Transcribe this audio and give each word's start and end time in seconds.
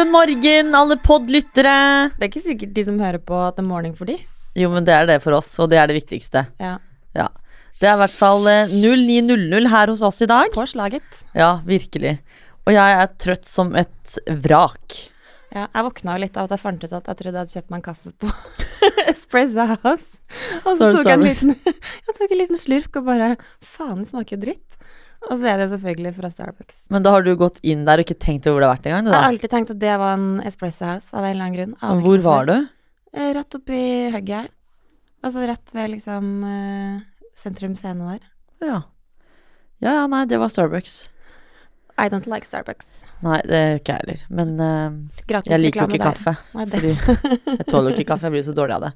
en 0.00 0.12
morgen, 0.12 0.74
alle 0.76 0.96
pod-lyttere. 1.04 1.76
Det 2.16 2.24
er 2.24 2.30
ikke 2.30 2.42
sikkert 2.44 2.72
de 2.76 2.84
som 2.86 3.00
hører 3.02 3.20
på 3.20 3.36
at 3.36 3.58
det 3.58 3.64
er 3.64 3.68
Morning 3.68 3.92
for 3.96 4.08
de. 4.08 4.16
Jo, 4.58 4.70
men 4.72 4.86
det 4.86 4.94
er 4.96 5.06
det 5.10 5.18
for 5.24 5.36
oss, 5.36 5.50
og 5.60 5.70
det 5.72 5.78
er 5.80 5.90
det 5.90 5.98
viktigste. 5.98 6.46
Ja. 6.62 6.78
Ja. 7.16 7.28
Det 7.80 7.88
er 7.88 7.96
i 7.96 8.00
hvert 8.02 8.14
fall 8.14 8.48
eh, 8.50 8.72
0900 8.72 9.68
her 9.72 9.92
hos 9.92 10.02
oss 10.04 10.20
i 10.24 10.28
dag. 10.30 10.50
På 10.56 10.66
slaget. 10.68 11.22
Ja, 11.36 11.58
virkelig. 11.68 12.18
Og 12.68 12.74
jeg 12.76 12.96
er 13.02 13.12
trøtt 13.20 13.48
som 13.48 13.72
et 13.78 14.18
vrak. 14.44 14.98
Ja, 15.50 15.66
jeg 15.66 15.86
våkna 15.86 16.16
jo 16.16 16.24
litt 16.24 16.36
av 16.38 16.46
at 16.46 16.54
jeg 16.54 16.62
fant 16.62 16.84
ut 16.84 16.92
at 16.92 17.08
jeg 17.10 17.20
trodde 17.20 17.34
jeg 17.34 17.40
hadde 17.40 17.56
kjøpt 17.56 17.72
meg 17.72 17.80
en 17.80 17.86
kaffe 17.88 18.12
på 18.22 18.32
Espresso 19.10 19.64
House. 19.72 20.20
Og 20.62 20.76
så 20.78 20.88
er 20.88 20.94
tok 20.94 21.08
jeg 21.10 21.16
en 21.18 21.26
liten, 21.26 21.56
jeg 22.06 22.18
tok 22.18 22.28
en 22.30 22.40
liten 22.40 22.60
slurk 22.60 23.00
og 23.00 23.08
bare 23.08 23.32
Faen, 23.58 24.04
det 24.04 24.12
smaker 24.12 24.36
jo 24.36 24.44
dritt. 24.46 24.79
Og 25.28 25.36
så 25.36 25.50
er 25.52 25.60
det 25.60 25.66
selvfølgelig 25.74 26.14
fra 26.16 26.30
Starbucks. 26.32 26.78
Men 26.90 27.04
da 27.04 27.12
har 27.14 27.24
du 27.26 27.34
gått 27.38 27.60
inn 27.66 27.84
der 27.86 28.00
og 28.00 28.06
ikke 28.08 28.16
tenkt 28.22 28.48
over 28.48 28.56
hvor 28.56 28.64
det 28.64 28.68
har 28.70 28.76
vært 28.78 28.88
engang? 28.88 29.10
Jeg 29.10 29.20
har 29.20 29.28
alltid 29.28 29.52
tenkt 29.52 29.74
at 29.74 29.82
det 29.82 29.98
var 30.00 30.14
en 30.16 30.28
Espresso 30.48 30.86
House 30.88 31.12
av 31.12 31.26
en 31.26 31.34
eller 31.34 31.44
annen 31.46 31.58
grunn. 31.58 31.74
Aner 31.84 32.06
Hvor 32.06 32.24
var 32.24 32.48
du? 32.48 32.56
Eh, 33.12 33.28
Rett 33.36 33.58
oppi 33.58 33.82
hugget 34.14 34.34
her. 34.38 34.48
Altså 35.20 35.44
rett 35.44 35.74
ved 35.76 35.90
liksom 35.98 36.32
eh, 36.48 37.02
sentrum 37.36 37.76
scene 37.76 38.14
der. 38.14 38.26
Ja. 38.64 38.80
Ja, 39.80 39.92
ja, 40.00 40.06
nei, 40.12 40.24
det 40.28 40.40
var 40.40 40.48
Starbucks. 40.52 41.02
I 42.00 42.08
don't 42.08 42.26
like 42.28 42.48
Starbucks. 42.48 42.86
Nei, 43.20 43.38
det 43.44 43.60
gjør 43.60 43.78
ikke 43.80 43.94
jeg 43.94 44.00
heller. 44.00 44.20
Men 44.32 44.52
uh, 44.56 45.20
jeg 45.44 45.60
liker 45.60 45.82
jo 45.82 45.88
ikke 45.92 46.06
kaffe. 46.06 46.32
Nei. 46.56 46.64
Fordi 46.72 46.92
jeg 47.58 47.66
tåler 47.68 47.92
jo 47.92 47.96
ikke 47.98 48.08
kaffe, 48.14 48.28
jeg 48.28 48.36
blir 48.38 48.46
så 48.46 48.54
dårlig 48.56 48.78
av 48.78 48.86
det. 48.86 48.92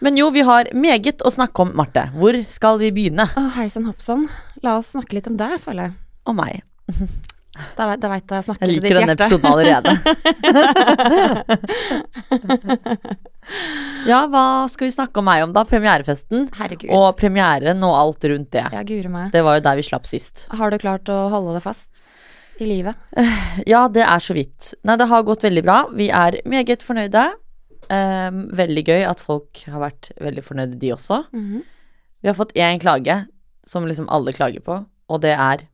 Men 0.00 0.16
jo, 0.16 0.30
vi 0.32 0.40
har 0.46 0.68
meget 0.72 1.20
å 1.26 1.30
snakke 1.32 1.62
om, 1.66 1.70
Marte. 1.76 2.06
Hvor 2.16 2.34
skal 2.48 2.78
vi 2.80 2.90
begynne? 2.96 3.26
Å, 3.36 3.42
hei 3.58 3.68
sann, 3.72 3.84
hoppsann. 3.88 4.28
La 4.64 4.78
oss 4.80 4.88
snakke 4.94 5.14
litt 5.18 5.28
om 5.28 5.36
deg, 5.40 5.58
føler 5.60 5.82
jeg. 5.90 5.94
Og 6.30 6.34
meg. 6.38 6.54
Da, 7.76 7.96
da 7.98 8.08
veit 8.08 8.30
jeg 8.30 8.36
jeg 8.38 8.44
snakker 8.46 8.62
Jeg 8.62 8.68
til 8.70 8.76
ditt 8.78 8.84
liker 8.86 8.98
denne 9.02 9.16
episoden 9.18 9.48
allerede. 9.50 9.90
ja, 14.10 14.20
hva 14.30 14.44
skal 14.70 14.86
vi 14.86 14.92
snakke 14.94 15.18
om 15.20 15.26
meg 15.28 15.42
om 15.44 15.52
da? 15.56 15.62
Premierefesten. 15.68 16.38
Herregud. 16.56 16.90
Og 16.96 17.08
premieren 17.20 17.82
og 17.84 17.94
alt 17.98 18.24
rundt 18.32 18.50
det. 18.56 18.64
ja, 18.72 18.82
guri 18.86 19.10
meg. 19.12 19.26
Det 19.34 19.42
var 19.44 19.52
jo 19.58 19.62
der 19.66 19.76
vi 19.80 19.84
slapp 19.90 20.06
sist. 20.08 20.34
Har 20.56 20.68
du 20.72 20.76
klart 20.80 21.04
å 21.12 21.18
holde 21.34 21.52
det 21.58 21.62
fast 21.66 21.90
i 22.62 22.64
livet? 22.70 22.94
Ja, 23.68 23.82
det 23.92 24.04
er 24.06 24.20
så 24.24 24.32
vidt. 24.36 24.60
Nei, 24.86 24.96
det 25.00 25.08
har 25.10 25.22
gått 25.28 25.44
veldig 25.44 25.64
bra. 25.66 25.78
Vi 25.96 26.06
er 26.08 26.32
meget 26.48 26.82
fornøyde. 26.86 27.24
Ehm, 27.88 28.48
veldig 28.54 28.84
gøy 28.86 29.04
at 29.08 29.20
folk 29.20 29.64
har 29.66 29.80
vært 29.80 30.10
veldig 30.20 30.44
fornøyde, 30.44 30.78
de 30.78 30.92
også. 30.94 31.24
Mhm. 31.32 31.62
Vi 32.22 32.28
har 32.28 32.36
fått 32.36 32.52
én 32.54 32.80
klage 32.80 33.26
som 33.64 33.86
liksom 33.86 34.08
alle 34.12 34.32
klager 34.32 34.60
på, 34.60 34.84
og 35.08 35.20
det 35.22 35.32
er 35.32 35.64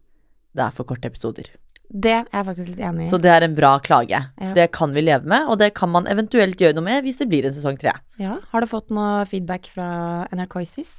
det 0.57 0.65
er 0.65 0.71
for 0.71 0.85
korte 0.89 1.11
episoder. 1.11 1.51
Det 1.87 2.11
er 2.11 2.25
jeg 2.33 2.47
faktisk 2.49 2.71
litt 2.73 2.81
enig 2.83 3.05
i. 3.05 3.09
Så 3.11 3.19
det 3.23 3.31
er 3.31 3.45
en 3.47 3.55
bra 3.55 3.77
klage. 3.79 4.19
Ja. 4.41 4.53
Det 4.57 4.73
kan 4.75 4.91
vi 4.95 5.05
leve 5.05 5.29
med, 5.31 5.47
og 5.47 5.59
det 5.61 5.73
kan 5.75 5.91
man 5.93 6.09
eventuelt 6.11 6.59
gjøre 6.59 6.75
noe 6.75 6.87
med 6.87 7.05
hvis 7.05 7.21
det 7.21 7.29
blir 7.31 7.47
en 7.47 7.55
sesong 7.55 7.79
tre. 7.79 7.93
Ja, 8.19 8.39
Har 8.51 8.61
du 8.61 8.67
fått 8.67 8.91
noe 8.91 9.23
feedback 9.31 9.69
fra 9.71 10.27
NRK 10.35 10.57
SIS? 10.67 10.95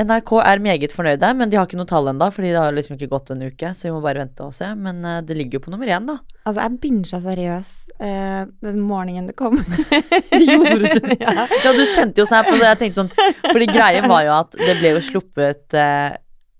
NRK 0.00 0.32
er 0.44 0.62
meget 0.64 0.92
fornøyde, 0.92 1.34
men 1.36 1.50
de 1.50 1.58
har 1.58 1.68
ikke 1.68 1.76
noe 1.80 1.88
tall 1.88 2.08
ennå, 2.08 2.30
fordi 2.32 2.54
det 2.54 2.60
har 2.60 2.72
liksom 2.72 2.96
ikke 2.96 3.10
gått 3.12 3.30
en 3.34 3.44
uke, 3.44 3.74
så 3.76 3.88
vi 3.88 3.94
må 3.96 4.00
bare 4.04 4.22
vente 4.24 4.46
og 4.46 4.54
se. 4.56 4.70
Men 4.76 5.04
eh, 5.04 5.20
det 5.28 5.36
ligger 5.36 5.58
jo 5.58 5.66
på 5.66 5.74
nummer 5.74 5.88
én, 5.88 6.08
da. 6.08 6.18
Altså, 6.44 6.62
jeg 6.64 6.80
binga 6.80 7.20
seriøs 7.26 7.74
eh, 8.00 8.46
den 8.64 8.80
morgenen 8.84 9.28
det 9.28 9.36
kom. 9.38 9.58
Gjorde 10.48 10.94
du? 10.96 11.12
ja. 11.20 11.46
Ja, 11.64 11.74
du 11.76 11.84
sendte 11.88 12.24
jo 12.24 12.28
snap, 12.30 12.48
og 12.52 12.62
jeg 12.62 12.80
tenkte 12.80 13.02
sånn 13.02 13.12
Fordi 13.44 13.68
greien 13.70 14.08
var 14.10 14.24
jo 14.26 14.34
at 14.38 14.56
det 14.58 14.78
ble 14.80 14.94
jo 14.96 15.04
sluppet 15.04 15.76
uh, 15.76 16.16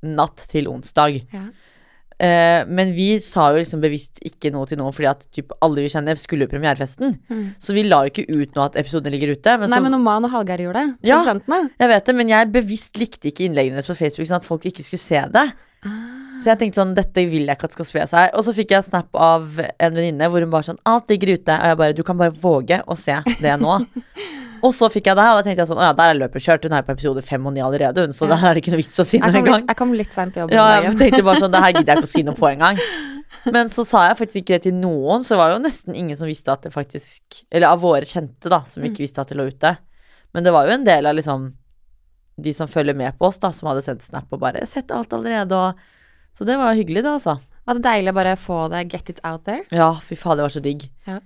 natt 0.06 0.46
til 0.50 0.70
onsdag. 0.70 1.22
Ja. 1.32 1.48
Uh, 2.20 2.68
men 2.68 2.90
vi 2.92 3.14
sa 3.24 3.46
jo 3.54 3.62
liksom 3.62 3.80
bevisst 3.80 4.20
ikke 4.28 4.52
noe 4.52 4.68
til 4.68 4.76
noen, 4.80 4.92
fordi 4.92 5.08
at 5.08 5.24
typ, 5.32 5.54
alle 5.64 5.86
vi 5.86 5.92
kjenner 5.92 6.20
skulle 6.20 6.44
jo 6.44 6.52
premierefesten. 6.52 7.16
Mm. 7.32 7.46
Så 7.62 7.76
vi 7.76 7.86
la 7.88 8.02
jo 8.04 8.12
ikke 8.12 8.26
ut 8.28 8.58
nå 8.58 8.66
at 8.66 8.76
episoden 8.80 9.14
ligger 9.14 9.32
ute. 9.32 9.56
Men 9.62 9.72
Nei, 9.72 9.80
så, 9.80 9.86
men 9.86 9.96
Oman 9.96 10.28
og 10.28 10.34
Hallgeir 10.34 10.66
gjorde 10.66 10.84
det. 10.84 11.08
Ja. 11.08 11.22
Jeg 11.24 11.92
vet 11.94 12.10
det, 12.10 12.16
men 12.18 12.32
jeg 12.32 12.52
bevisst 12.52 13.00
likte 13.00 13.32
ikke 13.32 13.48
innleggene 13.48 13.80
deres 13.80 13.88
på 13.88 13.96
Facebook, 14.02 14.28
sånn 14.28 14.42
at 14.42 14.48
folk 14.48 14.68
ikke 14.68 14.84
skulle 14.84 15.06
se 15.06 15.24
det. 15.32 15.46
Så 16.40 16.48
jeg 16.48 16.58
tenkte 16.60 16.80
sånn, 16.80 16.94
dette 16.96 17.24
vil 17.28 17.44
jeg 17.48 17.56
ikke 17.58 17.68
at 17.68 17.74
skal 17.76 17.86
spre 17.88 18.04
seg. 18.08 18.30
Og 18.38 18.44
så 18.46 18.54
fikk 18.56 18.70
jeg 18.72 18.86
snap 18.86 19.08
av 19.14 19.58
en 19.60 19.94
venninne 19.96 20.28
hvor 20.32 20.40
hun 20.40 20.52
bare 20.52 20.70
sånn, 20.70 20.78
alt 20.88 21.10
ligger 21.12 21.34
ute. 21.36 21.52
Og 21.52 21.66
jeg 21.72 21.78
bare, 21.82 21.96
du 21.96 22.02
kan 22.06 22.16
bare 22.20 22.32
våge 22.32 22.80
å 22.86 22.96
se 22.96 23.18
det 23.42 23.56
nå. 23.60 23.74
og 24.64 24.72
så 24.76 24.88
fikk 24.92 25.10
jeg 25.10 25.18
det 25.18 25.26
her, 25.26 25.34
og 25.34 25.40
da 25.40 25.44
tenkte 25.46 25.64
jeg 25.64 25.70
sånn, 25.72 25.80
å 25.82 25.86
ja, 25.90 25.92
der 25.96 26.14
er 26.14 26.18
løpet 26.22 26.46
kjørt. 26.46 26.64
Hun 26.64 26.76
er 26.78 26.86
på 26.86 26.94
episode 26.96 27.24
fem 27.26 27.46
og 27.46 27.52
ni 27.56 27.60
allerede, 27.64 28.06
hun, 28.06 28.16
så 28.16 28.24
Ja. 28.28 28.34
der 28.36 28.46
er 28.48 28.54
det 28.56 28.64
ikke 28.64 28.74
noe 28.74 28.82
vits 28.82 29.00
å 29.00 29.06
si 29.06 29.20
noe 29.20 29.32
engang. 29.42 29.66
jeg 29.68 29.76
kom 29.76 29.92
litt 29.96 30.12
seint 30.16 30.34
på 30.34 30.40
jobb. 30.44 30.54
Ja, 30.56 30.66
jeg 30.80 30.96
tenkte 31.00 31.22
bare 31.28 31.44
sånn, 31.44 31.52
det 31.52 31.62
her 31.64 31.72
gidder 31.76 31.92
jeg 31.94 32.02
ikke 32.04 32.10
å 32.10 32.14
si 32.16 32.24
noe 32.24 32.38
på 32.40 32.50
engang. 32.54 32.80
Men 33.52 33.68
så 33.72 33.84
sa 33.86 34.08
jeg 34.08 34.18
faktisk 34.18 34.40
ikke 34.42 34.56
det 34.58 34.62
til 34.68 34.74
noen, 34.80 35.22
så 35.24 35.36
det 35.36 35.40
var 35.44 35.52
jo 35.54 35.60
nesten 35.62 35.94
ingen 35.96 36.18
som 36.18 36.28
visste 36.28 36.50
at 36.52 36.64
det 36.66 36.72
faktisk 36.74 37.44
Eller 37.52 37.68
av 37.70 37.80
våre 37.80 38.02
kjente, 38.08 38.50
da, 38.50 38.58
som 38.66 38.82
ikke 38.84 39.04
visste 39.04 39.22
at 39.22 39.30
det 39.30 39.38
lå 39.38 39.46
ute. 39.52 39.76
Men 40.34 40.44
det 40.44 40.52
var 40.52 40.66
jo 40.66 40.74
en 40.74 40.84
del 40.84 41.06
av 41.06 41.14
liksom 41.16 41.50
de 42.40 42.52
som 42.56 42.68
følger 42.70 42.96
med 42.96 43.16
på 43.18 43.28
oss, 43.28 43.38
da, 43.40 43.50
som 43.52 43.68
hadde 43.68 43.84
sendt 43.84 44.02
snap 44.02 44.30
og 44.32 44.40
bare 44.40 44.64
'sett 44.66 44.90
alt 44.96 45.12
allerede', 45.12 45.52
og 45.52 45.74
Så 46.36 46.46
det 46.48 46.56
var 46.60 46.76
hyggelig, 46.78 47.02
det, 47.04 47.10
altså. 47.18 47.36
Var 47.66 47.76
det 47.78 47.84
deilig 47.84 48.12
å 48.12 48.16
bare 48.16 48.36
få 48.40 48.60
det 48.72 48.84
get 48.92 49.10
it 49.12 49.20
out 49.26 49.44
there? 49.44 49.64
Ja, 49.74 49.92
fy 50.02 50.16
faen, 50.18 50.38
det 50.40 50.46
var 50.46 50.54
så 50.54 50.62
digg. 50.64 50.86
Ja. 51.06 51.18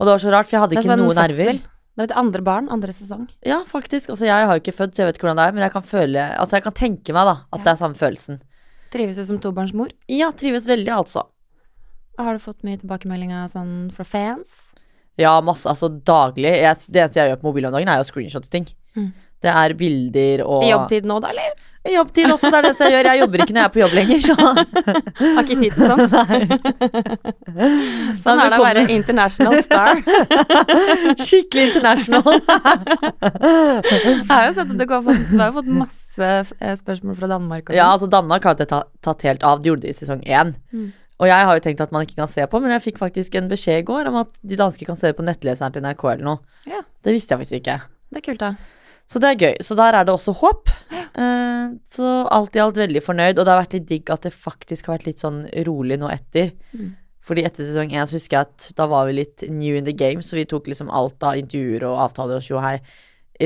Og 0.00 0.06
det 0.08 0.14
var 0.14 0.22
så 0.22 0.32
rart, 0.32 0.48
for 0.48 0.56
jeg 0.56 0.62
hadde 0.64 0.78
ikke 0.80 0.96
noe 0.96 1.14
nerver. 1.18 1.58
Det 1.98 2.06
er 2.06 2.08
et 2.08 2.16
andre 2.16 2.40
barn, 2.46 2.68
andre 2.72 2.94
sesong. 2.96 3.26
Ja, 3.44 3.58
faktisk. 3.68 4.08
Altså, 4.14 4.24
jeg 4.24 4.46
har 4.48 4.56
jo 4.56 4.62
ikke 4.62 4.72
født, 4.72 4.94
så 4.96 5.02
jeg 5.02 5.10
vet 5.10 5.18
ikke 5.18 5.26
hvordan 5.26 5.40
det 5.42 5.48
er, 5.50 5.56
men 5.58 5.64
jeg 5.66 5.72
kan 5.74 5.84
føle 5.84 6.22
Altså, 6.38 6.56
jeg 6.56 6.64
kan 6.64 6.76
tenke 6.78 7.12
meg, 7.12 7.26
da, 7.28 7.34
at 7.52 7.58
Ja. 7.58 7.64
det 7.66 7.72
er 7.74 7.80
samme 7.82 7.98
følelsen. 7.98 8.40
Trives 8.90 9.16
du 9.20 9.24
som 9.26 9.38
tobarnsmor? 9.38 9.92
Ja, 10.08 10.30
trives 10.32 10.66
veldig, 10.70 10.88
altså. 10.96 11.26
Har 12.18 12.34
du 12.34 12.40
fått 12.42 12.64
mye 12.64 12.78
tilbakemeldinger 12.80 13.50
sånn 13.52 13.90
fra 13.94 14.04
fans? 14.04 14.48
Ja, 15.20 15.34
masse. 15.44 15.68
Altså 15.68 15.90
daglig. 15.92 16.48
Jeg, 16.62 16.76
det 16.88 17.02
eneste 17.04 17.20
jeg 17.20 17.30
gjør 17.34 17.40
på 17.42 17.48
mobilen 17.50 17.68
om 17.68 17.76
dagen, 17.76 17.88
er 17.92 18.00
jo 18.00 18.06
å 18.06 18.08
screenshotte 18.08 18.50
ting. 18.50 18.66
Mm. 18.96 19.12
Det 19.40 19.50
er 19.56 19.72
bilder 19.78 20.42
og 20.44 20.64
I 20.66 20.70
jobbtid 20.74 21.06
nå, 21.08 21.16
da, 21.24 21.30
eller? 21.32 21.52
I 21.88 21.94
jobbtid 21.94 22.26
også, 22.28 22.50
det 22.52 22.58
er 22.58 22.66
det 22.66 22.72
jeg 22.84 22.92
gjør. 22.92 23.06
Jeg 23.08 23.20
jobber 23.22 23.40
ikke 23.40 23.54
når 23.56 23.62
jeg 23.62 23.68
er 23.68 23.72
på 23.72 23.80
jobb 23.80 23.94
lenger, 23.96 24.18
så 24.20 24.34
Har 25.36 25.46
ikke 25.46 25.56
tid 25.62 25.72
til 25.72 25.84
sånt. 25.88 26.10
sånn 28.20 28.36
er 28.36 28.42
det 28.42 28.50
det 28.52 28.58
å 28.58 28.64
være 28.66 28.82
international 28.92 29.56
star. 29.64 30.02
Skikkelig 31.30 31.64
international. 31.70 32.36
Jeg 33.88 34.28
har 34.28 34.44
jo 34.50 34.54
sett 34.58 34.64
at 34.66 34.74
du 34.76 34.84
har 34.92 35.08
har 35.40 35.54
fått 35.56 35.70
masse 35.72 36.28
eh, 36.60 36.74
spørsmål 36.82 37.16
fra 37.22 37.30
Danmark 37.32 37.70
og 37.72 37.76
Ja, 37.78 37.86
sånn. 37.88 37.92
altså 37.96 38.10
Danmark 38.12 38.44
har 38.50 38.56
jo 38.60 38.68
ta- 38.74 38.86
tatt 39.08 39.24
helt 39.28 39.46
av. 39.48 39.62
De 39.64 39.70
gjorde 39.72 39.86
det 39.86 39.94
i 39.94 39.98
sesong 40.02 40.20
én. 40.28 40.52
Mm. 40.76 40.90
Og 41.20 41.28
jeg 41.28 41.46
har 41.48 41.56
jo 41.58 41.64
tenkt 41.64 41.80
at 41.84 41.92
man 41.96 42.04
ikke 42.04 42.16
kan 42.20 42.28
se 42.32 42.44
på, 42.48 42.60
men 42.64 42.72
jeg 42.76 42.84
fikk 42.90 43.00
faktisk 43.00 43.34
en 43.40 43.48
beskjed 43.50 43.82
i 43.82 43.86
går 43.88 44.08
om 44.12 44.20
at 44.22 44.30
de 44.40 44.56
danske 44.60 44.84
kan 44.88 44.96
se 45.00 45.10
det 45.10 45.16
på 45.18 45.24
nettleseren 45.26 45.72
til 45.74 45.84
NRK 45.84 46.04
eller 46.14 46.24
noe. 46.28 46.38
Ja. 46.68 46.80
Det 47.04 47.12
visste 47.16 47.34
jeg 47.34 47.40
faktisk 47.42 47.58
ikke. 47.60 47.78
Det 48.10 48.20
er 48.22 48.26
kult, 48.28 48.40
da. 48.44 48.52
Så 49.10 49.18
det 49.22 49.32
er 49.32 49.40
gøy. 49.42 49.56
Så 49.66 49.74
der 49.78 49.96
er 49.98 50.06
det 50.06 50.14
også 50.14 50.32
håp. 50.38 50.70
Uh, 51.18 51.74
så 51.90 52.06
alt 52.30 52.54
i 52.54 52.62
alt 52.62 52.78
veldig 52.78 53.02
fornøyd, 53.02 53.38
og 53.40 53.44
det 53.44 53.50
har 53.50 53.62
vært 53.64 53.74
litt 53.74 53.88
digg 53.88 54.10
at 54.14 54.22
det 54.28 54.30
faktisk 54.36 54.86
har 54.86 54.98
vært 54.98 55.08
litt 55.08 55.24
sånn 55.24 55.40
rolig 55.66 55.98
nå 55.98 56.10
etter. 56.12 56.52
Mm. 56.76 56.92
Fordi 57.26 57.44
etter 57.44 57.66
sesong 57.66 57.90
én 57.92 58.06
så 58.08 58.16
husker 58.16 58.38
jeg 58.38 58.46
at 58.48 58.68
da 58.78 58.86
var 58.90 59.08
vi 59.10 59.18
litt 59.18 59.44
new 59.50 59.74
in 59.76 59.84
the 59.88 59.92
game, 59.96 60.22
så 60.22 60.38
vi 60.38 60.46
tok 60.48 60.70
liksom 60.70 60.88
alt 60.94 61.20
av 61.26 61.36
intervjuer 61.40 61.84
og 61.90 61.98
avtaler 62.06 62.38
og 62.38 62.46
tjo 62.46 62.62
her 62.62 62.78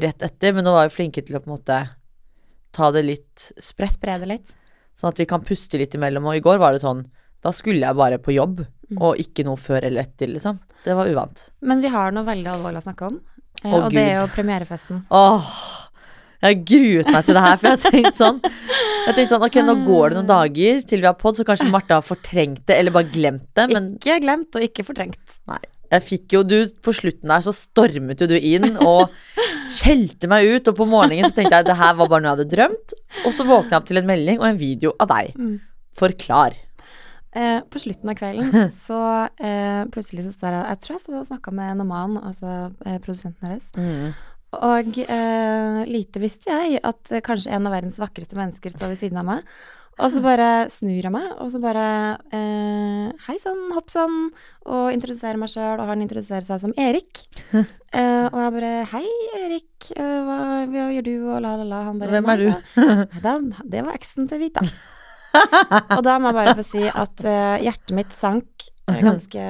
rett 0.04 0.22
etter, 0.26 0.54
men 0.54 0.66
nå 0.66 0.72
var 0.74 0.88
vi 0.88 0.94
flinke 0.94 1.22
til 1.24 1.36
å 1.38 1.40
på 1.42 1.48
en 1.50 1.56
måte 1.56 1.80
ta 2.74 2.90
det 2.94 3.02
litt 3.06 3.48
spredt. 3.62 3.96
Spre 3.96 4.18
det 4.20 4.28
litt. 4.30 4.54
Sånn 4.94 5.10
at 5.14 5.20
vi 5.22 5.26
kan 5.30 5.42
puste 5.46 5.78
litt 5.80 5.94
imellom, 5.96 6.26
og 6.30 6.38
i 6.38 6.42
går 6.44 6.60
var 6.62 6.74
det 6.76 6.84
sånn 6.84 7.04
da 7.44 7.52
skulle 7.52 7.82
jeg 7.84 7.98
bare 7.98 8.20
på 8.22 8.36
jobb, 8.36 8.64
Mm. 8.84 8.98
og 9.00 9.16
ikke 9.16 9.46
noe 9.46 9.56
før 9.56 9.80
eller 9.80 10.02
etter, 10.02 10.28
liksom. 10.28 10.58
Det 10.84 10.92
var 10.94 11.08
uvant. 11.08 11.40
Men 11.64 11.80
vi 11.80 11.88
har 11.88 12.12
noe 12.12 12.26
veldig 12.26 12.50
alvorlig 12.52 12.82
å 12.82 12.84
snakke 12.84 13.06
om, 13.08 13.14
Å, 13.64 13.78
og 13.80 13.94
det 13.94 14.04
er 14.12 14.18
jo 14.20 14.28
premierefesten. 14.34 15.02
Åh, 15.14 15.52
jeg 16.44 16.58
gruet 16.68 17.08
meg 17.08 17.24
til 17.24 17.36
det 17.38 17.44
her, 17.44 17.60
for 17.60 17.70
jeg 17.70 17.78
har 17.78 17.92
tenkt 17.94 18.18
sånn 18.18 18.40
Jeg 18.44 19.14
tenkte 19.16 19.30
sånn, 19.34 19.44
ok, 19.46 19.56
nå 19.64 19.74
går 19.86 20.12
det 20.12 20.18
noen 20.18 20.28
dager 20.28 20.82
til 20.88 21.00
vi 21.04 21.08
har 21.08 21.16
pod, 21.20 21.38
så 21.38 21.46
kanskje 21.48 21.68
Marte 21.72 21.96
har 21.96 22.04
fortrengt 22.04 22.66
det, 22.68 22.76
eller 22.80 22.92
bare 22.94 23.08
glemt 23.12 23.46
det, 23.56 23.68
men 23.72 23.94
Ikke 23.96 24.18
glemt 24.24 24.58
og 24.58 24.66
ikke 24.66 24.84
fortrengt. 24.86 25.38
nei. 25.50 25.60
Jeg 25.94 26.02
fikk 26.02 26.34
jo, 26.34 26.40
du, 26.48 26.56
på 26.82 26.94
slutten 26.96 27.30
der 27.30 27.42
så 27.44 27.52
stormet 27.54 28.22
jo 28.24 28.26
du 28.26 28.34
inn 28.34 28.78
og 28.82 29.12
skjelte 29.70 30.26
meg 30.32 30.48
ut, 30.48 30.70
og 30.72 30.78
på 30.80 30.86
morgenen 30.90 31.28
så 31.28 31.36
tenkte 31.36 31.60
jeg 31.60 31.68
det 31.68 31.76
her 31.78 31.94
var 32.00 32.10
bare 32.10 32.24
noe 32.24 32.32
jeg 32.32 32.38
hadde 32.38 32.52
drømt, 32.56 32.94
og 33.22 33.36
så 33.36 33.46
våkna 33.46 33.76
jeg 33.76 33.80
opp 33.82 33.90
til 33.92 34.00
en 34.00 34.08
melding 34.08 34.40
og 34.40 34.48
en 34.48 34.58
video 34.58 34.94
av 35.04 35.12
deg. 35.12 35.36
Mm. 35.38 35.54
Forklar. 36.00 36.56
Eh, 37.34 37.60
på 37.66 37.80
slutten 37.82 38.10
av 38.12 38.14
kvelden 38.18 38.70
så 38.86 38.98
eh, 39.42 39.82
plutselig 39.90 40.22
så 40.28 40.32
står 40.36 40.54
jeg 40.54 40.66
Jeg 40.70 40.80
tror 40.84 40.94
jeg 40.96 41.04
så 41.06 41.22
snakka 41.32 41.54
med 41.58 41.80
Noman, 41.80 42.18
altså 42.22 42.52
eh, 42.86 42.98
produsenten 43.02 43.48
deres. 43.50 43.70
Mm. 43.74 44.12
Og 44.54 44.98
eh, 45.02 45.80
lite 45.90 46.20
visste 46.22 46.52
jeg 46.54 46.78
at 46.86 47.10
kanskje 47.26 47.50
en 47.56 47.66
av 47.66 47.74
verdens 47.74 47.98
vakreste 47.98 48.38
mennesker 48.38 48.70
står 48.76 48.92
ved 48.94 49.00
siden 49.02 49.18
av 49.18 49.26
meg. 49.32 49.48
Og 49.94 50.10
så 50.10 50.18
bare 50.22 50.46
snur 50.74 50.96
jeg 51.06 51.10
meg, 51.14 51.26
og 51.38 51.50
så 51.54 51.58
bare 51.62 51.82
eh, 52.34 53.10
Hei 53.28 53.36
sann, 53.42 53.60
hopp 53.74 53.90
sann. 53.94 54.16
Og 54.66 54.88
introduserer 54.94 55.38
meg 55.38 55.50
sjøl, 55.52 55.78
og 55.78 55.86
han 55.90 56.02
introduserer 56.06 56.42
seg 56.46 56.62
som 56.68 56.74
Erik. 56.78 57.24
Eh, 57.94 58.24
og 58.26 58.34
jeg 58.42 58.52
bare 58.56 58.70
Hei, 58.90 59.04
Erik. 59.38 59.84
Eh, 59.94 60.16
hva, 60.26 60.36
hva 60.66 60.86
gjør 60.90 61.04
du? 61.06 61.12
Og 61.30 61.36
la, 61.44 61.52
la, 61.60 61.66
la. 61.70 61.82
Han 61.86 62.00
bare 62.00 62.10
Hvem 62.16 62.30
er 62.32 62.40
du?» 62.40 62.48
da- 63.22 63.36
da- 63.52 63.62
Det 63.70 63.84
var 63.86 63.94
eksen 63.94 64.26
til 64.26 64.40
Vita. 64.42 64.64
Og 65.34 66.02
da 66.06 66.18
må 66.20 66.30
jeg 66.30 66.38
bare 66.38 66.56
få 66.58 66.66
si 66.66 66.84
at 66.88 67.24
uh, 67.26 67.56
hjertet 67.62 67.94
mitt 67.96 68.12
sank 68.14 68.66
eh, 68.90 69.00
ganske 69.02 69.46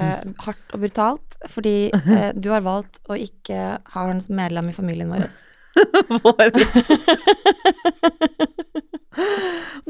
hardt 0.46 0.76
og 0.76 0.84
brutalt, 0.84 1.38
fordi 1.50 1.76
uh, 1.94 2.30
du 2.36 2.50
har 2.52 2.64
valgt 2.66 3.02
å 3.08 3.18
ikke 3.18 3.58
ha 3.78 4.06
han 4.08 4.22
som 4.24 4.38
medlem 4.38 4.70
i 4.70 4.76
familien 4.76 5.12
vår. 5.14 5.28
Vår. 6.22 6.52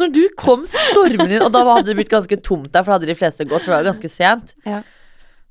Når 0.00 0.12
du 0.16 0.22
kom 0.40 0.62
stormende 0.68 1.36
inn, 1.36 1.44
og 1.44 1.52
da 1.52 1.60
hadde 1.68 1.90
det 1.90 1.98
blitt 1.98 2.12
ganske 2.12 2.38
tomt 2.40 2.70
der, 2.72 2.80
for 2.80 2.94
da 2.94 2.96
hadde 2.96 3.10
de 3.10 3.18
fleste 3.18 3.44
gått, 3.44 3.66
for 3.66 3.74
det 3.74 3.78
var 3.82 3.90
ganske 3.90 4.10
sent. 4.12 4.54
Ja. 4.64 4.80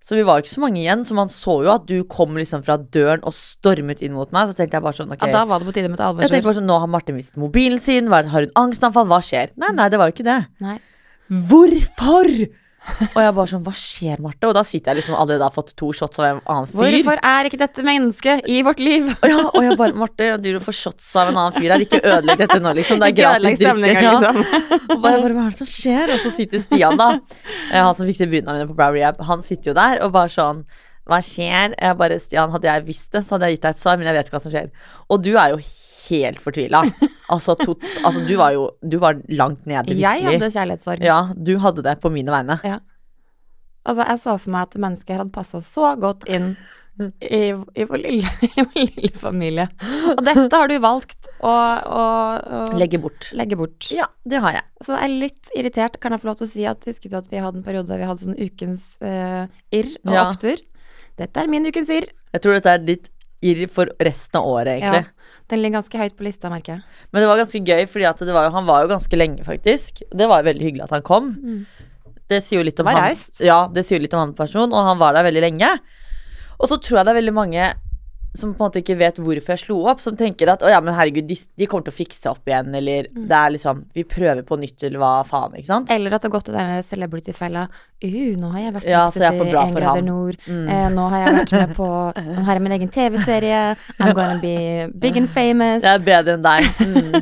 Så 0.04 0.18
vi 0.20 0.24
var 0.28 0.42
ikke 0.42 0.52
så 0.52 0.60
mange 0.60 0.82
igjen, 0.82 1.06
så 1.08 1.16
man 1.16 1.30
så 1.32 1.54
jo 1.64 1.70
at 1.72 1.86
du 1.88 2.02
kom 2.12 2.36
liksom 2.36 2.64
fra 2.66 2.76
døren 2.76 3.22
og 3.24 3.32
stormet 3.38 4.02
inn 4.04 4.12
mot 4.18 4.34
meg. 4.36 4.50
Så 4.50 4.58
tenkte 4.58 4.76
jeg 4.76 4.84
bare 4.84 4.98
sånn, 4.98 5.14
ok 5.16 5.24
Ja, 5.24 5.30
da 5.38 5.44
var 5.48 5.64
det 5.64 5.70
på 5.70 5.76
tide 5.78 5.92
med 5.92 6.02
et 6.02 6.24
Jeg 6.26 6.34
tenkte 6.34 6.50
bare 6.50 6.58
sånn, 6.60 6.68
Nå 6.68 6.80
har 6.84 6.92
Martin 6.92 7.16
mistet 7.16 7.40
mobilen 7.40 7.80
sin, 7.80 8.12
har 8.12 8.28
hun 8.28 8.52
angstanfall, 8.66 9.08
hva 9.08 9.22
skjer? 9.24 9.54
Nei, 9.64 9.72
nei, 9.78 9.88
det 9.94 10.02
var 10.02 10.12
jo 10.12 10.16
ikke 10.18 10.28
det. 10.28 10.42
Nei. 10.66 10.76
Hvorfor? 11.32 12.34
Og 12.84 13.20
jeg 13.22 13.34
bare 13.38 13.50
sånn, 13.50 13.64
hva 13.64 13.74
skjer, 13.78 14.20
Marte? 14.24 14.48
Og 14.50 14.54
da 14.58 14.64
sitter 14.68 14.92
jeg 14.92 15.02
liksom 15.02 15.16
allerede 15.16 15.48
har 15.48 15.56
fått 15.56 15.72
to 15.80 15.92
shots 15.96 16.20
av 16.20 16.28
en 16.28 16.42
annen 16.52 16.70
fyr. 16.70 16.80
Hvorfor 16.82 17.22
er 17.30 17.50
ikke 17.50 17.60
dette 17.62 17.86
mennesket 17.88 18.50
i 18.52 18.60
vårt 18.66 18.82
liv? 18.84 19.08
Og, 19.14 19.28
ja, 19.32 19.42
og 19.48 19.60
jeg 19.64 19.78
bare, 19.80 19.98
Marte, 20.02 20.30
du 20.44 20.50
får 20.64 20.78
shots 20.78 21.12
av 21.20 21.32
en 21.32 21.40
annen 21.40 21.56
fyr 21.56 21.74
her, 21.74 21.86
ikke 21.86 22.02
ødelegg 22.02 22.44
dette 22.44 22.60
nå, 22.64 22.74
liksom. 22.80 23.02
Det 23.04 23.12
er 23.14 23.18
gratis 23.22 23.60
drikke. 23.64 24.04
Ja. 24.04 24.16
liksom. 24.20 24.42
Og 24.90 24.98
bare, 24.98 25.22
bare, 25.24 25.36
hva 25.38 25.46
er 25.48 25.54
det 25.54 25.60
som 25.62 25.70
skjer? 25.70 26.16
Og 26.16 26.24
så 26.24 26.34
sitter 26.34 26.64
Stian, 26.64 27.00
da, 27.00 27.14
eh, 27.72 27.80
han 27.80 27.96
som 27.96 28.10
fikser 28.10 28.32
brynene 28.32 28.60
mine 28.60 28.72
på 28.72 28.78
Brow 28.78 28.96
Rehab, 28.96 29.22
han 29.32 29.46
sitter 29.46 29.72
jo 29.72 29.78
der 29.80 30.04
og 30.04 30.14
bare 30.16 30.34
sånn 30.34 30.66
hva 31.10 31.18
skjer? 31.26 31.74
Jeg 31.76 31.98
bare, 32.00 32.16
Stian, 32.22 32.52
Hadde 32.54 32.70
jeg 32.70 32.86
visst 32.88 33.12
det, 33.12 33.24
så 33.28 33.36
hadde 33.36 33.50
jeg 33.50 33.58
gitt 33.58 33.66
deg 33.66 33.76
et 33.76 33.82
svar, 33.82 33.98
men 34.00 34.08
jeg 34.08 34.16
vet 34.16 34.30
ikke 34.30 34.38
hva 34.38 34.44
som 34.46 34.54
skjer. 34.54 34.70
Og 35.12 35.24
du 35.26 35.32
er 35.36 35.52
jo 35.52 35.58
helt 35.64 36.40
fortvila. 36.44 36.84
Altså, 37.34 37.56
altså, 38.04 38.22
du 38.28 38.34
var 38.40 38.54
jo 38.56 38.70
Du 38.84 38.98
var 39.02 39.18
langt 39.32 39.66
nede, 39.66 39.84
virkelig. 39.90 40.04
Jeg 40.04 40.24
hadde 40.30 40.52
kjærlighetssorg. 40.56 41.04
Ja, 41.08 41.20
du 41.36 41.58
hadde 41.64 41.84
det 41.86 41.98
på 42.04 42.12
mine 42.14 42.32
vegne. 42.32 42.60
Altså, 43.84 44.06
jeg 44.08 44.22
så 44.24 44.38
for 44.40 44.54
meg 44.56 44.70
at 44.70 44.80
mennesker 44.80 45.20
hadde 45.20 45.34
passa 45.36 45.60
så 45.66 45.90
godt 46.00 46.24
inn 46.32 46.54
i, 47.20 47.50
i, 47.50 47.84
vår 47.90 48.00
lille, 48.00 48.30
i 48.48 48.64
vår 48.64 48.78
lille 48.80 49.12
familie. 49.20 49.66
Og 50.14 50.22
dette 50.24 50.46
har 50.56 50.70
du 50.72 50.76
valgt 50.84 51.28
å, 51.42 51.52
å, 51.52 52.04
å 52.40 52.78
Legge 52.80 53.00
bort. 53.02 53.32
legge 53.36 53.58
bort. 53.60 53.90
Ja, 53.92 54.08
det 54.30 54.40
har 54.46 54.56
jeg. 54.60 54.64
Så 54.86 54.94
jeg 54.96 55.10
er 55.10 55.16
litt 55.26 55.52
irritert. 55.58 55.98
Kan 56.00 56.16
jeg 56.16 56.24
få 56.24 56.30
lov 56.32 56.38
til 56.40 56.48
å 56.48 56.54
si 56.54 56.68
at 56.70 56.86
husket 56.88 57.12
du 57.12 57.18
at 57.20 57.28
vi 57.34 57.42
hadde 57.44 57.60
en 57.60 57.66
periode 57.66 57.90
der 57.92 58.00
vi 58.04 58.08
hadde 58.08 58.24
sånn 58.24 58.40
ukens 58.40 58.86
eh, 59.04 59.50
irr 59.76 59.90
og 60.06 60.14
Ja. 60.16 60.28
opptur? 60.30 60.64
Dette 61.20 61.44
er 61.44 61.52
min 61.52 61.66
ukens 61.70 61.92
irr. 61.94 62.08
Jeg 62.34 62.44
tror 62.44 62.58
dette 62.58 62.72
er 62.74 62.84
ditt 62.84 63.10
irr 63.44 63.68
for 63.72 63.92
resten 64.02 64.40
av 64.40 64.48
året, 64.50 64.80
egentlig. 64.80 65.04
Ja. 65.06 65.40
Den 65.52 65.62
ligger 65.62 65.82
ganske 65.82 66.00
høyt 66.00 66.16
på 66.18 66.26
lista, 66.26 66.50
merker 66.50 66.78
jeg. 66.78 66.84
Men 67.12 67.24
det 67.24 67.30
var 67.30 67.42
ganske 67.42 67.60
gøy, 67.60 67.86
fordi 67.92 68.30
var 68.32 68.48
jo, 68.48 68.54
han 68.56 68.70
var 68.70 68.86
jo 68.86 68.92
ganske 68.94 69.20
lenge, 69.20 69.44
faktisk. 69.46 70.02
Det 70.10 70.30
var 70.32 70.42
jo 70.42 70.50
veldig 70.50 70.70
hyggelig 70.70 70.86
at 70.88 70.96
han 70.96 71.06
kom. 71.06 71.34
Det 72.32 72.40
sier 72.42 72.62
jo 72.62 72.66
litt 72.66 72.80
om 72.80 72.90
han. 72.90 73.18
Ja, 73.44 73.60
det 73.68 73.84
sier 73.86 74.00
jo 74.00 74.06
litt 74.06 74.16
om 74.16 74.24
han 74.24 74.36
person, 74.38 74.72
og 74.72 74.88
han 74.88 75.02
var 75.02 75.18
der 75.18 75.28
veldig 75.28 75.44
lenge. 75.44 75.74
Og 76.60 76.72
så 76.72 76.80
tror 76.80 77.02
jeg 77.02 77.10
det 77.10 77.14
er 77.14 77.20
veldig 77.20 77.36
mange 77.36 77.68
som 78.34 78.50
på 78.54 78.64
en 78.64 78.66
måte 78.72 78.82
ikke 78.82 78.96
vet 78.98 79.20
hvorfor 79.22 79.54
jeg 79.54 79.60
slo 79.62 79.76
opp, 79.92 80.00
som 80.02 80.16
tenker 80.18 80.50
at 80.50 80.64
å 80.66 80.70
ja, 80.72 80.80
men 80.82 80.96
herregud, 80.98 81.28
de, 81.30 81.36
de 81.60 81.68
kommer 81.70 81.86
til 81.86 81.94
å 81.94 81.98
fikse 82.00 82.32
opp 82.32 82.48
igjen, 82.50 82.72
eller 82.76 83.06
Mm. 83.14 83.28
det 83.30 83.36
er 83.38 83.52
liksom 83.54 83.82
Vi 83.94 84.04
prøver 84.10 84.42
på 84.48 84.58
nytt, 84.58 84.82
eller 84.88 84.98
hva 85.00 85.12
faen, 85.28 85.54
ikke 85.60 85.68
sant? 85.70 85.92
Eller 85.94 86.14
at 86.16 86.22
det 86.24 86.30
har 86.32 86.34
gått 86.34 86.46
til 86.50 86.56
den 86.58 86.82
celebrity-fella. 86.88 87.68
Uh, 88.04 88.34
nå 88.42 88.50
har 88.56 88.60
jeg 88.64 88.74
vært 88.74 88.88
Ja, 88.90 89.04
med 89.06 89.14
så 89.14 89.22
jeg 89.28 89.38
for 89.38 89.52
bra 89.52 89.64
71 89.68 89.74
for 89.74 89.80
grader 89.82 90.02
han. 90.02 90.06
nord. 90.10 90.38
Mm. 90.48 90.68
Eh, 90.74 90.88
nå 90.96 91.06
har 91.14 91.20
jeg 91.28 91.36
vært 91.38 91.54
med 91.60 91.76
på 91.78 91.90
Nå 92.34 92.46
har 92.48 92.54
jeg 92.58 92.64
min 92.66 92.76
egen 92.80 92.90
TV-serie. 92.98 93.62
I'm 94.00 94.14
gonna 94.18 94.40
be 94.42 94.56
big 94.98 95.18
and 95.22 95.30
famous. 95.30 95.84
Jeg 95.84 95.94
er 96.02 96.04
bedre 96.10 96.34
enn 96.40 96.44
deg. 96.48 96.64
Mm. 96.80 97.14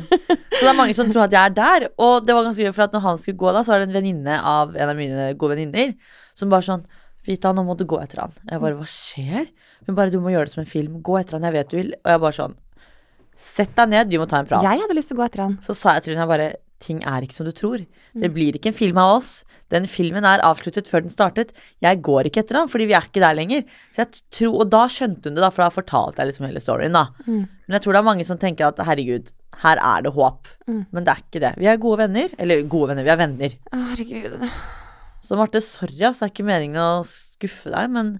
Så 0.52 0.62
det 0.64 0.70
er 0.72 0.78
mange 0.80 0.94
som 0.96 1.12
tror 1.12 1.24
at 1.28 1.32
jeg 1.36 1.44
er 1.50 1.54
der. 1.60 1.88
Og 1.98 2.24
det 2.26 2.34
var 2.34 2.44
ganske 2.48 2.64
gøy, 2.64 2.72
for 2.72 2.86
at 2.88 2.92
når 2.96 3.04
han 3.10 3.18
skulle 3.20 3.36
gå, 3.44 3.52
da, 3.52 3.62
så 3.66 3.74
var 3.74 3.84
det 3.84 3.88
en 3.90 3.96
venninne 4.00 4.40
av 4.40 4.72
en 4.76 4.88
av 4.88 4.96
mine 4.96 5.28
gode 5.36 5.56
venninner 5.58 5.92
som 6.34 6.48
bare 6.52 6.64
sånn 6.66 6.84
Vita, 7.22 7.52
nå 7.54 7.62
må 7.62 7.76
du 7.78 7.84
gå 7.86 8.00
etter 8.02 8.18
han. 8.24 8.32
Jeg 8.50 8.58
bare, 8.58 8.74
hva 8.74 8.86
skjer? 8.90 9.44
Hun 9.86 9.94
bare, 9.98 10.10
du 10.10 10.20
må 10.20 10.30
gjøre 10.34 10.46
det 10.48 10.54
som 10.54 10.62
en 10.64 10.70
film. 10.70 11.00
Gå 11.02 11.18
etter 11.20 11.38
han, 11.38 11.46
jeg 11.48 11.52
vet 11.58 11.70
du 11.72 11.76
vil. 11.80 11.94
Og 12.04 12.10
jeg 12.14 12.20
bare 12.22 12.36
sånn, 12.38 12.54
sett 13.38 13.72
deg 13.78 13.88
ned, 13.90 14.10
du 14.12 14.18
må 14.20 14.26
ta 14.30 14.42
en 14.42 14.46
prat. 14.50 14.62
Jeg 14.66 14.82
hadde 14.84 14.94
lyst 14.98 15.10
til 15.10 15.16
å 15.18 15.22
gå 15.22 15.26
etter 15.26 15.42
han. 15.46 15.56
Så 15.64 15.74
sa 15.76 15.96
jeg 15.96 16.04
til 16.06 16.14
henne, 16.16 16.28
bare, 16.30 16.52
ting 16.82 16.98
er 17.06 17.22
ikke 17.22 17.36
som 17.36 17.46
du 17.46 17.52
tror. 17.54 17.78
Det 18.12 18.28
Mm. 18.28 18.34
blir 18.34 18.52
ikke 18.58 18.66
en 18.72 18.74
film 18.76 18.98
av 18.98 19.16
oss. 19.16 19.44
Den 19.70 19.86
filmen 19.86 20.24
er 20.26 20.40
avsluttet 20.42 20.88
før 20.90 21.00
den 21.02 21.10
startet. 21.14 21.52
Jeg 21.80 22.02
går 22.02 22.24
ikke 22.26 22.42
etter 22.42 22.58
han, 22.58 22.68
fordi 22.68 22.86
vi 22.90 22.92
er 22.98 23.06
ikke 23.06 23.22
der 23.22 23.34
lenger. 23.38 23.62
Så 23.94 24.02
jeg 24.02 24.10
tror, 24.30 24.60
og 24.60 24.70
da 24.70 24.86
skjønte 24.88 25.24
hun 25.30 25.34
det, 25.34 25.40
da, 25.42 25.50
for 25.50 25.62
da 25.62 25.70
fortalte 25.70 26.16
jeg 26.18 26.26
liksom 26.32 26.46
hele 26.46 26.60
storyen, 26.60 26.92
da. 26.92 27.06
Mm. 27.26 27.46
Men 27.68 27.78
jeg 27.78 27.82
tror 27.82 27.92
det 27.92 28.00
er 28.02 28.10
mange 28.10 28.24
som 28.26 28.36
tenker 28.38 28.66
at 28.66 28.76
herregud, 28.84 29.30
her 29.62 29.78
er 29.78 30.02
det 30.02 30.12
håp. 30.12 30.48
Mm. 30.68 30.86
Men 30.92 31.04
det 31.04 31.08
er 31.14 31.22
ikke 31.22 31.40
det. 31.40 31.54
Vi 31.58 31.66
er 31.66 31.76
gode 31.78 31.98
venner. 31.98 32.28
Eller 32.38 32.62
gode 32.64 32.88
venner, 32.90 33.04
vi 33.06 33.10
er 33.14 33.16
venner. 33.22 33.56
Herregud. 33.72 34.50
Så 35.22 35.36
Marte, 35.38 35.60
sorry, 35.62 36.02
ass. 36.02 36.18
Det 36.18 36.26
er 36.26 36.34
ikke 36.34 36.48
meningen 36.50 36.76
å 36.82 37.04
skuffe 37.06 37.70
deg, 37.70 37.90
men 37.94 38.18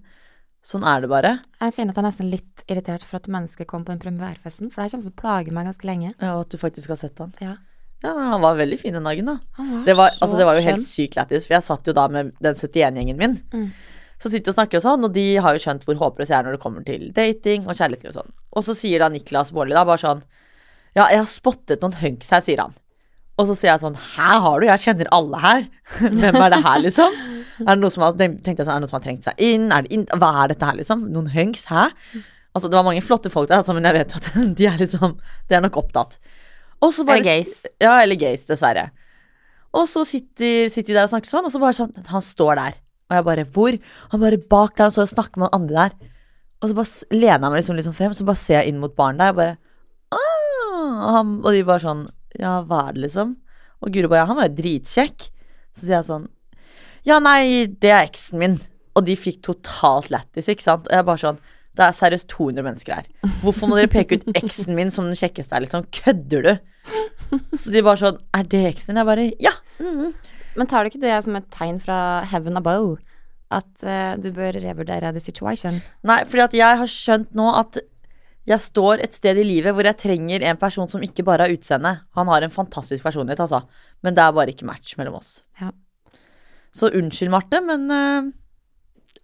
sånn 0.63 0.85
er 0.87 1.03
det 1.03 1.11
bare. 1.11 1.35
Jeg 1.59 1.75
kjenner 1.75 1.93
at 1.93 1.99
jeg 1.99 2.03
er 2.03 2.07
nesten 2.07 2.31
litt 2.31 2.63
irritert 2.71 3.05
for 3.07 3.19
at 3.19 3.29
mennesket 3.31 3.67
kom 3.69 3.83
på 3.83 3.93
den 3.93 4.01
premierefesten, 4.03 4.71
for 4.71 4.79
det 4.79 4.87
har 4.87 4.95
kommet 4.95 5.09
til 5.09 5.15
å 5.15 5.21
plage 5.21 5.55
meg 5.55 5.69
ganske 5.69 5.89
lenge. 5.89 6.13
Ja, 6.17 6.35
og 6.37 6.45
at 6.45 6.55
du 6.55 6.59
faktisk 6.61 6.93
har 6.93 6.99
sett 7.01 7.19
han. 7.23 7.33
Ja. 7.43 7.57
Ja, 8.03 8.11
han 8.33 8.41
var 8.43 8.57
veldig 8.59 8.77
fin 8.81 8.95
den 8.95 9.05
dagen, 9.07 9.29
da. 9.31 9.37
Han 9.59 9.69
var, 9.71 9.83
Det 9.87 9.95
var, 9.95 10.09
så 10.11 10.25
altså, 10.25 10.37
det 10.39 10.47
var 10.47 10.57
jo 10.59 10.65
helt 10.65 10.83
sykt 10.83 11.15
lættis, 11.15 11.47
for 11.47 11.55
jeg 11.55 11.67
satt 11.67 11.87
jo 11.87 11.95
da 11.95 12.07
med 12.11 12.33
den 12.43 12.57
71-gjengen 12.59 13.19
min. 13.19 13.37
Mm. 13.53 13.69
Så 14.19 14.31
sitter 14.31 14.51
og 14.51 14.57
snakker 14.57 14.79
og 14.79 14.83
sånn, 14.83 15.07
og 15.07 15.13
de 15.15 15.23
har 15.43 15.55
jo 15.55 15.61
skjønt 15.63 15.85
hvor 15.87 15.99
håpløs 15.99 16.31
jeg 16.31 16.37
er 16.37 16.47
når 16.47 16.57
det 16.57 16.63
kommer 16.63 16.83
til 16.87 17.09
dating 17.15 17.65
og 17.67 17.75
kjærlighetsliv 17.75 18.11
og 18.11 18.17
sånn. 18.19 18.35
Og 18.55 18.65
så 18.67 18.75
sier 18.77 19.03
da 19.03 19.09
Niklas 19.11 19.51
Baarli 19.55 19.75
da 19.75 19.85
bare 19.87 20.03
sånn 20.03 20.23
Ja, 20.93 21.07
jeg 21.09 21.23
har 21.23 21.31
spottet 21.31 21.83
noen 21.83 21.97
hunks 21.99 22.31
her, 22.35 22.43
sier 22.45 22.61
han. 22.63 22.75
Og 23.33 23.47
så 23.49 23.55
sier 23.57 23.71
jeg 23.71 23.81
sånn 23.81 23.97
Hæ, 23.97 24.29
har 24.43 24.61
du? 24.61 24.67
Jeg 24.69 24.83
kjenner 24.83 25.09
alle 25.15 25.39
her. 25.41 25.65
Hvem 26.03 26.37
er 26.37 26.53
det 26.53 26.61
her, 26.65 26.83
liksom? 26.83 27.17
Er 27.63 27.71
det 27.71 27.81
noe 27.81 27.93
som 27.93 28.05
har, 28.05 28.13
tenkte 28.19 28.53
jeg 28.53 28.65
sånn, 28.65 28.75
er 28.75 28.81
det 28.81 28.85
noe 28.85 28.91
som 28.91 28.99
har 28.99 29.05
trengt 29.05 29.27
seg 29.27 29.41
inn? 29.41 29.67
Er 29.73 29.85
det 29.85 29.93
inn? 29.95 30.05
Hva 30.11 30.29
er 30.43 30.53
dette 30.53 30.69
her, 30.69 30.77
liksom? 30.77 31.07
Noen 31.13 31.31
hunks? 31.33 31.65
Hæ? 31.71 31.87
Altså, 32.53 32.69
det 32.69 32.77
var 32.77 32.85
mange 32.85 33.01
flotte 33.01 33.31
folk 33.33 33.49
der, 33.49 33.63
altså, 33.63 33.73
men 33.73 33.85
jeg 33.89 33.97
vet 33.97 34.13
jo 34.13 34.21
at 34.21 34.29
de 34.59 34.69
er 34.69 34.79
liksom 34.81 35.17
De 35.49 35.57
er 35.57 35.65
nok 35.65 35.79
opptatt. 35.81 36.19
Og 36.83 36.93
så 36.93 37.05
bare 37.07 37.21
Eller 37.23 37.41
gays. 37.41 37.65
Ja, 37.81 37.97
eller 38.03 38.19
gays, 38.19 38.45
dessverre. 38.49 38.89
Og 39.73 39.87
så 39.89 40.03
sitter, 40.05 40.69
sitter 40.69 40.93
vi 40.93 40.97
der 40.99 41.07
og 41.07 41.13
snakker 41.15 41.31
sånn, 41.31 41.47
og 41.47 41.53
så 41.53 41.61
bare 41.61 41.77
sånn 41.77 41.93
Han 42.11 42.25
står 42.25 42.59
der. 42.61 42.81
Og 43.09 43.17
jeg 43.17 43.27
bare 43.29 43.45
Hvor? 43.55 43.77
Han 44.13 44.25
bare 44.27 44.41
bak 44.55 44.77
der, 44.77 44.91
og 44.91 44.97
så 44.97 45.09
snakker 45.09 45.41
med 45.41 45.49
han 45.49 45.63
andre 45.63 45.87
der. 45.87 46.11
Og 46.61 46.69
så 46.69 46.77
bare 46.77 47.17
lener 47.17 47.41
jeg 47.41 47.51
meg 47.51 47.59
liksom, 47.59 47.79
liksom 47.79 47.95
frem, 47.97 48.13
så 48.15 48.27
bare 48.27 48.39
ser 48.39 48.61
jeg 48.61 48.71
inn 48.71 48.79
mot 48.79 48.93
baren 48.95 49.19
der, 49.19 49.33
og 49.33 49.39
bare 49.41 49.55
ah, 50.13 50.19
og, 50.93 51.09
han, 51.17 51.33
og 51.41 51.49
de 51.51 51.63
bare 51.67 51.83
sånn 51.83 52.05
Ja, 52.39 52.61
hva 52.65 52.87
er 52.89 52.93
det, 52.97 53.03
liksom? 53.07 53.35
Og 53.83 53.91
Guro 53.93 54.09
bare 54.09 54.23
Ja, 54.23 54.25
Han 54.31 54.37
var 54.39 54.47
jo 54.49 54.55
dritkjekk. 54.61 55.27
Så 55.73 55.85
sier 55.85 55.97
jeg 55.99 56.07
sånn 56.09 56.27
Ja, 57.05 57.19
nei, 57.19 57.65
det 57.67 57.91
er 57.91 58.05
eksen 58.07 58.39
min. 58.41 58.59
Og 58.95 59.05
de 59.07 59.15
fikk 59.17 59.41
totalt 59.45 60.11
lættis, 60.13 60.47
ikke 60.51 60.65
sant? 60.65 60.87
Og 60.89 60.95
jeg 60.97 61.05
bare 61.09 61.21
sånn 61.23 61.39
Det 61.73 61.85
er 61.87 61.95
seriøst 61.97 62.27
200 62.29 62.63
mennesker 62.67 62.93
her. 62.99 63.07
Hvorfor 63.41 63.69
må 63.69 63.79
dere 63.79 63.89
peke 63.91 64.19
ut 64.19 64.27
eksen 64.37 64.75
min 64.77 64.91
som 64.93 65.05
den 65.09 65.17
kjekkeste 65.17 65.55
her, 65.57 65.65
liksom? 65.65 65.87
Kødder 65.93 66.45
du? 66.45 66.53
Så 67.57 67.71
de 67.73 67.81
bare 67.85 67.97
sånn 68.01 68.19
Er 68.37 68.43
det 68.49 68.65
eksen 68.73 68.93
din? 68.93 69.01
Jeg 69.01 69.09
bare 69.09 69.31
Ja. 69.41 69.55
mhm. 69.81 70.13
Men 70.55 70.67
tar 70.69 70.83
du 70.85 70.91
ikke 70.91 71.01
det 71.01 71.15
som 71.25 71.35
et 71.35 71.47
tegn 71.49 71.79
fra 71.81 72.21
heaven 72.29 72.59
above? 72.59 72.99
At 73.53 73.69
uh, 73.85 74.13
du 74.21 74.27
bør 74.33 74.53
revurdere 74.61 75.09
the 75.13 75.21
situation? 75.21 75.79
Nei, 76.05 76.19
fordi 76.29 76.43
at 76.43 76.53
jeg 76.57 76.77
har 76.77 76.89
skjønt 76.89 77.33
nå 77.37 77.47
at 77.57 77.79
jeg 78.49 78.59
står 78.59 78.99
et 79.05 79.13
sted 79.15 79.37
i 79.39 79.45
livet 79.47 79.71
hvor 79.75 79.87
jeg 79.87 79.95
trenger 80.01 80.43
en 80.49 80.57
person 80.59 80.89
som 80.91 81.03
ikke 81.05 81.23
bare 81.27 81.45
har 81.47 81.53
utseende. 81.55 81.93
Han 82.17 82.27
har 82.31 82.43
en 82.43 82.51
fantastisk 82.53 83.03
personlighet, 83.05 83.39
altså. 83.45 83.61
Men 84.03 84.17
det 84.17 84.23
er 84.25 84.35
bare 84.35 84.51
ikke 84.51 84.67
match 84.67 84.97
mellom 84.99 85.15
oss. 85.21 85.37
Ja. 85.61 85.69
Så 86.75 86.89
unnskyld, 86.91 87.29
Marte, 87.31 87.61
men 87.63 87.87
uh, 87.87 88.27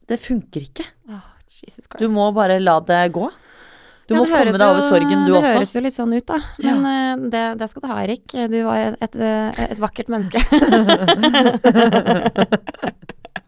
det 0.08 0.20
funker 0.24 0.64
ikke. 0.70 0.86
Oh, 1.12 1.28
Jesus 1.50 1.90
Du 2.00 2.08
må 2.14 2.30
bare 2.38 2.60
la 2.64 2.78
det 2.86 3.02
gå. 3.18 3.28
Du 4.10 4.16
Ja, 4.16 4.22
må 4.24 4.26
komme 4.30 4.54
deg 4.56 4.64
over 4.66 4.82
sorgen, 4.88 5.26
du 5.28 5.34
det 5.34 5.38
også. 5.42 5.52
høres 5.58 5.74
jo 5.76 5.82
litt 5.86 5.98
sånn 6.00 6.14
ut, 6.16 6.26
da. 6.32 6.40
Men 6.66 6.80
eh, 6.90 7.28
det, 7.30 7.42
det 7.60 7.68
skal 7.70 7.84
du 7.84 7.88
ha, 7.92 7.98
Erik. 8.08 8.26
Du 8.50 8.56
var 8.66 8.80
et, 8.88 8.96
et, 9.06 9.16
et 9.70 9.82
vakkert 9.84 10.10
menneske. 10.10 10.40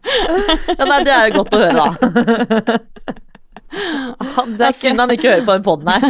Ja, 0.02 0.84
nei, 0.88 0.96
det 1.06 1.12
er 1.14 1.28
jo 1.30 1.36
godt 1.40 1.54
å 1.54 1.60
høre, 1.62 1.78
da. 1.78 1.88
Det 3.72 4.66
er 4.66 4.74
synd 4.76 5.00
han 5.00 5.12
ikke 5.14 5.30
hører 5.30 5.44
på 5.46 5.54
den 5.56 5.64
poden 5.64 5.88
her. 5.88 6.04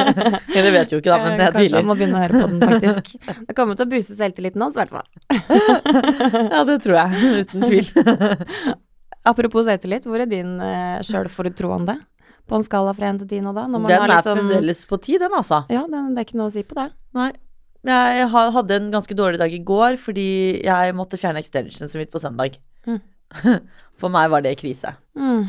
Eller 0.56 0.72
vet 0.74 0.94
jo 0.94 0.98
ikke, 0.98 1.12
da, 1.12 1.18
men 1.22 1.38
jeg 1.38 1.52
tviler. 1.54 1.58
Kanskje 1.58 1.78
han 1.78 1.86
må 1.88 1.96
begynne 1.98 2.18
å 2.18 2.22
høre 2.24 2.40
på 2.40 2.48
den, 2.50 2.64
faktisk. 2.64 3.36
Det 3.50 3.56
kommer 3.58 3.78
til 3.78 3.86
å 3.86 3.92
buse 3.92 4.16
selvtilliten 4.18 4.64
hans, 4.64 4.74
i 4.74 4.82
hvert 4.82 4.94
fall. 4.96 5.06
Ja, 6.54 6.64
det 6.66 6.80
tror 6.84 6.98
jeg. 6.98 7.30
Uten 7.44 7.64
tvil. 7.68 8.74
Apropos 9.30 9.64
selvtillit, 9.68 10.08
hvor 10.08 10.20
er 10.20 10.28
din 10.28 10.56
uh, 10.60 10.98
sjølfortroende? 11.06 11.96
På 12.50 12.58
en 12.58 12.66
skala 12.66 12.92
fra 12.96 13.08
én 13.08 13.20
til 13.22 13.30
ti 13.30 13.38
nå, 13.40 13.54
da? 13.56 13.64
Den 13.70 13.86
har 13.88 14.10
er 14.18 14.26
sånn 14.26 14.42
fremdeles 14.42 14.82
på 14.90 14.98
tid, 15.00 15.22
den, 15.22 15.32
altså. 15.38 15.62
Ja, 15.72 15.86
det, 15.88 16.02
det 16.12 16.20
er 16.20 16.28
ikke 16.28 16.40
noe 16.42 16.50
å 16.50 16.54
si 16.54 16.64
på 16.66 16.76
det. 16.76 16.90
Nei. 17.16 17.30
Jeg 17.84 18.28
hadde 18.32 18.76
en 18.78 18.90
ganske 18.92 19.16
dårlig 19.16 19.38
dag 19.40 19.52
i 19.52 19.60
går 19.60 19.98
fordi 20.00 20.28
jeg 20.64 20.94
måtte 20.96 21.18
fjerne 21.20 21.42
extensionen 21.44 22.00
mitt 22.00 22.12
på 22.12 22.20
søndag. 22.22 22.56
Mm. 22.88 23.00
For 24.00 24.12
meg 24.12 24.30
var 24.32 24.44
det 24.44 24.54
krise. 24.60 24.94
Mm. 25.20 25.44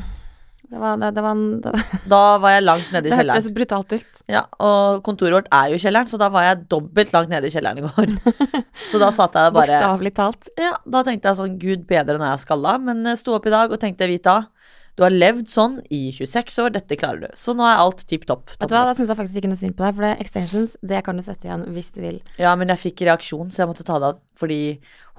Det, 0.69 0.79
var, 0.81 0.97
det, 1.01 1.09
det, 1.15 1.23
var, 1.25 1.35
en- 1.37 1.61
det, 1.61 1.73
Da 2.09 2.21
var 2.41 2.55
jeg 2.55 2.63
langt 2.65 2.91
nede 2.95 3.05
i 3.07 3.09
det 3.11 3.17
kjelleren. 3.19 3.37
hørtes 3.41 3.55
brutalt 3.57 3.95
ut. 3.99 4.21
Ja, 4.31 4.43
og 4.65 5.03
kontoret 5.05 5.37
vårt 5.37 5.51
er 5.53 5.73
jo 5.75 5.81
kjelleren, 5.83 6.09
så 6.09 6.17
da 6.21 6.29
var 6.33 6.47
jeg 6.47 6.63
dobbelt 6.73 7.13
langt 7.13 7.29
nede 7.33 7.49
i 7.49 7.53
kjelleren 7.53 7.83
i 7.83 7.85
går. 7.85 8.15
Så 8.91 8.99
da 9.01 9.11
satt 9.15 9.35
jeg 9.37 9.53
bare 9.55 9.65
Bokstavelig 9.75 10.13
talt. 10.17 10.49
Ja, 10.59 10.73
da 10.85 11.01
tenkte 11.07 11.31
jeg 11.31 11.39
sånn, 11.39 11.55
gud 11.61 11.85
bedre 11.89 12.17
når 12.19 12.27
jeg 12.31 12.39
er 12.39 12.43
skalla, 12.47 12.77
men 12.81 13.05
jeg 13.07 13.21
sto 13.21 13.37
opp 13.37 13.45
i 13.49 13.53
dag 13.53 13.71
og 13.73 13.79
tenkte, 13.81 14.07
Vita, 14.11 14.35
du 14.95 15.03
har 15.03 15.11
levd 15.11 15.49
sånn 15.51 15.73
i 15.91 16.05
26 16.15 16.57
år, 16.63 16.69
dette 16.77 16.95
klarer 16.95 17.25
du. 17.25 17.27
Så 17.35 17.51
nå 17.57 17.65
er 17.67 17.81
alt 17.83 18.05
tipp 18.07 18.23
topp. 18.29 18.53
Vet 18.55 18.69
du 18.71 18.75
hva, 18.77 18.85
Da 18.87 18.93
syns 18.95 19.09
jeg 19.11 19.17
faktisk 19.19 19.41
ikke 19.41 19.49
noe 19.51 19.59
synd 19.59 19.75
på 19.75 19.83
deg, 19.83 19.97
for 19.97 20.05
det 20.07 20.11
extensions 20.23 20.75
det 20.87 21.01
kan 21.03 21.19
du 21.19 21.23
sette 21.25 21.49
igjen 21.49 21.65
hvis 21.75 21.89
du 21.95 21.99
vil. 22.05 22.19
Ja, 22.39 22.53
men 22.55 22.71
jeg 22.71 22.79
fikk 22.85 23.03
reaksjon, 23.09 23.49
så 23.51 23.63
jeg 23.65 23.71
måtte 23.73 23.83
ta 23.87 23.97
det 23.99 24.11
av, 24.13 24.21
fordi 24.39 24.59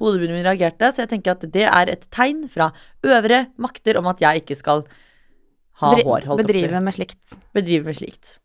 hodebunnen 0.00 0.38
min 0.38 0.46
reagerte, 0.48 0.92
så 0.96 1.04
jeg 1.04 1.12
tenker 1.12 1.34
at 1.36 1.44
det 1.52 1.66
er 1.68 1.92
et 1.92 2.06
tegn 2.14 2.46
fra 2.52 2.70
øvre 3.04 3.42
makter 3.60 4.00
om 4.00 4.08
at 4.12 4.22
jeg 4.24 4.44
ikke 4.46 4.56
skal 4.62 4.86
ha 5.82 5.92
Dri- 5.94 6.04
hår, 6.08 6.26
holdt. 6.30 6.42
Bedrive 6.46 6.82
med 6.84 6.94
slikt. 6.96 7.38
Bedrive 7.56 7.84
med 7.88 7.96
slikt. 7.98 8.38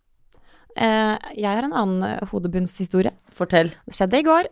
Eh, 0.75 1.15
jeg 1.35 1.47
har 1.51 1.63
en 1.67 1.73
annen 1.75 2.03
eh, 2.07 2.25
hodebunnshistorie. 2.31 3.11
Fortell. 3.35 3.71
Det 3.87 3.95
skjedde 3.97 4.19
i 4.21 4.25
går, 4.27 4.47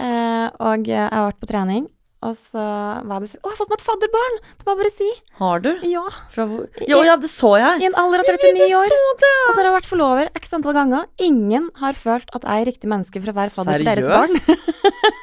eh, 0.00 0.46
og 0.60 0.88
jeg 0.88 1.08
har 1.08 1.28
vært 1.30 1.40
på 1.40 1.48
trening. 1.50 1.86
Og 2.24 2.32
så 2.40 2.56
var 3.04 3.20
jeg 3.20 3.36
Å, 3.36 3.40
jeg 3.44 3.50
har 3.52 3.56
fått 3.58 3.68
meg 3.68 3.76
et 3.76 3.84
fadderbarn! 3.84 4.36
Det 4.56 4.64
må 4.64 4.72
jeg 4.72 4.78
bare 4.80 4.92
si. 4.96 5.08
Har 5.42 5.58
du? 5.60 5.66
Ja. 5.84 6.04
Fra 6.32 6.46
hvor? 6.48 6.62
Jo, 6.88 7.02
ja, 7.04 7.18
det 7.20 7.28
så 7.28 7.50
jeg. 7.60 7.82
I 7.84 7.88
en 7.90 7.96
alder 8.00 8.22
av 8.22 8.30
39 8.32 8.62
jeg 8.64 8.78
år. 8.78 8.86
så 8.94 9.00
det. 9.20 9.32
Og 9.42 9.50
så 9.50 9.58
har 9.58 9.68
jeg 9.68 9.74
vært 9.74 9.88
forlover 9.90 10.30
x 10.40 10.54
antall 10.56 10.72
ganger. 10.78 11.04
Ingen 11.20 11.66
har 11.82 11.92
følt 12.00 12.32
at 12.32 12.46
jeg 12.48 12.64
er 12.64 12.70
riktig 12.70 12.88
menneske 12.88 13.20
for 13.20 13.28
å 13.34 13.36
være 13.36 13.52
fadder 13.52 13.76
for 13.76 13.90
deres 13.92 14.08
barn. 14.08 14.32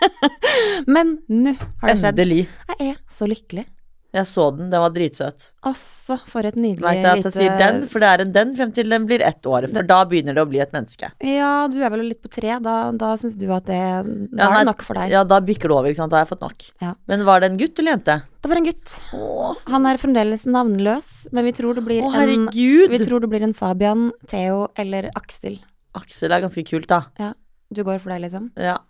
Men 0.93 1.15
nå 1.25 1.55
har 1.81 1.89
det 1.89 1.97
skjedd. 2.03 2.13
Endelig. 2.21 2.43
Jeg 2.69 2.91
er 2.91 3.01
så 3.17 3.29
lykkelig. 3.33 3.65
Jeg 4.11 4.27
så 4.27 4.49
den, 4.51 4.67
den 4.67 4.81
var 4.83 4.91
dritsøt. 4.91 5.45
Altså, 5.63 6.17
for 6.27 6.43
et 6.43 6.57
nydelig 6.59 6.83
Merk 6.83 6.97
deg 6.99 7.21
at 7.21 7.27
jeg 7.29 7.35
sier 7.37 7.53
den, 7.61 7.77
for 7.87 8.03
det 8.03 8.09
er 8.11 8.23
en 8.25 8.33
den 8.35 8.49
frem 8.57 8.73
til 8.75 8.89
den 8.91 9.05
blir 9.07 9.21
ett 9.23 9.47
år. 9.47 9.69
For 9.71 9.87
da 9.87 10.01
begynner 10.09 10.35
det 10.35 10.43
å 10.43 10.49
bli 10.51 10.59
et 10.59 10.73
menneske. 10.75 11.13
Ja, 11.23 11.51
du 11.71 11.77
er 11.79 11.93
vel 11.93 12.03
litt 12.09 12.19
på 12.19 12.31
tre. 12.33 12.57
Da, 12.59 12.73
da 12.91 13.13
syns 13.21 13.37
du 13.39 13.45
at 13.55 13.69
det 13.69 13.77
Da 13.79 14.03
Ja, 14.03 14.49
er 14.49 14.57
det 14.57 14.67
nok 14.67 14.83
for 14.83 14.99
deg. 14.99 15.13
Ja, 15.15 15.23
da 15.23 15.39
bikker 15.47 15.71
det 15.71 15.77
over, 15.77 15.87
ikke 15.93 16.01
sant. 16.01 16.11
Da 16.11 16.19
har 16.19 16.25
jeg 16.25 16.31
fått 16.33 16.43
nok. 16.43 16.67
Ja. 16.83 16.91
Men 17.07 17.23
var 17.29 17.39
det 17.39 17.53
en 17.53 17.57
gutt 17.61 17.79
eller 17.79 17.95
jente? 17.95 18.17
Det 18.43 18.51
var 18.51 18.59
en 18.59 18.67
gutt. 18.67 18.97
Åh. 19.15 19.63
Han 19.71 19.87
er 19.87 20.01
fremdeles 20.01 20.43
navnløs, 20.49 21.11
men 21.31 21.47
vi 21.47 21.55
tror 21.55 21.79
det 21.79 21.87
blir 21.87 22.03
Åh, 22.09 22.19
en! 22.25 22.47
Vi 22.51 22.99
tror 23.05 23.23
det 23.23 23.31
blir 23.31 23.47
en 23.47 23.55
Fabian, 23.55 24.09
Theo 24.27 24.65
eller 24.75 25.07
Aksel. 25.15 25.61
Aksel 25.95 26.35
er 26.35 26.43
ganske 26.43 26.67
kult, 26.67 26.89
da. 26.91 27.05
Ja. 27.21 27.31
Du 27.71 27.85
går 27.87 28.03
for 28.03 28.11
deg, 28.11 28.25
liksom? 28.27 28.51
Ja. 28.59 28.81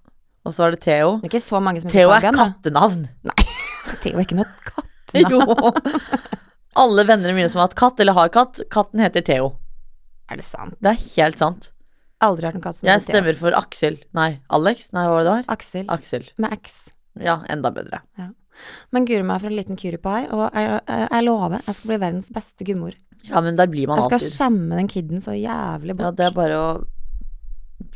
Og 0.42 0.56
så 0.58 0.66
er 0.66 0.74
det 0.74 0.82
Theo. 0.88 1.20
Det 1.22 1.30
er 1.30 1.36
ikke 1.36 1.46
så 1.46 1.62
mange 1.62 1.84
som 1.84 1.92
heter 1.92 2.00
Theo 2.00 2.16
er 2.16 2.26
kattenavn. 2.34 3.06
da. 3.22 3.36
Nei, 3.36 3.52
Theo 4.02 4.18
er 4.18 4.26
ikke 4.26 4.42
noe 4.42 4.90
Jo. 5.32 5.42
Alle 6.82 7.04
vennene 7.04 7.34
mine 7.36 7.50
som 7.52 7.60
har 7.60 7.68
hatt 7.68 7.76
katt, 7.80 8.00
eller 8.00 8.16
har 8.16 8.32
katt, 8.32 8.62
katten 8.72 9.02
heter 9.04 9.24
Theo. 9.28 9.50
Er 10.32 10.40
det 10.40 10.46
sant? 10.48 10.78
Det 10.80 10.94
er 10.94 11.02
helt 11.18 11.42
sant. 11.42 11.72
Aldri 12.24 12.48
hørt 12.48 12.60
om 12.60 12.64
katt 12.64 12.78
som 12.78 12.88
Jeg 12.88 13.02
heter 13.02 13.10
Theo. 13.10 13.18
stemmer 13.18 13.40
for 13.42 13.58
Aksel. 13.60 13.98
Nei, 14.16 14.30
Alex? 14.54 14.92
Nei, 14.96 15.04
hva 15.08 15.18
var 15.18 15.26
det 15.26 15.28
det 15.28 15.34
var? 15.36 15.50
Aksel. 15.58 15.90
Aksel. 15.92 16.30
Med 16.40 16.56
X. 16.62 16.78
Ja, 17.20 17.42
enda 17.52 17.74
bedre. 17.76 18.00
Men 18.94 19.08
guri 19.08 19.24
meg 19.26 19.42
for 19.42 19.50
en 19.52 19.58
liten 19.58 19.80
curie 19.80 20.00
og 20.00 20.44
jeg, 20.54 20.68
jeg, 20.70 21.08
jeg 21.08 21.26
lover, 21.26 21.62
jeg 21.66 21.76
skal 21.78 21.92
bli 21.92 22.00
verdens 22.04 22.32
beste 22.36 22.68
gudmor. 22.68 22.96
Ja, 23.28 23.42
men 23.44 23.58
der 23.60 23.70
blir 23.72 23.90
man 23.90 24.00
Jeg 24.02 24.10
skal 24.10 24.26
skjemme 24.28 24.80
den 24.80 24.90
kiden 24.92 25.22
så 25.24 25.36
jævlig 25.36 25.96
bort. 25.98 26.08
Ja, 26.08 26.12
det 26.18 26.28
er 26.28 26.36
bare 26.36 26.58
å 26.60 26.70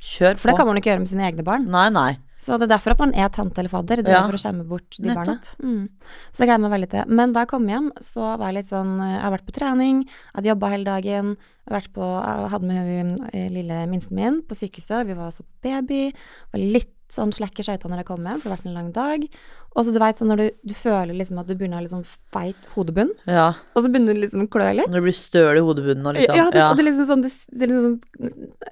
kjøre 0.02 0.36
på. 0.36 0.44
For 0.44 0.52
det 0.52 0.58
kan 0.60 0.70
man 0.70 0.80
ikke 0.80 0.92
gjøre 0.92 1.04
med 1.04 1.12
sine 1.12 1.28
egne 1.28 1.46
barn. 1.48 1.68
Nei, 1.72 1.88
nei. 1.94 2.10
Så 2.46 2.60
det 2.62 2.68
er 2.68 2.76
derfor 2.76 2.94
at 2.94 3.00
man 3.02 3.14
er 3.18 3.30
tante 3.34 3.58
eller 3.64 3.72
fadder. 3.74 4.04
Det 4.04 4.12
er 4.12 4.20
Ja. 4.20 4.24
for 4.28 4.38
å 4.38 4.42
skjemme 4.42 4.68
bort 4.70 4.98
de 5.00 5.10
Nettopp. 5.10 5.26
barna. 5.26 5.40
Mm. 5.64 5.90
Så 6.32 6.38
det 6.38 6.46
gleder 6.48 6.60
jeg 6.60 6.62
meg 6.66 6.74
veldig 6.76 6.90
til. 6.92 7.06
Men 7.10 7.34
da 7.34 7.40
jeg 7.42 7.48
kom 7.50 7.66
hjem, 7.68 7.92
så 8.06 8.38
var 8.38 8.52
jeg 8.52 8.58
litt 8.60 8.70
sånn 8.70 8.92
Jeg 9.02 9.22
har 9.22 9.32
vært 9.34 9.46
på 9.48 9.56
trening, 9.58 10.04
jeg 10.06 10.36
hadde 10.36 10.52
jobba 10.54 10.70
hele 10.70 10.86
dagen. 10.86 11.38
Vært 11.68 11.90
på, 11.94 12.06
jeg 12.06 12.50
hadde 12.52 12.68
med 12.70 13.20
eh, 13.34 13.50
lille 13.50 13.88
minsten 13.90 14.14
min 14.16 14.42
på 14.46 14.54
sykehuset, 14.54 15.08
vi 15.08 15.14
var 15.18 15.32
så 15.34 15.42
baby. 15.64 16.14
Var 16.54 16.62
litt 16.62 16.92
sånn 17.10 17.34
slekk 17.34 17.60
i 17.60 17.64
skøyta 17.66 17.90
når 17.90 17.98
jeg 18.04 18.06
kom 18.06 18.24
hjem, 18.26 18.40
for 18.42 18.50
det 18.50 18.52
har 18.52 18.58
vært 18.58 18.66
en 18.70 18.74
lang 18.78 18.92
dag. 18.94 19.26
Og 19.76 19.84
så 19.86 19.92
du 19.92 20.00
veit 20.00 20.18
sånn 20.22 20.30
når 20.32 20.40
du, 20.40 20.46
du 20.72 20.74
føler 20.78 21.14
liksom 21.20 21.40
at 21.42 21.48
du 21.50 21.56
begynner 21.56 21.76
å 21.76 21.80
ha 21.82 21.84
litt 21.84 21.92
sånn 21.92 22.06
feit 22.32 22.68
hodebunn, 22.76 23.10
Ja. 23.28 23.50
og 23.76 23.84
så 23.84 23.90
begynner 23.92 24.16
du 24.16 24.22
liksom 24.22 24.46
å 24.46 24.52
klø 24.54 24.70
litt. 24.78 24.88
Når 24.88 25.02
det 25.02 25.08
blir 25.10 25.18
støl 25.18 25.58
i 25.60 25.64
hodebunnen 25.66 26.08
og 26.08 26.16
liksom. 26.16 26.38
Ja, 26.40 26.46
det, 26.54 26.62
ja. 26.64 26.70
og 26.72 26.78
det 26.80 26.86
er 26.86 26.90
liksom 26.92 27.10
sånn, 27.10 27.26
det, 27.26 27.32
det 27.52 27.68
er 27.68 27.74
liksom 27.74 27.98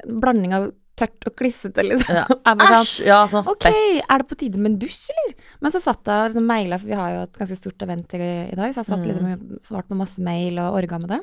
sånn 0.07 0.22
blanding 0.24 0.55
av 0.55 0.69
tørt 0.95 1.25
og 1.27 1.36
klissete, 1.36 1.83
liksom. 1.83 2.15
Ja. 2.22 2.24
Bare 2.45 2.69
sånn, 2.69 2.79
Æsj! 2.86 3.05
Ja, 3.10 3.19
sånn 3.27 3.48
Ok, 3.51 3.65
fett. 3.67 4.05
er 4.13 4.24
det 4.24 4.29
på 4.29 4.38
tide 4.39 4.62
med 4.62 4.72
en 4.72 4.79
dusj, 4.86 5.10
eller? 5.12 5.36
Men 5.65 5.74
så 5.75 5.81
satt 5.83 6.07
jeg 6.07 6.24
og 6.24 6.29
liksom 6.31 6.48
maila, 6.53 6.79
for 6.79 6.88
vi 6.93 6.98
har 7.01 7.12
jo 7.17 7.22
et 7.27 7.39
ganske 7.43 7.60
stort 7.60 7.83
event 7.88 8.13
i, 8.15 8.24
i 8.24 8.55
dag, 8.62 8.72
så 8.72 8.83
jeg 8.83 8.91
satt 8.93 9.03
Mm. 9.03 9.07
liksom 9.12 9.29
og 9.33 9.67
svarte 9.67 9.89
på 9.91 10.00
masse 10.00 10.24
mail 10.24 10.60
og 10.63 10.79
orga 10.79 11.00
med 11.03 11.10
det. 11.17 11.22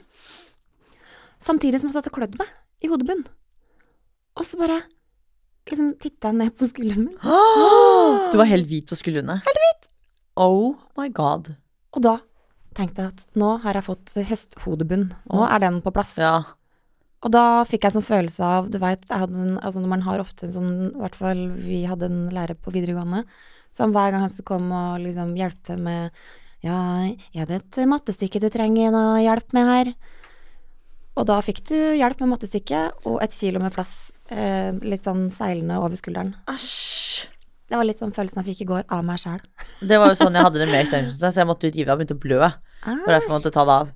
Samtidig 1.41 1.81
som 1.81 1.89
jeg 1.89 1.97
satt 1.97 2.11
og 2.13 2.17
klødde 2.19 2.41
meg 2.43 2.51
i 2.85 2.91
hodebunnen. 2.93 3.25
Og 4.37 4.45
så 4.45 4.59
bare 4.61 4.83
liksom 5.73 5.93
titta 6.03 6.33
ned 6.37 6.55
på 6.59 6.69
skulderen 6.71 7.07
min, 7.09 7.17
Du 8.33 8.39
var 8.41 8.49
helt 8.51 8.69
hvit 8.71 8.89
på 8.91 8.99
skuldrene. 8.99 9.41
Helt 9.47 9.63
hvit. 9.65 9.89
Oh 10.41 10.75
my 10.99 11.09
god. 11.15 11.55
og 11.97 12.03
da 12.07 12.19
tenkte 12.77 13.03
jeg 13.03 13.11
at 13.13 13.25
nå 13.41 13.57
har 13.65 13.75
jeg 13.75 13.87
fått 13.89 14.13
høsthodebunn. 14.29 15.09
Nå 15.33 15.47
er 15.49 15.59
den 15.65 15.81
på 15.83 15.91
plass. 15.95 16.15
Ja. 16.21 16.37
Og 17.21 17.33
da 17.35 17.65
fikk 17.69 17.85
jeg 17.85 17.93
sånn 17.93 18.07
følelse 18.07 18.41
av 18.47 18.69
Du 18.73 18.79
veit, 18.81 19.03
Altså 19.13 19.83
man 19.85 20.01
har 20.07 20.23
ofte 20.23 20.47
en 20.47 20.53
sånn 20.55 20.71
I 20.95 21.01
hvert 21.03 21.19
fall 21.19 21.43
vi 21.61 21.83
hadde 21.85 22.07
en 22.09 22.23
lærer 22.33 22.57
på 22.57 22.73
videregående 22.73 23.27
som 23.77 23.93
hver 23.93 24.11
gang 24.15 24.25
han 24.25 24.31
skulle 24.33 24.49
komme 24.55 24.79
og 24.95 25.03
liksom 25.05 25.35
hjelpe 25.37 25.61
til 25.69 25.83
med 25.85 26.17
Ja, 26.65 26.79
er 27.37 27.51
det 27.51 27.59
et 27.61 27.79
mattestykke 27.91 28.41
du 28.41 28.49
trenger 28.53 28.91
noe 28.95 29.21
hjelp 29.21 29.53
med 29.53 29.69
her? 29.69 29.93
Og 31.21 31.27
da 31.29 31.41
fikk 31.45 31.61
du 31.69 31.77
hjelp 31.99 32.23
med 32.23 32.33
mattestykket 32.33 33.05
og 33.05 33.21
et 33.21 33.37
kilo 33.37 33.61
med 33.61 33.75
flass 33.77 34.15
eh, 34.31 34.73
litt 34.83 35.05
sånn 35.07 35.29
seilende 35.35 35.79
over 35.83 35.97
skulderen. 36.01 36.35
Æsj. 36.51 37.29
Det 37.71 37.79
var 37.79 37.87
litt 37.87 38.01
sånn 38.03 38.11
følelsen 38.15 38.41
jeg 38.43 38.49
fikk 38.57 38.65
i 38.65 38.69
går 38.73 38.85
av 38.91 39.05
meg 39.07 39.21
sjæl. 39.23 39.41
Det 39.91 39.99
var 40.03 40.11
jo 40.11 40.19
sånn 40.19 40.35
jeg 40.35 40.43
hadde 40.47 40.59
det 40.63 40.69
med 40.73 40.81
extensions, 40.85 41.21
så 41.23 41.31
jeg 41.43 41.47
måtte 41.51 41.71
rive 41.71 41.91
av 41.93 41.97
og 41.99 42.03
begynte 42.03 42.17
å 42.19 42.23
blø. 42.25 42.41
Og 42.43 42.53
derfor 42.87 43.13
derfor 43.15 43.29
jeg 43.31 43.37
måtte 43.39 43.53
ta 43.55 43.65
det 43.69 43.77
av. 43.85 43.91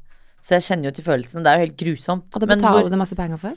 Så 0.44 0.54
jeg 0.58 0.66
kjenner 0.66 0.90
jo 0.90 0.94
til 0.98 1.04
følelsen. 1.06 1.42
Det 1.42 1.50
er 1.50 1.56
jo 1.58 1.64
helt 1.66 1.78
grusomt. 1.80 2.26
Og 2.36 2.40
det 2.44 2.48
betaler 2.50 2.82
hvor- 2.84 2.90
du 2.92 2.96
masse 3.00 3.16
penger 3.16 3.40
for? 3.40 3.54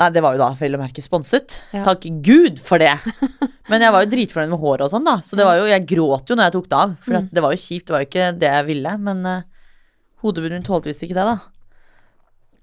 Nei, 0.00 0.08
det 0.14 0.22
var 0.24 0.32
jo 0.34 0.40
da 0.40 0.48
vel 0.56 0.74
å 0.74 0.80
merke 0.80 1.02
sponset. 1.04 1.58
Ja. 1.74 1.82
Takk 1.84 2.06
Gud 2.24 2.58
for 2.64 2.78
det. 2.80 2.94
Men 3.70 3.82
jeg 3.84 3.92
var 3.92 4.06
jo 4.06 4.10
dritfornøyd 4.14 4.48
med 4.54 4.62
håret 4.62 4.86
og 4.86 4.90
sånn, 4.94 5.04
da. 5.04 5.18
Så 5.20 5.36
det 5.36 5.44
var 5.44 5.58
jo, 5.60 5.66
jeg 5.68 5.84
gråt 5.90 6.30
jo 6.32 6.36
når 6.38 6.48
jeg 6.48 6.54
tok 6.56 6.68
det 6.70 6.78
av. 6.78 6.94
For 7.04 7.18
Mm. 7.18 7.28
det 7.36 7.42
var 7.44 7.52
jo 7.52 7.60
kjipt, 7.60 7.86
det 7.86 7.92
var 7.92 8.00
jo 8.00 8.08
ikke 8.08 8.30
det 8.40 8.48
jeg 8.54 8.66
ville. 8.70 8.94
Men 8.98 9.26
uh, 9.26 9.42
hodebunnen 10.24 10.62
min 10.62 10.66
tålte 10.66 10.88
visst 10.88 11.02
ikke 11.04 11.18
det, 11.18 11.26
da. 11.28 11.36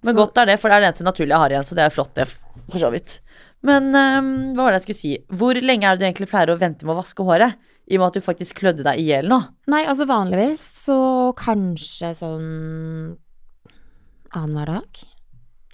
Men 0.03 0.15
Så- 0.15 0.19
godt 0.21 0.37
er 0.41 0.45
det, 0.47 0.59
for 0.61 0.69
det 0.69 0.75
er 0.77 0.81
det 0.85 0.89
eneste 0.93 1.03
naturlige 1.07 1.35
jeg 1.35 1.43
har 1.43 1.49
igjen, 1.55 1.67
så 1.67 1.75
det 1.75 1.83
er 1.85 1.89
flott, 1.95 2.13
det, 2.15 2.27
for 2.71 2.79
så 2.79 2.91
vidt. 2.93 3.19
Men 3.61 3.89
um, 3.91 4.29
hva 4.55 4.63
var 4.63 4.71
det 4.71 4.79
jeg 4.79 4.85
skulle 4.87 5.01
si? 5.01 5.09
Hvor 5.35 5.57
lenge 5.59 5.83
er 5.83 5.97
det 5.97 5.99
du 5.99 6.05
egentlig 6.07 6.29
pleier 6.31 6.53
å 6.53 6.59
vente 6.61 6.85
med 6.87 6.95
å 6.95 7.01
vaske 7.01 7.25
håret? 7.27 7.57
I 7.89 7.97
og 7.97 8.03
med 8.03 8.07
at 8.07 8.13
du 8.19 8.21
faktisk 8.23 8.61
klødde 8.61 8.85
deg 8.85 8.99
i 9.01 9.07
hjel 9.09 9.27
nå. 9.27 9.39
Nei, 9.67 9.81
altså 9.89 10.05
vanligvis 10.07 10.61
så 10.85 10.95
kanskje 11.35 12.13
sånn 12.15 13.17
annenhver 14.37 14.71
dag. 14.77 15.01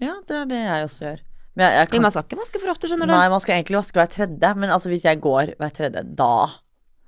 Ja, 0.02 0.16
det 0.28 0.36
er 0.42 0.46
det 0.50 0.62
jeg 0.64 0.88
også 0.90 1.06
gjør. 1.06 1.22
Men 1.56 1.66
jeg, 1.70 1.76
jeg 1.80 1.90
kan, 1.92 2.04
man 2.04 2.12
skal 2.16 2.26
ikke 2.28 2.40
vaske 2.42 2.62
for 2.64 2.74
ofte, 2.74 2.90
skjønner 2.92 3.08
du. 3.08 3.14
nei, 3.16 3.28
man 3.32 3.44
skal 3.44 3.56
egentlig 3.60 3.78
vaske 3.80 4.00
hver 4.02 4.10
tredje, 4.12 4.50
men 4.60 4.74
altså 4.76 4.92
hvis 4.92 5.06
jeg 5.08 5.22
går 5.24 5.54
hver 5.60 5.76
tredje, 5.76 6.04
da 6.20 6.32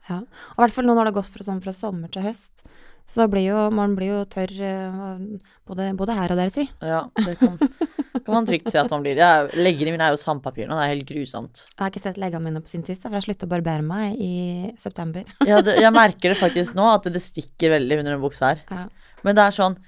Ja. 0.07 0.21
Og 0.21 0.59
i 0.59 0.61
hvert 0.61 0.75
fall 0.77 0.85
nå 0.87 0.93
når 0.95 1.09
det 1.09 1.11
har 1.11 1.17
gått 1.17 1.31
fra, 1.33 1.43
sånn, 1.43 1.59
fra 1.63 1.73
sommer 1.75 2.11
til 2.13 2.23
høst, 2.23 2.63
så 3.07 3.25
blir 3.31 3.45
jo 3.47 3.59
man 3.71 3.93
blir 3.95 4.09
jo 4.11 4.19
tørr 4.27 4.51
eh, 4.67 5.19
både, 5.67 5.89
både 5.97 6.15
her 6.17 6.33
og 6.33 6.39
der, 6.41 6.51
si. 6.51 6.65
Ja, 6.83 7.05
det 7.15 7.37
kan, 7.39 7.55
kan 7.57 8.33
man 8.33 8.47
trygt 8.49 8.67
si 8.73 8.79
at 8.81 8.91
man 8.91 9.05
blir. 9.05 9.19
Jeg, 9.21 9.51
leggene 9.55 9.93
mine 9.95 10.09
er 10.09 10.15
jo 10.15 10.19
sandpapir 10.21 10.67
nå, 10.67 10.75
det 10.75 10.85
er 10.85 10.93
helt 10.93 11.11
grusomt. 11.13 11.63
Jeg 11.71 11.79
har 11.81 11.93
ikke 11.93 12.03
sett 12.03 12.19
leggene 12.21 12.49
mine 12.49 12.63
på 12.63 12.73
sin 12.73 12.83
tid, 12.87 12.99
for 12.99 13.15
jeg 13.15 13.29
sluttet 13.29 13.47
å 13.47 13.51
barbere 13.55 13.85
meg 13.85 14.19
i 14.19 14.73
september. 14.81 15.27
Ja, 15.47 15.61
det, 15.63 15.77
jeg 15.79 15.93
merker 15.95 16.33
det 16.33 16.39
faktisk 16.39 16.75
nå, 16.77 16.89
at 16.97 17.07
det 17.07 17.23
stikker 17.23 17.77
veldig 17.77 18.01
under 18.01 18.17
den 18.17 18.25
buksa 18.25 18.51
her. 18.51 18.65
Ja. 18.67 19.13
Men 19.23 19.39
det 19.39 19.45
er 19.47 19.55
sånn 19.55 19.79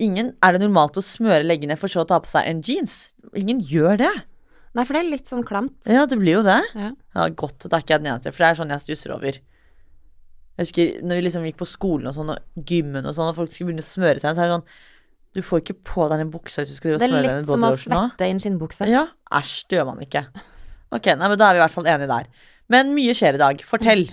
ingen, 0.00 0.34
Er 0.40 0.54
det 0.56 0.62
normalt 0.62 0.96
å 0.96 1.04
smøre 1.04 1.44
leggene 1.44 1.76
for 1.76 1.92
så 1.92 2.04
å 2.04 2.08
ta 2.08 2.20
på 2.22 2.30
seg 2.30 2.46
en 2.48 2.62
jeans? 2.64 3.14
Ingen 3.36 3.60
gjør 3.64 4.00
det. 4.00 4.12
Nei, 4.76 4.84
for 4.84 4.94
det 4.94 5.00
er 5.02 5.10
litt 5.10 5.30
sånn 5.30 5.44
klamt. 5.46 5.80
Ja, 5.90 6.04
det 6.06 6.16
blir 6.20 6.38
jo 6.38 6.42
det. 6.46 6.60
Ja. 6.78 6.92
Ja, 7.16 7.26
godt 7.28 7.64
at 7.66 7.72
det 7.72 7.78
er 7.78 7.84
ikke 7.84 7.96
er 7.96 8.04
den 8.04 8.12
eneste, 8.12 8.32
for 8.32 8.44
det 8.44 8.50
er 8.50 8.60
sånn 8.60 8.74
jeg 8.76 8.84
stusser 8.84 9.16
over. 9.16 9.40
Jeg 10.58 10.66
husker 10.66 11.02
når 11.06 11.16
vi 11.20 11.22
liksom 11.26 11.44
gikk 11.48 11.56
på 11.62 11.68
skolen 11.68 12.06
og 12.10 12.14
sånn, 12.16 12.30
og 12.34 12.64
gymmen 12.68 13.06
og 13.06 13.14
sånn, 13.16 13.30
og 13.32 13.36
folk 13.38 13.52
skulle 13.52 13.70
begynne 13.70 13.84
å 13.86 13.90
smøre 13.90 14.20
seg, 14.20 14.34
så 14.36 14.42
er 14.44 14.48
det 14.50 14.56
sånn 14.58 14.66
Du 15.32 15.42
får 15.46 15.60
ikke 15.62 15.76
på 15.86 16.08
deg 16.10 16.18
den 16.24 16.30
buksa 16.34 16.60
hvis 16.64 16.72
du 16.74 16.76
skal 16.80 16.98
smøre 16.98 17.22
deg 17.22 17.36
med 17.38 17.46
bodylotion 17.46 17.92
nå. 17.94 18.00
Det 18.00 18.00
er 18.00 18.00
litt 18.00 18.00
som 18.00 18.02
å 18.02 18.08
svette 18.10 18.26
i 18.26 18.32
en 18.34 18.40
skinnbukse. 18.42 18.88
Ja, 18.90 19.04
æsj, 19.38 19.52
det 19.70 19.78
gjør 19.78 19.86
man 19.92 20.00
ikke. 20.02 20.24
Ok, 20.90 21.06
nei, 21.14 21.28
men 21.30 21.38
da 21.38 21.46
er 21.50 21.54
vi 21.54 21.60
i 21.60 21.62
hvert 21.62 21.76
fall 21.76 21.86
enige 21.86 22.08
der. 22.10 22.26
Men 22.74 22.90
mye 22.96 23.14
skjer 23.14 23.38
i 23.38 23.38
dag. 23.38 23.62
Fortell. 23.62 24.08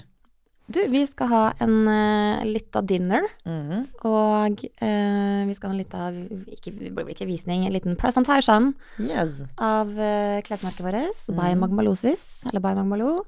Du, 0.69 0.81
vi 0.91 1.01
skal 1.07 1.27
ha 1.31 1.41
en 1.63 1.75
uh, 1.87 2.43
lita 2.45 2.81
dinner, 2.85 3.23
Mhm. 3.47 3.85
og 4.05 4.61
uh, 4.83 5.41
vi 5.47 5.53
skal 5.55 5.69
ha 5.69 5.73
en 5.73 5.79
lita 5.79 6.09
ikke, 6.53 6.73
ikke 7.15 7.25
visning, 7.29 7.65
en 7.65 7.71
liten 7.73 7.95
presentation 7.97 8.73
Yes. 8.99 9.45
av 9.57 9.87
uh, 9.95 10.37
klesmerket 10.45 10.83
vårt, 10.85 11.23
By 11.33 11.53
Mhm. 11.55 11.59
Magmalosis, 11.65 12.43
eller 12.45 12.59
By 12.61 12.75
Magmalo. 12.75 13.23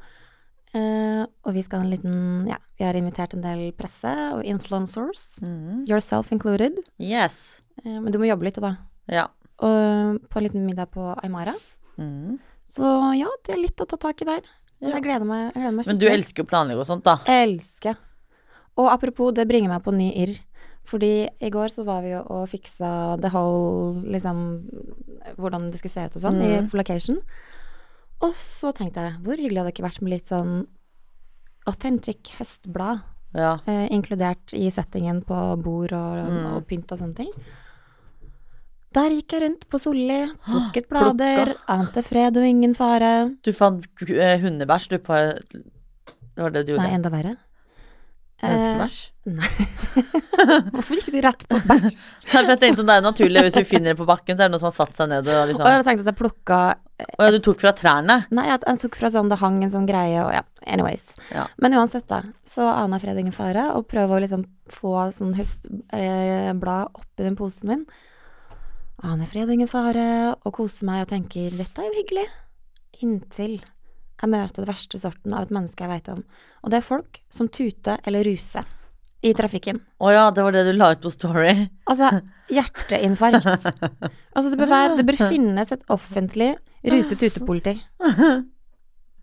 Eh, 0.77 1.23
og 1.25 1.55
vi 1.55 1.63
skal 1.65 1.81
ha 1.81 1.85
en 1.87 1.89
liten 1.89 2.47
Ja, 2.49 2.59
vi 2.77 2.85
har 2.85 2.93
invitert 2.93 3.33
en 3.33 3.41
del 3.41 3.71
presse 3.73 4.11
og 4.35 4.43
influencers. 4.45 5.39
Mm. 5.41 5.87
Yourself 5.89 6.31
included. 6.31 6.77
Yes. 7.01 7.61
Uh, 7.83 7.97
men 8.03 8.11
du 8.13 8.19
må 8.21 8.27
jobbe 8.29 8.45
litt, 8.45 8.59
da. 8.61 8.75
Ja. 9.09 9.27
Og 9.65 10.19
på 10.29 10.39
en 10.39 10.45
liten 10.45 10.67
middag 10.67 10.91
på 10.93 11.07
Aymara. 11.23 11.55
Mm. 11.97 12.37
Så 12.69 12.85
ja, 13.17 13.31
det 13.45 13.55
er 13.55 13.63
litt 13.63 13.81
å 13.81 13.87
ta 13.89 13.97
tak 13.97 14.21
i 14.21 14.27
der. 14.29 14.45
Ja. 14.79 14.93
Jeg 14.93 15.03
gleder 15.07 15.25
meg, 15.27 15.49
jeg 15.49 15.63
gleder 15.63 15.75
meg 15.75 15.89
Men 15.89 15.99
du 15.99 16.05
elsker 16.07 16.45
å 16.45 16.47
planlegge 16.47 16.83
og 16.85 16.87
sånt, 16.87 17.03
da. 17.03 17.17
Elsker. 17.27 17.97
Og 18.79 18.87
apropos, 18.93 19.33
det 19.35 19.47
bringer 19.49 19.73
meg 19.73 19.81
på 19.83 19.91
ny 19.91 20.11
irr. 20.21 20.37
Fordi 20.87 21.27
i 21.43 21.49
går 21.53 21.73
så 21.73 21.83
var 21.85 22.01
vi 22.05 22.13
jo 22.13 22.21
og 22.23 22.47
fiksa 22.49 23.19
the 23.21 23.29
whole 23.29 23.99
liksom 24.09 24.39
Hvordan 25.37 25.67
det 25.69 25.81
skulle 25.81 25.93
se 25.93 26.05
ut 26.07 26.15
og 26.15 26.23
sånn 26.23 26.39
i 26.41 26.53
Mm. 26.61 26.69
på 26.71 26.77
location. 26.79 27.19
Og 28.21 28.33
så 28.35 28.73
tenkte 28.75 29.05
jeg, 29.05 29.13
hvor 29.23 29.39
hyggelig 29.39 29.61
hadde 29.61 29.69
det 29.71 29.75
ikke 29.77 29.87
vært 29.87 30.01
med 30.03 30.13
litt 30.15 30.27
sånn 30.31 30.67
authentic 31.69 32.31
høstblad 32.39 33.01
Ja. 33.35 33.59
eh, 33.67 33.87
inkludert 33.93 34.53
i 34.57 34.69
settingen 34.73 35.21
på 35.23 35.37
bord 35.63 35.93
og, 35.93 36.29
Mm. 36.29 36.45
og 36.55 36.67
pynt 36.67 36.91
og 36.91 36.99
sånne 36.99 37.15
ting. 37.15 37.31
Der 38.91 39.09
gikk 39.13 39.29
jeg 39.35 39.41
rundt 39.43 39.67
på 39.69 39.77
Solli, 39.79 40.31
plukket 40.49 40.89
blader, 40.89 41.55
ante 41.69 42.01
fred 42.03 42.35
og 42.37 42.43
ingen 42.47 42.73
fare. 42.75 43.35
Du 43.43 43.51
fant 43.53 43.85
eh, 44.09 44.39
hundebæsj, 44.41 44.89
du, 44.89 44.97
på 44.97 45.13
Det 45.53 46.43
var 46.43 46.49
det 46.55 46.65
du 46.65 46.73
gjorde? 46.73 46.87
Nei, 46.87 46.95
enda 46.97 47.09
verre. 47.13 47.35
Eh, 48.41 48.75
nei. 48.79 48.89
Hvorfor 50.73 50.95
gikk 50.95 51.09
du 51.11 51.17
rett 51.25 51.41
på 51.49 51.57
bæsj? 51.67 52.03
For 52.31 52.47
jeg 52.47 52.59
tenkte 52.61 52.79
sånn, 52.79 52.87
Det 52.87 52.93
er 52.95 53.01
jo 53.01 53.05
naturlig 53.09 53.41
hvis 53.45 53.57
vi 53.59 53.63
finner 53.67 53.91
det 53.91 53.99
på 53.99 54.07
bakken, 54.07 54.37
så 54.37 54.45
er 54.45 54.47
det 54.47 54.53
noen 54.53 54.61
som 54.61 54.69
har 54.69 54.77
satt 54.77 54.95
seg 54.95 55.09
ned 55.11 55.27
og 55.27 55.49
liksom 55.49 55.65
Og 55.67 55.73
jeg 55.73 55.85
tenkte 55.87 56.05
at 56.05 56.11
jeg 56.13 56.19
plukka 56.21 56.59
Å 56.71 57.27
ja, 57.27 57.33
du 57.35 57.39
tok 57.43 57.59
fra 57.59 57.73
trærne? 57.75 58.15
Nei, 58.31 58.45
jeg, 58.47 58.61
jeg 58.63 58.81
tok 58.85 58.95
fra 59.01 59.11
sånn 59.11 59.31
det 59.31 59.39
hang 59.41 59.57
en 59.65 59.73
sånn 59.73 59.87
greie, 59.89 60.21
og 60.23 60.31
ja, 60.35 60.43
anyways. 60.67 61.11
Ja. 61.35 61.47
Men 61.59 61.75
uansett, 61.79 62.07
da, 62.11 62.21
så 62.47 62.67
aner 62.71 63.03
fred 63.03 63.19
ingen 63.19 63.35
fare, 63.35 63.69
og 63.75 63.87
prøver 63.91 64.17
å 64.17 64.21
liksom 64.23 64.45
få 64.71 64.93
sånn 65.15 65.35
høstblad 65.37 65.89
eh, 65.95 66.99
oppi 66.99 67.27
den 67.27 67.39
posen 67.39 67.71
min. 67.71 67.83
Aner 69.07 69.31
fred 69.31 69.51
ingen 69.51 69.71
fare, 69.71 70.05
og 70.43 70.55
koser 70.59 70.87
meg 70.91 71.05
og 71.05 71.11
tenker 71.13 71.55
dette 71.55 71.83
er 71.83 71.87
jo 71.87 71.99
hyggelig. 72.01 72.27
Inntil 73.03 73.59
jeg 74.19 74.29
møter 74.33 74.63
det 74.65 74.67
verste 74.69 74.99
sorten 74.99 75.33
av 75.33 75.45
et 75.47 75.53
menneske 75.55 75.85
jeg 75.85 75.91
veit 75.91 76.09
om. 76.11 76.23
Og 76.63 76.71
det 76.73 76.81
er 76.81 76.85
folk 76.85 77.21
som 77.31 77.47
tuter 77.47 78.01
eller 78.07 78.25
ruser 78.27 78.67
i 79.23 79.33
trafikken. 79.35 79.81
Å 79.99 80.11
ja, 80.15 80.25
det 80.31 80.43
var 80.45 80.55
det 80.55 80.63
du 80.69 80.73
la 80.77 80.93
ut 80.95 81.01
på 81.03 81.11
Story. 81.11 81.53
Altså, 81.91 82.21
hjerteinfarkt. 82.51 83.47
Altså, 84.39 84.51
det 84.53 84.59
bør, 84.61 84.69
være, 84.71 84.95
det 84.95 85.03
bør 85.09 85.17
finnes 85.27 85.71
et 85.73 85.81
offentlig 85.91 86.53
ruse-tute-politi. 86.87 87.73
Er 87.99 88.43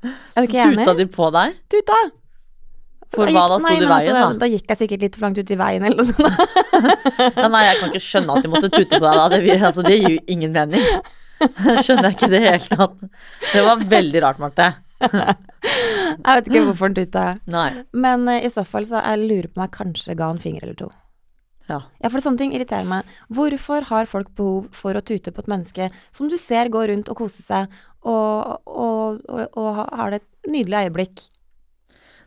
du 0.03 0.43
Så 0.43 0.45
ikke 0.51 0.65
enig? 0.67 0.83
tuta 0.85 0.95
de 0.99 1.07
på 1.09 1.29
deg? 1.33 1.55
Tuta! 1.73 1.99
For 3.15 3.31
hva 3.33 3.45
da? 3.49 3.59
Sto 3.63 3.71
du 3.71 3.85
i 3.87 3.89
veien, 3.89 4.17
altså, 4.19 4.33
da? 4.35 4.41
Da 4.43 4.49
gikk 4.51 4.73
jeg 4.73 4.81
sikkert 4.83 5.05
litt 5.07 5.17
for 5.17 5.25
langt 5.29 5.39
ut 5.41 5.53
i 5.55 5.59
veien, 5.61 5.87
eller 5.87 6.03
noe 6.03 6.11
sånt. 6.11 6.43
Ja, 7.39 7.47
nei, 7.49 7.63
jeg 7.65 7.79
kan 7.81 7.93
ikke 7.95 8.03
skjønne 8.05 8.35
at 8.37 8.45
de 8.45 8.51
måtte 8.53 8.69
tute 8.75 8.99
på 8.99 9.05
deg 9.07 9.21
da. 9.23 9.29
Det, 9.33 9.57
altså, 9.71 9.85
det 9.87 9.97
gir 10.03 10.17
jo 10.19 10.25
ingen 10.35 10.53
mening. 10.53 10.85
Skjønner 11.87 12.11
jeg 12.11 12.17
ikke 12.19 12.29
i 12.29 12.35
det 12.35 12.43
hele 12.45 12.75
tatt. 12.75 13.07
Det 13.55 13.63
var 13.65 13.87
veldig 13.95 14.23
rart, 14.27 14.43
Marte. 14.43 14.69
Jeg 16.27 16.39
vet 16.39 16.47
ikke 16.49 16.63
hvorfor 16.69 16.89
han 16.89 16.97
tutta. 16.97 17.25
Men 17.97 18.29
uh, 18.31 18.39
i 18.39 18.53
så 18.53 18.65
fall 18.69 18.87
så 18.89 19.03
jeg 19.03 19.27
lurer 19.27 19.49
på 19.51 19.61
om 19.61 19.67
jeg 19.67 19.75
kanskje 19.75 20.17
ga 20.19 20.31
en 20.33 20.41
finger 20.41 20.65
eller 20.65 20.79
to. 20.79 20.89
Ja. 21.67 21.81
Ja, 21.99 22.11
for 22.13 22.23
sånne 22.23 22.39
ting 22.39 22.53
irriterer 22.55 22.87
meg. 22.89 23.07
Hvorfor 23.35 23.89
har 23.89 24.09
folk 24.11 24.31
behov 24.39 24.69
for 24.77 24.97
å 24.97 25.03
tute 25.05 25.33
på 25.35 25.43
et 25.43 25.51
menneske 25.51 25.89
som 26.15 26.31
du 26.31 26.37
ser 26.39 26.71
går 26.73 26.93
rundt 26.93 27.11
og 27.11 27.19
koser 27.25 27.47
seg, 27.47 27.81
og, 28.07 28.63
og, 28.71 29.25
og, 29.27 29.59
og 29.59 29.81
har 29.83 30.15
det 30.15 30.23
et 30.23 30.53
nydelig 30.53 30.85
øyeblikk? 30.87 31.25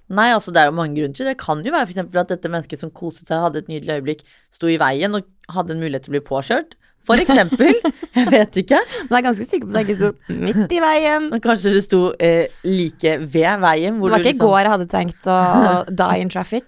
Nei, 0.10 0.32
altså 0.34 0.52
det 0.52 0.64
er 0.64 0.72
jo 0.72 0.78
mange 0.80 0.98
grunner 0.98 1.16
til 1.16 1.28
det. 1.28 1.38
Det 1.38 1.46
kan 1.46 1.62
jo 1.64 1.74
være 1.76 1.88
eksempel 1.88 2.20
at 2.20 2.32
dette 2.34 2.52
mennesket 2.52 2.82
som 2.82 2.92
koset 2.92 3.30
seg, 3.30 3.44
hadde 3.46 3.62
et 3.62 3.72
nydelig 3.72 4.00
øyeblikk, 4.00 4.24
sto 4.54 4.68
i 4.68 4.80
veien 4.82 5.16
og 5.16 5.28
hadde 5.54 5.76
en 5.76 5.84
mulighet 5.84 6.08
til 6.08 6.16
å 6.16 6.18
bli 6.18 6.26
påkjørt. 6.26 6.76
For 7.08 7.18
eksempel. 7.18 7.74
Jeg 8.14 8.28
vet 8.30 8.58
ikke. 8.62 8.80
Men 9.10 9.16
jeg 9.16 9.20
er 9.20 9.26
ganske 9.26 9.46
sikker 9.50 9.66
på 9.66 9.72
at 9.74 9.80
jeg 9.80 9.86
ikke 9.88 9.98
sto 9.98 10.36
midt 10.46 10.74
i 10.76 10.82
veien. 10.84 11.30
Men 11.32 11.42
kanskje 11.42 11.72
du 11.74 11.80
sto 11.82 12.02
eh, 12.22 12.52
like 12.68 13.16
ved 13.24 13.64
veien. 13.64 13.98
Det 13.98 14.12
var 14.12 14.20
ikke 14.20 14.30
i 14.30 14.34
liksom, 14.34 14.46
går 14.46 14.60
jeg 14.60 14.74
hadde 14.76 14.88
tenkt 14.92 15.30
å 15.32 15.38
die 15.90 16.20
in 16.22 16.30
traffic. 16.30 16.68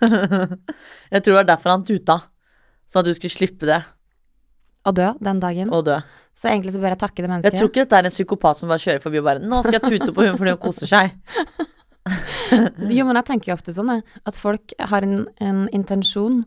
Jeg 1.13 1.21
tror 1.21 1.33
det 1.33 1.39
var 1.41 1.49
derfor 1.51 1.73
han 1.75 1.83
tuta. 1.85 2.17
Sånn 2.89 3.03
at 3.03 3.11
du 3.11 3.13
skulle 3.15 3.33
slippe 3.35 3.67
det 3.69 3.81
Å 4.87 4.91
dø 4.95 5.11
den 5.21 5.39
dagen. 5.43 5.69
Å 5.69 5.81
dø. 5.85 5.99
Så 6.41 6.49
egentlig 6.49 6.73
så 6.73 6.79
bør 6.81 6.95
jeg 6.95 7.01
takke 7.03 7.21
det 7.21 7.29
mennesket. 7.29 7.53
Jeg 7.53 7.59
tror 7.61 7.69
ikke 7.69 7.83
dette 7.83 7.99
er 7.99 8.07
en 8.09 8.13
psykopat 8.15 8.57
som 8.57 8.71
bare 8.71 8.81
kjører 8.81 9.03
forbi 9.03 9.19
og 9.21 9.27
bare 9.27 9.43
'Nå 9.43 9.59
skal 9.61 9.77
jeg 9.77 9.99
tute 9.99 10.13
på 10.15 10.25
hun 10.25 10.39
fordi 10.39 10.55
hun 10.55 10.61
koser 10.63 10.89
seg'. 10.89 11.13
Jo, 12.97 13.05
men 13.05 13.15
jeg 13.19 13.25
tenker 13.27 13.51
jo 13.51 13.55
ofte 13.59 13.73
sånn, 13.75 13.91
jeg, 13.93 14.03
at 14.25 14.37
folk 14.41 14.73
har 14.79 15.05
en, 15.05 15.27
en 15.37 15.59
intensjon 15.69 16.41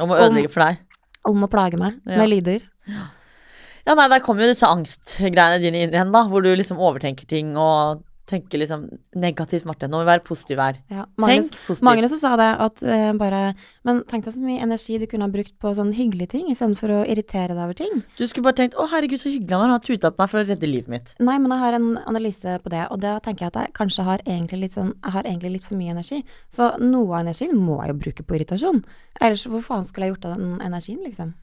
Om 0.00 0.14
å 0.14 0.16
ødelegge 0.16 0.48
for 0.54 0.64
deg. 0.64 0.80
om 1.28 1.44
å 1.44 1.48
plage 1.52 1.76
meg 1.78 1.98
Ja. 2.08 2.16
med 2.22 2.30
lyder. 2.32 2.64
Ja, 2.86 3.96
nei, 3.98 4.06
der 4.12 4.22
kommer 4.22 4.44
jo 4.44 4.52
disse 4.52 4.68
angstgreiene 4.70 5.58
dine 5.62 5.82
inn 5.82 5.94
igjen, 5.94 6.14
da. 6.14 6.24
Hvor 6.30 6.44
du 6.44 6.52
liksom 6.54 6.78
overtenker 6.82 7.26
ting 7.26 7.56
og 7.58 8.04
tenker 8.32 8.60
liksom 8.60 8.84
negativt, 9.18 9.66
Marte. 9.68 9.88
Nå 9.90 9.98
må 9.98 10.04
vi 10.04 10.10
være 10.12 10.24
positive 10.24 10.64
her. 10.64 10.78
Ja, 10.92 11.04
Magnus, 11.20 11.50
Tenk 11.50 11.66
positivt. 11.66 11.86
Magnus 11.88 12.14
sa 12.20 12.32
det 12.38 12.48
at 12.64 12.82
uh, 12.86 13.10
bare 13.18 13.40
Men 13.88 14.02
tenk 14.08 14.26
deg 14.26 14.36
så 14.36 14.42
mye 14.42 14.62
energi 14.62 14.98
du 15.00 15.06
kunne 15.10 15.26
ha 15.26 15.32
brukt 15.32 15.54
på 15.60 15.72
sånne 15.76 15.96
hyggelige 15.96 16.32
ting 16.36 16.48
istedenfor 16.52 16.94
å 16.94 17.00
irritere 17.02 17.56
deg 17.56 17.64
over 17.64 17.78
ting. 17.78 18.02
Du 18.18 18.24
skulle 18.28 18.46
bare 18.46 18.60
tenkt 18.62 18.78
'Å, 18.78 18.88
herregud, 18.94 19.20
så 19.20 19.32
hyggelig 19.32 19.58
han 19.64 19.74
har 19.74 19.84
tuta 19.84 20.12
på 20.14 20.22
meg 20.22 20.32
for 20.32 20.42
å 20.42 20.46
redde 20.48 20.70
livet 20.70 20.92
mitt'. 20.92 21.14
Nei, 21.18 21.36
men 21.42 21.52
jeg 21.52 21.64
har 21.64 21.78
en 21.78 21.90
analyse 22.06 22.58
på 22.62 22.72
det, 22.72 22.86
og 22.90 23.02
da 23.02 23.18
tenker 23.20 23.46
jeg 23.46 23.54
at 23.54 23.60
jeg 23.60 23.76
kanskje 23.80 24.06
har 24.08 24.24
egentlig 24.24 24.60
litt 24.66 24.78
sånn 24.78 24.94
Jeg 25.02 25.16
har 25.18 25.24
egentlig 25.24 25.52
litt 25.58 25.66
for 25.66 25.76
mye 25.76 25.96
energi. 25.96 26.22
Så 26.54 26.72
noe 26.78 27.10
av 27.10 27.26
energien 27.26 27.56
må 27.58 27.80
jeg 27.82 27.92
jo 27.92 28.00
bruke 28.06 28.26
på 28.26 28.38
irritasjon. 28.38 28.84
Ellers 29.20 29.46
hvor 29.46 29.64
faen 29.66 29.84
skulle 29.84 30.06
jeg 30.06 30.14
gjort 30.14 30.30
av 30.30 30.38
den 30.38 30.60
energien, 30.62 31.02
liksom? 31.02 31.34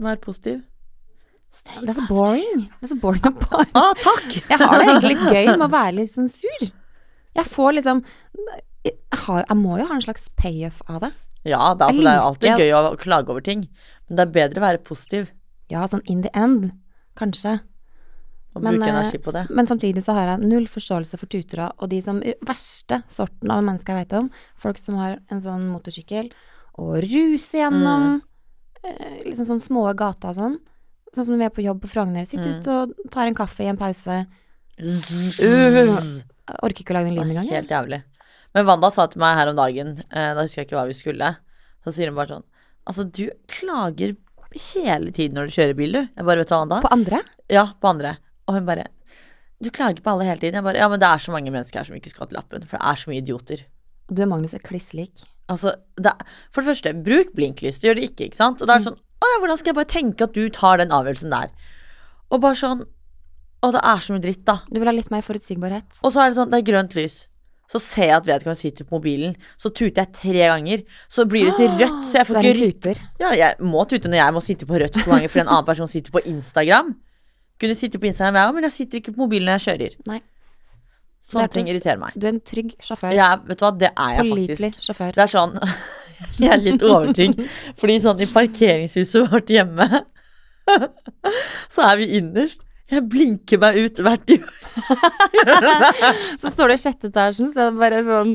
Vær 0.00 0.20
positiv. 0.20 0.62
Stay 1.50 1.80
Det 1.82 1.90
er 1.90 1.98
så 1.98 2.06
boring. 2.06 2.66
Det 2.78 2.86
er 2.86 2.92
så 2.92 2.98
boring 3.02 3.24
å 3.30 3.32
bare 3.34 3.66
Ah, 3.78 3.94
takk! 3.98 4.28
Jeg 4.38 4.58
har 4.60 4.76
det 4.78 4.86
egentlig 4.86 5.14
litt 5.16 5.24
gøy 5.34 5.48
med 5.56 5.66
å 5.66 5.72
være 5.72 5.96
litt 5.98 6.12
sånn 6.12 6.30
sur. 6.30 6.68
Jeg 7.36 7.46
får 7.46 7.74
liksom 7.78 8.04
jeg, 8.86 8.94
har, 9.26 9.42
jeg 9.44 9.58
må 9.60 9.80
jo 9.80 9.88
ha 9.88 9.96
en 9.96 10.04
slags 10.04 10.30
payoff 10.40 10.80
av 10.88 11.02
det. 11.04 11.10
Ja, 11.48 11.72
det, 11.74 11.88
altså, 11.88 12.04
det 12.04 12.10
er 12.10 12.18
jo 12.18 12.28
alltid 12.28 12.62
gøy 12.62 12.70
å 12.76 12.94
klage 13.00 13.32
over 13.32 13.44
ting, 13.44 13.64
men 14.08 14.18
det 14.18 14.24
er 14.26 14.32
bedre 14.34 14.60
å 14.60 14.66
være 14.66 14.84
positiv 14.84 15.30
Ja, 15.72 15.86
sånn 15.88 16.02
in 16.10 16.24
the 16.24 16.32
end, 16.36 16.70
kanskje. 17.16 17.58
og 18.54 18.64
Men, 18.64 18.78
bruke 18.78 18.88
eh, 18.90 18.96
energi 18.96 19.20
på 19.22 19.34
det. 19.36 19.44
Men 19.54 19.68
samtidig 19.70 20.04
så 20.04 20.16
har 20.16 20.32
jeg 20.32 20.48
null 20.50 20.66
forståelse 20.68 21.20
for 21.20 21.30
tutere 21.30 21.70
og 21.78 21.92
de 21.92 22.00
som 22.04 22.22
verste 22.46 23.02
sorten 23.12 23.52
av 23.52 23.62
mennesker 23.66 23.94
jeg 23.94 24.06
vet 24.06 24.16
om. 24.18 24.30
Folk 24.60 24.80
som 24.80 24.98
har 25.00 25.20
en 25.30 25.44
sånn 25.44 25.68
motorsykkel 25.70 26.32
og 26.80 26.98
ruser 27.04 27.62
gjennom 27.62 28.18
mm. 28.18 28.98
liksom 29.28 29.48
sånn 29.52 29.64
små 29.64 29.86
gater 29.98 30.32
og 30.32 30.40
sånn. 30.40 30.58
Sånn 31.14 31.24
som 31.26 31.34
når 31.34 31.38
vi 31.42 31.44
er 31.48 31.54
på 31.56 31.64
jobb 31.64 31.80
på 31.82 31.88
Frogner. 31.90 32.24
Sitt 32.28 32.40
Mm. 32.44 32.52
ut 32.60 32.68
og 32.68 33.10
tar 33.10 33.26
en 33.26 33.34
kaffe 33.34 33.64
i 33.64 33.68
en 33.70 33.76
pause. 33.80 34.26
Zzz. 34.80 36.24
Orker 36.62 36.82
ikke 36.84 36.94
å 36.94 36.98
lage 36.98 37.10
den 37.10 37.16
lyden 37.18 37.32
engang. 37.34 37.48
Helt 37.50 37.68
jævlig. 37.70 38.02
Men 38.54 38.66
Wanda 38.66 38.90
sa 38.90 39.06
til 39.06 39.20
meg 39.22 39.36
her 39.38 39.48
om 39.52 39.56
dagen, 39.58 39.92
eh, 40.10 40.34
da 40.34 40.42
husker 40.42 40.62
jeg 40.62 40.68
ikke 40.68 40.78
hva 40.80 40.86
vi 40.88 40.96
skulle, 40.98 41.36
så 41.84 41.92
sier 41.94 42.10
hun 42.10 42.16
bare 42.18 42.28
sånn 42.36 42.44
Altså, 42.88 43.04
du 43.12 43.28
klager 43.46 44.16
hele 44.74 45.12
tiden 45.12 45.34
når 45.36 45.46
du 45.46 45.52
kjører 45.54 45.76
bil, 45.76 45.92
du. 45.92 45.98
Jeg 46.16 46.24
bare, 46.26 46.38
vet 46.40 46.48
du 46.48 46.54
hva, 46.54 46.60
Wanda? 46.64 46.80
På 46.82 46.90
andre? 46.90 47.20
Ja, 47.52 47.66
på 47.80 47.88
andre. 47.92 48.16
Og 48.48 48.54
hun 48.56 48.66
bare 48.66 48.86
Du 49.62 49.68
klager 49.70 50.00
på 50.00 50.10
alle 50.10 50.24
hele 50.24 50.40
tiden. 50.40 50.54
Jeg 50.54 50.64
bare 50.64 50.76
Ja, 50.80 50.88
men 50.88 50.98
det 50.98 51.06
er 51.06 51.18
så 51.20 51.30
mange 51.30 51.52
mennesker 51.52 51.78
her 51.78 51.84
som 51.84 51.94
ikke 51.94 52.08
skulle 52.10 52.30
hatt 52.30 52.32
lappen, 52.38 52.64
for 52.66 52.78
det 52.78 52.86
er 52.86 52.96
så 52.96 53.10
mye 53.12 53.20
idioter. 53.22 53.62
Du 54.10 54.22
og 54.22 54.28
Magnus 54.30 54.54
er 54.54 54.58
kliss 54.64 54.94
lik. 54.94 55.22
Altså, 55.48 55.74
det, 56.00 56.06
er- 56.06 56.24
for 56.50 56.62
det 56.62 56.70
første, 56.74 56.94
bruk 57.04 57.34
blinklys. 57.36 57.78
Det 57.78 57.90
gjør 57.90 57.96
det 58.00 58.10
ikke, 58.10 58.30
ikke 58.30 58.36
sant? 58.40 58.62
Og 58.62 58.66
da 58.66 58.74
er 58.74 58.78
det 58.78 58.86
sånn 58.88 58.98
Å 59.20 59.28
ja, 59.28 59.40
hvordan 59.42 59.58
skal 59.60 59.72
jeg 59.72 59.78
bare 59.80 59.92
tenke 59.92 60.26
at 60.26 60.36
du 60.36 60.46
tar 60.54 60.80
den 60.80 60.94
avgjørelsen 60.96 61.34
der? 61.34 61.50
Og 62.30 62.40
bare 62.44 62.58
sånn 62.58 62.86
Å, 63.60 63.68
det 63.74 63.80
er 63.84 63.98
så 64.00 64.14
mye 64.14 64.24
dritt, 64.24 64.44
da. 64.48 64.62
Du 64.72 64.78
vil 64.80 64.88
ha 64.88 64.94
litt 64.96 65.10
mer 65.12 65.20
forutsigbarhet. 65.20 65.98
Og 66.00 66.14
så 66.14 66.22
er 66.22 66.30
det 66.30 66.38
sånn, 66.38 66.48
det 66.48 66.62
er 66.62 66.68
grønt 66.70 66.94
lys. 66.96 67.18
Så 67.70 67.78
ser 67.84 68.08
jeg 68.08 68.16
at 68.16 68.26
vedkommende 68.26 68.58
sitter 68.58 68.86
på 68.88 68.96
mobilen, 68.96 69.34
så 69.60 69.68
tuter 69.68 70.00
jeg 70.00 70.14
tre 70.16 70.46
ganger. 70.48 70.80
Så 71.12 71.26
blir 71.28 71.50
det 71.50 71.58
til 71.58 71.68
rødt, 71.76 72.00
så 72.08 72.22
jeg 72.22 72.28
får 72.30 72.40
ikke 72.40 72.70
tuter. 72.72 73.02
Ja, 73.20 73.34
jeg 73.36 73.60
må 73.60 73.84
tute 73.90 74.08
når 74.10 74.22
jeg 74.22 74.34
må 74.38 74.42
sitte 74.42 74.66
på 74.66 74.80
rødt 74.80 74.96
to 74.96 75.04
ganger 75.04 75.28
fordi 75.28 75.44
en 75.44 75.52
annen 75.52 75.68
person 75.68 75.90
sitter 75.92 76.16
på 76.16 76.24
Instagram. 76.32 76.94
Kunne 77.60 77.76
sitte 77.76 78.00
på 78.00 78.08
Instagram, 78.08 78.40
jeg 78.40 78.48
òg, 78.48 78.56
men 78.56 78.66
jeg 78.66 78.76
sitter 78.78 79.02
ikke 79.02 79.14
på 79.14 79.22
mobilen 79.26 79.46
når 79.52 79.60
jeg 79.60 79.66
kjører. 79.68 80.00
Nei. 80.08 80.18
Sånne 81.20 81.50
ting 81.52 81.68
irriterer 81.68 81.98
meg. 82.00 82.14
Du 82.16 82.24
er 82.26 82.32
en 82.34 82.40
trygg 82.40 82.72
sjåfør. 82.82 83.12
Ja, 83.14 83.34
vet 83.44 83.60
du 83.60 83.64
hva, 83.66 83.70
det 83.76 83.90
er 83.92 84.14
jeg 84.16 84.30
Pålitelig 84.30 84.70
faktisk. 84.70 84.86
sjåfør. 84.88 85.12
Det 85.16 85.24
er 85.26 85.32
sånn 85.34 85.58
Jeg 86.40 86.50
er 86.54 86.62
litt 86.64 86.82
overtrygg. 86.86 87.42
Fordi 87.80 87.98
sånn 88.04 88.22
i 88.24 88.28
parkeringshuset 88.30 89.30
vårt 89.32 89.52
hjemme, 89.52 89.86
så 91.74 91.86
er 91.90 92.00
vi 92.00 92.08
innerst. 92.18 92.60
Jeg 92.90 93.04
blinker 93.06 93.60
meg 93.62 93.76
ut 93.78 94.00
hvert 94.02 94.32
hjørne. 94.32 94.54
Så 96.42 96.50
står 96.50 96.72
det 96.72 96.78
i 96.80 96.82
sjette 96.82 97.10
etasjen, 97.12 97.52
så 97.52 97.68
er 97.68 97.70
det 97.70 97.78
bare 97.78 98.00
sånn 98.08 98.32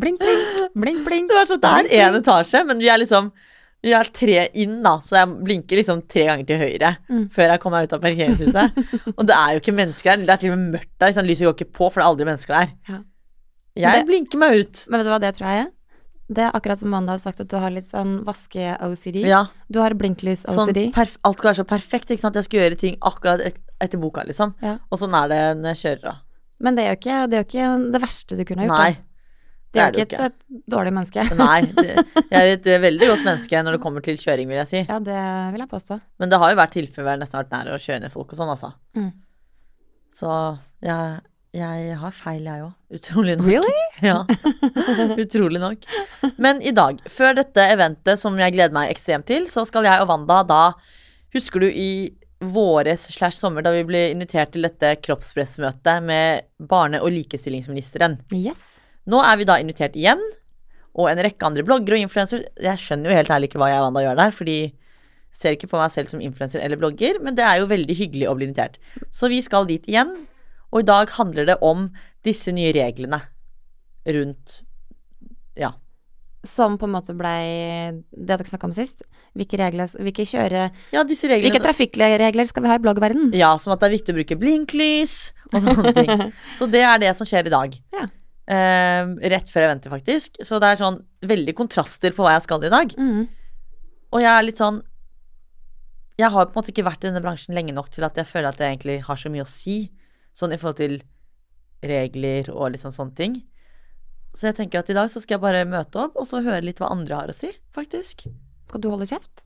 blink, 0.00 0.22
blink, 0.22 0.70
blink, 0.72 1.02
blink. 1.04 1.28
Det 1.28 1.42
sånn, 1.50 1.60
det 1.60 1.72
er 1.82 1.90
én 2.06 2.16
etasje, 2.16 2.62
men 2.68 2.80
vi 2.80 2.88
er 2.88 3.02
liksom 3.02 3.28
vi 3.86 3.94
er 3.94 4.10
tre 4.18 4.38
inn, 4.58 4.80
da, 4.84 4.96
så 5.06 5.16
jeg 5.20 5.30
blinker 5.46 5.78
liksom 5.80 6.02
tre 6.10 6.24
ganger 6.28 6.46
til 6.48 6.58
høyre 6.64 6.90
Mm. 7.08 7.24
før 7.30 7.52
jeg 7.52 7.60
kommer 7.62 7.78
meg 7.80 7.86
ut 7.88 7.94
av 7.96 8.02
parkeringshuset. 8.02 8.80
og 9.18 9.22
det 9.30 9.36
er 9.38 9.52
jo 9.54 9.60
ikke 9.62 9.76
mennesker 9.78 10.10
der. 10.16 10.26
Det 10.26 10.34
er 10.34 10.42
til 10.42 10.52
og 10.52 10.58
med 10.58 10.74
mørkt 10.76 10.92
der. 10.98 11.12
Liksom, 11.12 11.28
lyset 11.30 11.46
går 11.46 11.56
ikke 11.60 11.72
på, 11.78 11.88
for 11.92 12.00
det 12.00 12.04
er 12.04 12.10
aldri 12.10 12.26
mennesker 12.28 12.54
der. 12.58 12.74
Ja. 12.90 12.98
Jeg 13.76 13.92
Det- 14.00 14.06
blinker 14.10 14.38
meg 14.42 14.60
ut. 14.60 14.84
Men 14.90 14.98
vet 15.00 15.06
du 15.06 15.10
hva 15.14 15.20
det 15.20 15.34
tror 15.38 15.46
jeg 15.52 15.64
er? 15.66 15.72
Det 16.26 16.42
er 16.42 16.50
akkurat 16.58 16.80
som 16.80 16.90
Manda 16.90 17.12
har 17.14 17.20
sagt, 17.22 17.38
at 17.40 17.46
du 17.48 17.54
har 17.62 17.70
litt 17.70 17.86
sånn 17.92 18.24
vaske-OCD. 18.26 19.20
Ja, 19.28 19.44
Du 19.70 19.78
har 19.80 19.94
blinklys-OCD. 19.94 20.90
sånn 20.90 21.16
alt 21.22 21.36
skal 21.38 21.52
være 21.52 21.60
så 21.60 21.66
perfekt, 21.68 22.10
ikke 22.10 22.18
sant. 22.24 22.34
Jeg 22.34 22.44
skal 22.48 22.60
gjøre 22.64 22.78
ting 22.80 22.96
akkurat 23.00 23.44
etter 23.80 23.98
boka, 24.02 24.24
liksom. 24.26 24.54
Ja. 24.60 24.78
Og 24.90 24.98
sånn 24.98 25.14
er 25.14 25.28
det 25.30 25.42
når 25.62 25.74
jeg 25.76 25.82
kjører, 25.84 26.02
da. 26.02 26.14
Men 26.58 26.74
det 26.74 26.82
er, 26.84 26.94
jo 26.94 26.98
ikke, 26.98 27.30
det 27.30 27.36
er 27.36 27.44
jo 27.44 27.46
ikke 27.46 27.92
det 27.92 28.00
verste 28.02 28.36
du 28.36 28.44
kunne 28.48 28.64
ha 28.64 28.66
gjort. 28.66 28.78
Nei. 28.80 28.96
Det 29.74 29.82
er 29.82 29.92
det 29.92 30.04
ikke 30.06 30.18
et, 30.24 30.34
et 30.34 30.72
dårlig 30.72 30.92
menneske. 30.96 31.24
Nei. 31.40 31.60
Det, 31.76 31.94
jeg 32.30 32.38
er 32.40 32.54
et 32.54 32.68
eh, 32.72 32.82
veldig 32.82 33.08
godt 33.12 33.24
menneske 33.26 33.62
når 33.66 33.76
det 33.76 33.82
kommer 33.82 34.04
til 34.04 34.18
kjøring, 34.20 34.48
vil 34.50 34.60
jeg 34.62 34.70
si. 34.70 34.82
Ja, 34.86 34.98
det 35.02 35.20
vil 35.52 35.64
jeg 35.64 35.70
påstå. 35.72 35.98
Men 36.22 36.32
det 36.32 36.40
har 36.42 36.52
jo 36.52 36.58
vært 36.62 36.76
tilfeller 36.76 37.06
hvor 37.06 37.16
jeg 37.16 37.22
nesten 37.24 37.38
har 37.38 37.46
vært 37.46 37.54
nær 37.56 37.72
å 37.74 37.80
kjøre 37.86 38.02
ned 38.04 38.14
folk 38.14 38.32
og 38.32 38.40
sånn, 38.40 38.52
altså. 38.54 38.72
Mm. 38.96 39.10
Så 40.16 40.34
jeg, 40.86 41.16
jeg 41.56 41.96
har 42.00 42.14
feil, 42.16 42.44
jeg 42.48 42.66
òg. 42.66 42.76
Utrolig 43.00 43.38
nok. 43.40 43.50
Really? 43.50 43.82
Ja. 44.06 44.20
Utrolig 45.16 45.60
nok. 45.62 45.86
Men 46.42 46.60
i 46.60 46.72
dag, 46.76 47.00
før 47.10 47.36
dette 47.38 47.64
eventet 47.72 48.20
som 48.20 48.36
jeg 48.40 48.54
gleder 48.56 48.76
meg 48.76 48.92
ekstremt 48.92 49.28
til, 49.28 49.48
så 49.48 49.64
skal 49.68 49.88
jeg 49.88 50.04
og 50.04 50.12
Wanda 50.12 50.42
da 50.46 50.62
Husker 51.34 51.60
du 51.60 51.66
i 51.68 52.14
våres 52.40 53.08
slash 53.12 53.36
sommer 53.40 53.64
da 53.64 53.72
vi 53.74 53.82
ble 53.88 54.02
invitert 54.12 54.54
til 54.54 54.64
dette 54.64 54.94
kroppspressmøtet 55.04 56.04
med 56.06 56.46
barne- 56.70 57.00
og 57.02 57.12
likestillingsministeren? 57.12 58.18
Yes. 58.32 58.76
Nå 59.10 59.20
er 59.22 59.38
vi 59.38 59.46
da 59.48 59.58
invitert 59.62 59.96
igjen, 59.98 60.22
og 60.96 61.10
en 61.10 61.20
rekke 61.26 61.46
andre 61.46 61.64
bloggere 61.66 61.98
og 61.98 62.06
influensere. 62.06 62.48
Jeg 62.62 62.80
skjønner 62.82 63.12
jo 63.12 63.18
helt 63.18 63.32
ærlig 63.34 63.50
ikke 63.50 63.60
hva 63.60 63.70
jeg 63.70 63.82
og 63.82 63.88
Wanda 63.88 64.02
gjør 64.06 64.18
der, 64.18 64.32
fordi 64.34 64.56
jeg 64.64 65.40
ser 65.42 65.56
ikke 65.56 65.68
på 65.68 65.80
meg 65.80 65.92
selv 65.92 66.08
som 66.08 66.22
influenser 66.24 66.62
eller 66.64 66.80
blogger, 66.80 67.20
men 67.22 67.36
det 67.36 67.44
er 67.44 67.60
jo 67.60 67.68
veldig 67.68 67.96
hyggelig 67.98 68.28
å 68.30 68.36
bli 68.38 68.48
invitert. 68.48 68.78
Så 69.12 69.28
vi 69.32 69.42
skal 69.44 69.68
dit 69.68 69.84
igjen, 69.90 70.14
og 70.72 70.80
i 70.82 70.88
dag 70.88 71.12
handler 71.18 71.50
det 71.52 71.58
om 71.64 71.90
disse 72.26 72.54
nye 72.56 72.72
reglene 72.76 73.20
rundt 74.06 74.62
Ja. 75.56 75.72
Som 76.46 76.76
på 76.78 76.86
en 76.86 76.92
måte 76.94 77.14
blei 77.16 77.42
det 78.12 78.26
dere 78.28 78.46
snakka 78.46 78.68
om 78.68 78.74
sist. 78.76 79.02
Hvilke 79.36 79.58
regler 79.58 79.90
Hvilke 79.90 80.26
kjøre 80.28 80.68
Ja, 80.94 81.02
disse 81.02 81.26
reglene 81.26 81.50
Hvilke 81.50 81.64
trafikkregler 81.64 82.46
skal 82.46 82.62
vi 82.62 82.70
ha 82.70 82.76
i 82.78 82.82
bloggverden? 82.84 83.32
Ja, 83.34 83.54
som 83.58 83.74
at 83.74 83.82
det 83.82 83.88
er 83.88 83.96
viktig 83.96 84.14
å 84.14 84.18
bruke 84.20 84.38
blinklys 84.40 85.16
og 85.52 85.58
sånne 85.64 85.92
ting. 85.96 86.12
Så 86.58 86.68
det 86.70 86.84
er 86.86 87.02
det 87.02 87.10
som 87.18 87.26
skjer 87.28 87.50
i 87.50 87.52
dag. 87.52 87.74
Ja. 87.96 88.06
Eh, 88.46 89.08
rett 89.32 89.50
før 89.50 89.66
eventet, 89.66 89.90
faktisk. 89.90 90.38
Så 90.46 90.60
det 90.62 90.68
er 90.70 90.78
sånn 90.80 91.00
veldig 91.26 91.54
kontraster 91.58 92.14
på 92.14 92.22
hva 92.22 92.36
jeg 92.36 92.46
skal 92.46 92.66
i 92.66 92.72
dag. 92.72 92.94
Mm. 92.94 93.26
Og 94.14 94.22
jeg 94.22 94.30
er 94.32 94.46
litt 94.46 94.60
sånn 94.60 94.84
Jeg 96.16 96.30
har 96.32 96.46
på 96.46 96.54
en 96.54 96.62
måte 96.62 96.70
ikke 96.72 96.86
vært 96.86 97.02
i 97.02 97.10
denne 97.10 97.20
bransjen 97.20 97.52
lenge 97.52 97.74
nok 97.76 97.90
til 97.92 98.06
at 98.06 98.16
jeg 98.16 98.24
føler 98.24 98.48
at 98.48 98.60
jeg 98.62 98.72
egentlig 98.72 99.02
har 99.04 99.18
så 99.20 99.28
mye 99.28 99.44
å 99.44 99.50
si. 99.50 99.90
Sånn 100.32 100.54
i 100.54 100.56
forhold 100.56 100.78
til 100.78 100.94
regler 101.84 102.48
og 102.54 102.70
liksom 102.72 102.94
sånne 102.94 103.18
ting. 103.18 103.34
Så 104.32 104.48
jeg 104.48 104.56
tenker 104.56 104.80
at 104.80 104.88
i 104.92 104.96
dag 104.96 105.10
så 105.12 105.20
skal 105.20 105.36
jeg 105.36 105.44
bare 105.44 105.66
møte 105.68 106.00
opp 106.00 106.16
og 106.16 106.24
så 106.28 106.40
høre 106.44 106.64
litt 106.64 106.80
hva 106.80 106.88
andre 106.92 107.20
har 107.20 107.32
å 107.32 107.36
si, 107.36 107.50
faktisk. 107.76 108.24
Skal 108.68 108.82
du 108.84 108.88
holde 108.92 109.08
kjeft? 109.08 109.44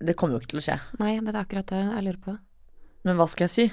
Det 0.00 0.16
kommer 0.16 0.36
jo 0.36 0.42
ikke 0.42 0.54
til 0.54 0.60
å 0.60 0.64
skje. 0.64 0.76
Nei, 1.00 1.14
det 1.20 1.32
er 1.32 1.40
akkurat 1.40 1.72
det 1.72 1.80
jeg 1.80 2.04
lurer 2.06 2.20
på. 2.24 2.36
Men 3.08 3.16
hva 3.16 3.26
skal 3.32 3.48
jeg 3.48 3.54
si? 3.54 3.66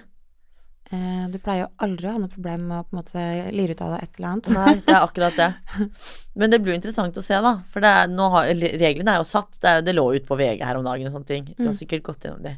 Eh, 0.92 1.24
du 1.34 1.36
pleier 1.44 1.66
jo 1.66 1.72
aldri 1.84 2.08
å 2.08 2.14
ha 2.16 2.20
noe 2.24 2.32
problem 2.32 2.62
med 2.70 2.78
å 2.80 2.84
på 2.88 2.96
en 2.96 3.00
måte 3.02 3.24
lire 3.52 3.74
ut 3.76 3.82
av 3.84 3.90
deg 3.98 4.04
et 4.06 4.20
eller 4.20 4.30
annet. 4.30 4.50
Nei, 4.56 4.76
det 4.88 4.94
er 4.96 5.02
akkurat 5.04 5.36
det. 5.36 5.48
Men 6.40 6.54
det 6.54 6.60
blir 6.64 6.72
jo 6.74 6.80
interessant 6.80 7.18
å 7.20 7.24
se, 7.26 7.36
da. 7.44 7.52
For 7.74 7.84
det 7.84 7.92
er, 7.92 8.08
nå 8.14 8.30
har, 8.32 8.48
reglene 8.56 9.18
er 9.18 9.20
jo 9.20 9.28
satt. 9.28 9.58
Det, 9.60 9.68
er, 9.68 9.82
det 9.84 9.96
lå 9.98 10.06
ut 10.16 10.28
på 10.30 10.38
VG 10.40 10.64
her 10.64 10.80
om 10.80 10.86
dagen 10.88 11.10
og 11.10 11.12
sånne 11.18 11.28
ting. 11.34 11.50
Du 11.58 11.66
har 11.66 11.74
Mm. 11.74 11.80
sikkert 11.82 12.06
gått 12.08 12.24
gjennom 12.24 12.46
de. 12.46 12.54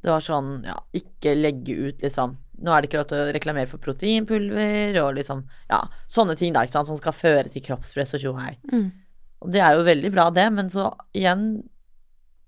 Det 0.00 0.08
var 0.12 0.20
sånn, 0.24 0.50
ja, 0.64 0.76
ikke 0.96 1.32
legge 1.36 1.74
ut, 1.76 2.02
liksom. 2.04 2.34
Nå 2.60 2.72
er 2.72 2.80
det 2.84 2.88
ikke 2.90 3.00
lov 3.00 3.08
til 3.10 3.20
å 3.20 3.32
reklamere 3.36 3.68
for 3.68 3.80
proteinpulver 3.84 4.96
og 5.02 5.14
liksom, 5.16 5.42
ja, 5.68 5.80
sånne 6.08 6.36
ting 6.40 6.52
da, 6.56 6.62
ikke 6.64 6.72
sant, 6.76 6.88
som 6.88 6.96
skal 7.00 7.12
føre 7.16 7.48
til 7.52 7.64
kroppspress 7.64 8.14
og 8.16 8.22
tjohei. 8.24 8.54
Mm. 8.72 8.86
Og 9.44 9.52
det 9.52 9.60
er 9.64 9.76
jo 9.76 9.84
veldig 9.88 10.10
bra, 10.12 10.28
det, 10.36 10.46
men 10.52 10.68
så 10.72 10.90
igjen, 11.16 11.62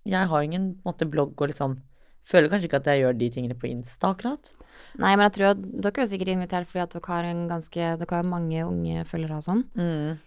jeg 0.08 0.28
har 0.32 0.44
ingen 0.44 0.70
på 0.74 0.84
en 0.84 0.92
måte, 0.92 1.08
blogg 1.08 1.36
og 1.40 1.48
liksom 1.52 1.76
Føler 2.24 2.48
kanskje 2.52 2.68
ikke 2.70 2.78
at 2.82 2.86
jeg 2.92 3.02
gjør 3.02 3.16
de 3.18 3.28
tingene 3.34 3.56
på 3.58 3.66
Insta, 3.70 4.12
akkurat. 4.14 4.52
Nei, 5.00 5.14
men 5.16 5.24
jeg 5.26 5.32
tror 5.38 5.50
at 5.54 5.62
dere 5.82 6.02
er 6.04 6.08
sikkert 6.10 6.28
invitert 6.34 6.68
fordi 6.68 6.82
at 6.84 6.92
dere 6.94 7.08
har 7.14 7.24
en 7.24 7.48
ganske 7.48 7.86
Dere 7.98 8.14
har 8.18 8.28
mange 8.28 8.62
unge 8.66 9.04
følgere 9.08 9.38
og 9.40 9.46
sånn. 9.46 9.64
Mm. 9.74 10.18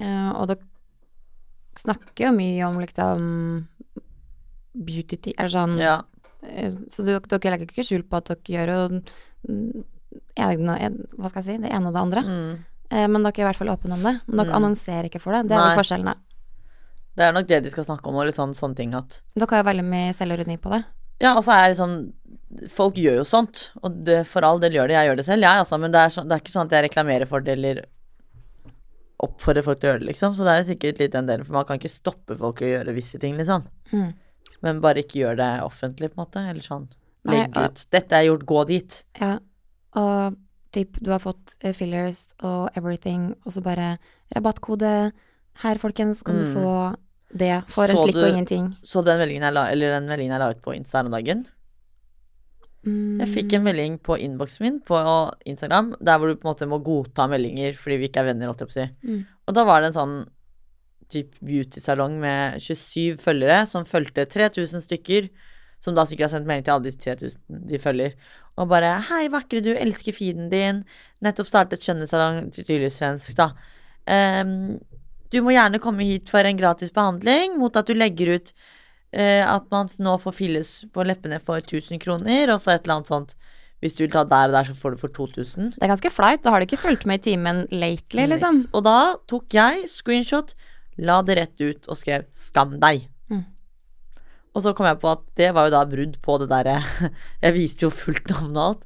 Uh, 0.00 0.30
og 0.40 0.48
dere 0.50 0.66
snakker 1.80 2.26
jo 2.28 2.32
mye 2.36 2.66
om 2.66 2.78
liksom 2.82 3.22
beauty 4.74 5.32
Eller 5.36 5.50
sånn 5.52 5.78
Ja. 5.80 6.02
eh, 6.42 6.70
Så 6.90 7.04
dere, 7.06 7.20
dere 7.20 7.50
legger 7.56 7.66
ikke 7.70 7.84
skjul 7.86 8.02
på 8.06 8.16
at 8.20 8.30
dere 8.30 8.54
gjør 8.54 8.72
jo 8.74 9.02
mm, 9.48 9.84
Hva 10.36 11.30
skal 11.30 11.42
jeg 11.42 11.46
si, 11.46 11.56
det 11.62 11.70
ene 11.70 11.86
og 11.90 11.94
det 11.94 12.00
andre. 12.02 12.22
Mm. 12.26 12.64
Uh, 12.90 13.06
men 13.06 13.22
dere 13.22 13.32
er 13.38 13.44
i 13.44 13.48
hvert 13.48 13.60
fall 13.60 13.70
åpne 13.76 13.94
om 13.94 14.02
det. 14.02 14.16
Men 14.26 14.36
dere 14.44 14.50
Mm. 14.50 14.58
annonserer 14.58 15.06
ikke 15.08 15.20
for 15.22 15.32
det. 15.32 15.46
Det 15.48 15.54
er 15.56 15.62
Nei. 15.68 15.76
forskjellene. 15.78 15.78
forskjellen, 15.78 16.04
da. 16.06 16.14
Det 17.16 17.24
er 17.26 17.32
nok 17.32 17.46
det 17.46 17.62
de 17.62 17.70
skal 17.70 17.84
snakke 17.84 18.06
om, 18.08 18.16
og 18.16 18.26
litt 18.26 18.34
sånn, 18.38 18.54
sånne 18.54 18.76
ting 18.76 18.94
at 18.94 19.20
Dere 19.36 19.46
har 19.50 19.62
jo 19.62 19.68
veldig 19.70 19.84
mye 19.84 20.12
selvironi 20.14 20.56
på 20.58 20.70
det. 20.70 20.84
Ja, 21.20 21.34
og 21.36 21.44
så 21.44 21.52
er 21.52 21.68
det 21.68 21.76
sånn 21.80 22.12
Folk 22.68 22.96
gjør 22.98 23.20
jo 23.20 23.24
sånt, 23.24 23.70
og 23.80 24.00
det, 24.04 24.24
for 24.26 24.42
all 24.42 24.58
del 24.58 24.72
gjør 24.74 24.88
det. 24.90 24.94
Jeg 24.96 25.06
gjør 25.06 25.16
det 25.20 25.24
selv, 25.24 25.42
jeg, 25.46 25.58
altså, 25.62 25.76
men 25.78 25.92
det 25.94 26.00
er, 26.00 26.08
så, 26.10 26.24
det 26.26 26.34
er 26.34 26.40
ikke 26.42 26.50
sånn 26.50 26.66
at 26.66 26.72
jeg 26.74 26.82
reklamerer 26.88 27.28
for 27.30 27.40
det 27.46 27.52
eller 27.54 27.84
oppfordrer 29.22 29.62
folk 29.66 29.78
til 29.80 29.86
å 29.86 29.92
gjøre 29.92 30.02
det, 30.02 30.08
liksom. 30.10 30.34
Så 30.34 30.46
det 30.46 30.54
er 30.56 30.66
sikkert 30.70 30.98
litt 31.02 31.12
den 31.14 31.28
delen, 31.28 31.44
for 31.46 31.58
man 31.58 31.66
kan 31.68 31.78
ikke 31.78 31.92
stoppe 31.92 32.36
folk 32.40 32.62
å 32.64 32.70
gjøre 32.72 32.94
visse 32.96 33.20
ting, 33.22 33.36
liksom. 33.38 33.66
Mm. 33.92 34.08
Men 34.64 34.80
bare 34.82 35.02
ikke 35.04 35.20
gjør 35.20 35.38
det 35.40 35.48
offentlig, 35.64 36.10
på 36.10 36.18
en 36.18 36.24
måte. 36.24 36.42
Eller 36.50 36.64
sånn. 36.64 36.88
Nei, 37.28 37.36
Legg 37.42 37.56
og- 37.56 37.64
ut 37.70 37.86
'Dette 37.92 38.12
er 38.16 38.24
gjort, 38.26 38.46
gå 38.48 38.64
dit'. 38.66 39.02
Ja, 39.20 39.38
og 39.94 40.36
typ 40.72 40.98
du 41.02 41.10
har 41.10 41.18
fått 41.20 41.56
eh, 41.60 41.72
fillers 41.72 42.32
og 42.42 42.70
everything, 42.76 43.34
og 43.44 43.52
så 43.52 43.62
bare 43.62 43.98
rabattkode 44.34 45.12
her, 45.62 45.74
folkens, 45.78 46.22
kan 46.24 46.36
du 46.38 46.44
Mm. 46.46 46.54
få 46.54 46.96
det 47.30 47.54
for 47.70 47.90
en 47.90 47.98
slikk 47.98 48.18
og 48.18 48.28
ingenting. 48.32 48.72
Så 48.82 49.04
den 49.06 49.20
meldingen 49.22 49.46
jeg 49.46 49.54
la, 49.54 49.68
eller 49.70 49.96
den 49.98 50.10
meldingen 50.10 50.34
jeg 50.34 50.42
la 50.42 50.50
ut 50.50 50.62
på 50.64 50.74
Insta 50.74 50.98
her 50.98 51.10
om 51.10 51.14
dagen 51.14 51.46
Mm. 52.80 53.20
Jeg 53.20 53.28
fikk 53.34 53.54
en 53.58 53.64
melding 53.66 53.96
på 54.00 54.16
innboksen 54.24 54.64
min 54.64 54.76
på 54.88 54.96
Instagram 55.50 55.90
der 56.00 56.16
hvor 56.16 56.30
du 56.30 56.38
på 56.38 56.46
en 56.46 56.48
måte 56.54 56.68
må 56.68 56.78
godta 56.80 57.26
meldinger 57.28 57.76
fordi 57.76 57.98
vi 58.00 58.08
ikke 58.08 58.22
er 58.22 58.30
venner, 58.30 58.48
holdt 58.48 58.64
jeg 58.64 58.70
på 58.70 58.72
å 58.72 58.78
si. 58.78 58.86
Mm. 59.04 59.18
Og 59.50 59.56
da 59.58 59.64
var 59.68 59.82
det 59.82 59.90
en 59.90 59.98
sånn 59.98 60.14
type 61.10 61.44
beauty-salong 61.44 62.16
med 62.22 62.62
27 62.62 63.20
følgere 63.20 63.64
som 63.68 63.84
fulgte 63.88 64.24
3000 64.30 64.84
stykker, 64.86 65.28
som 65.82 65.96
da 65.96 66.06
sikkert 66.08 66.28
har 66.28 66.34
sendt 66.36 66.48
melding 66.48 66.64
til 66.68 66.76
alle 66.76 66.86
disse 66.86 67.02
3000 67.04 67.66
de 67.68 67.80
følger, 67.82 68.14
og 68.56 68.70
bare 68.70 68.94
'Hei, 69.08 69.28
vakre, 69.28 69.60
du 69.60 69.74
elsker 69.74 70.16
feeden 70.16 70.48
din. 70.52 70.84
Nettopp 71.20 71.48
startet 71.48 71.84
skjønnhetssalong', 71.84 72.48
tydeligvis 72.52 73.00
svensk, 73.00 73.36
da. 73.36 73.52
Ehm, 74.06 74.80
du 75.30 75.40
må 75.44 75.54
gjerne 75.54 75.80
komme 75.82 76.06
hit 76.06 76.30
for 76.32 76.46
en 76.46 76.58
gratis 76.58 76.92
behandling 76.94 77.56
mot 77.60 77.76
at 77.78 77.88
du 77.88 77.94
legger 77.94 78.34
ut 78.36 78.52
eh, 79.12 79.42
at 79.46 79.66
man 79.72 79.90
nå 80.02 80.16
får 80.22 80.36
filles 80.36 80.72
på 80.94 81.06
leppene 81.06 81.40
for 81.42 81.62
1000 81.62 82.02
kroner, 82.02 82.50
og 82.52 82.60
så 82.62 82.74
et 82.74 82.84
eller 82.84 83.00
annet 83.00 83.12
sånt. 83.12 83.36
Hvis 83.80 83.96
du 83.96 84.02
vil 84.04 84.12
ta 84.12 84.26
der 84.28 84.50
og 84.50 84.58
der, 84.58 84.66
så 84.68 84.76
får 84.76 84.92
du 84.92 85.00
for 85.00 85.12
2000. 85.16 85.70
Det 85.78 85.86
er 85.86 85.92
ganske 85.94 86.12
flaut, 86.12 86.42
da 86.44 86.52
har 86.52 86.60
du 86.60 86.68
ikke 86.68 86.82
fulgt 86.82 87.06
med 87.08 87.22
i 87.22 87.30
timen 87.30 87.62
lately, 87.72 88.26
liksom. 88.28 88.66
Og 88.76 88.84
da 88.84 88.98
tok 89.30 89.56
jeg 89.56 89.88
screenshot, 89.88 90.52
la 91.00 91.22
det 91.24 91.38
rett 91.38 91.64
ut 91.64 91.88
og 91.88 91.96
skrev 91.96 92.26
'skam 92.36 92.76
deg'. 92.82 93.08
Mm. 93.32 93.46
Og 94.52 94.62
så 94.62 94.74
kom 94.76 94.86
jeg 94.86 95.00
på 95.00 95.08
at 95.14 95.24
det 95.38 95.54
var 95.56 95.68
jo 95.68 95.76
da 95.78 95.84
brudd 95.88 96.20
på 96.20 96.38
det 96.42 96.50
derre 96.50 96.82
Jeg 97.44 97.54
viste 97.54 97.86
jo 97.86 97.90
fullt 97.90 98.28
navn 98.28 98.56
og 98.56 98.64
alt. 98.66 98.84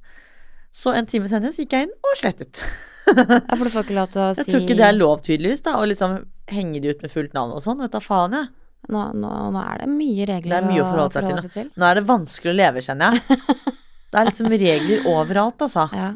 Så 0.70 0.94
en 0.94 1.06
time 1.06 1.28
senere 1.30 1.52
så 1.54 1.64
gikk 1.64 1.74
jeg 1.74 1.88
inn 1.88 1.96
og 1.98 2.18
slettet. 2.20 2.62
Ja, 3.48 3.56
for 3.56 3.64
du 3.64 3.70
får 3.72 3.86
ikke 3.86 3.96
lov 3.98 4.10
til 4.12 4.22
å 4.24 4.28
Jeg 4.32 4.48
tror 4.48 4.62
ikke 4.64 4.76
det 4.78 4.86
er 4.86 4.96
lov, 4.96 5.22
tydeligvis, 5.26 5.64
da, 5.66 5.76
å 5.80 5.88
liksom 5.88 6.18
henge 6.50 6.80
de 6.82 6.92
ut 6.94 7.02
med 7.04 7.12
fullt 7.12 7.34
navn 7.36 7.54
og 7.56 7.62
sånn. 7.64 7.82
Vet 7.84 7.94
da 7.94 8.00
faen, 8.04 8.36
jeg. 8.38 8.50
nå, 8.92 9.02
nå, 9.20 9.32
nå 9.54 9.60
er 9.64 9.84
det 9.84 9.90
mye 9.92 10.26
regler 10.28 10.54
Det 10.54 10.60
er 10.60 10.68
mye 10.70 10.82
å 10.84 10.88
forholde 10.90 11.18
seg 11.18 11.28
til, 11.28 11.52
til. 11.54 11.70
Nå 11.80 11.88
er 11.88 12.00
det 12.00 12.06
vanskelig 12.08 12.52
å 12.52 12.56
leve, 12.62 12.84
kjenner 12.84 13.16
jeg. 13.18 13.38
Det 14.14 14.20
er 14.20 14.28
liksom 14.28 14.52
regler 14.52 15.06
overalt, 15.10 15.62
altså. 15.66 15.88
Ja. 15.90 16.12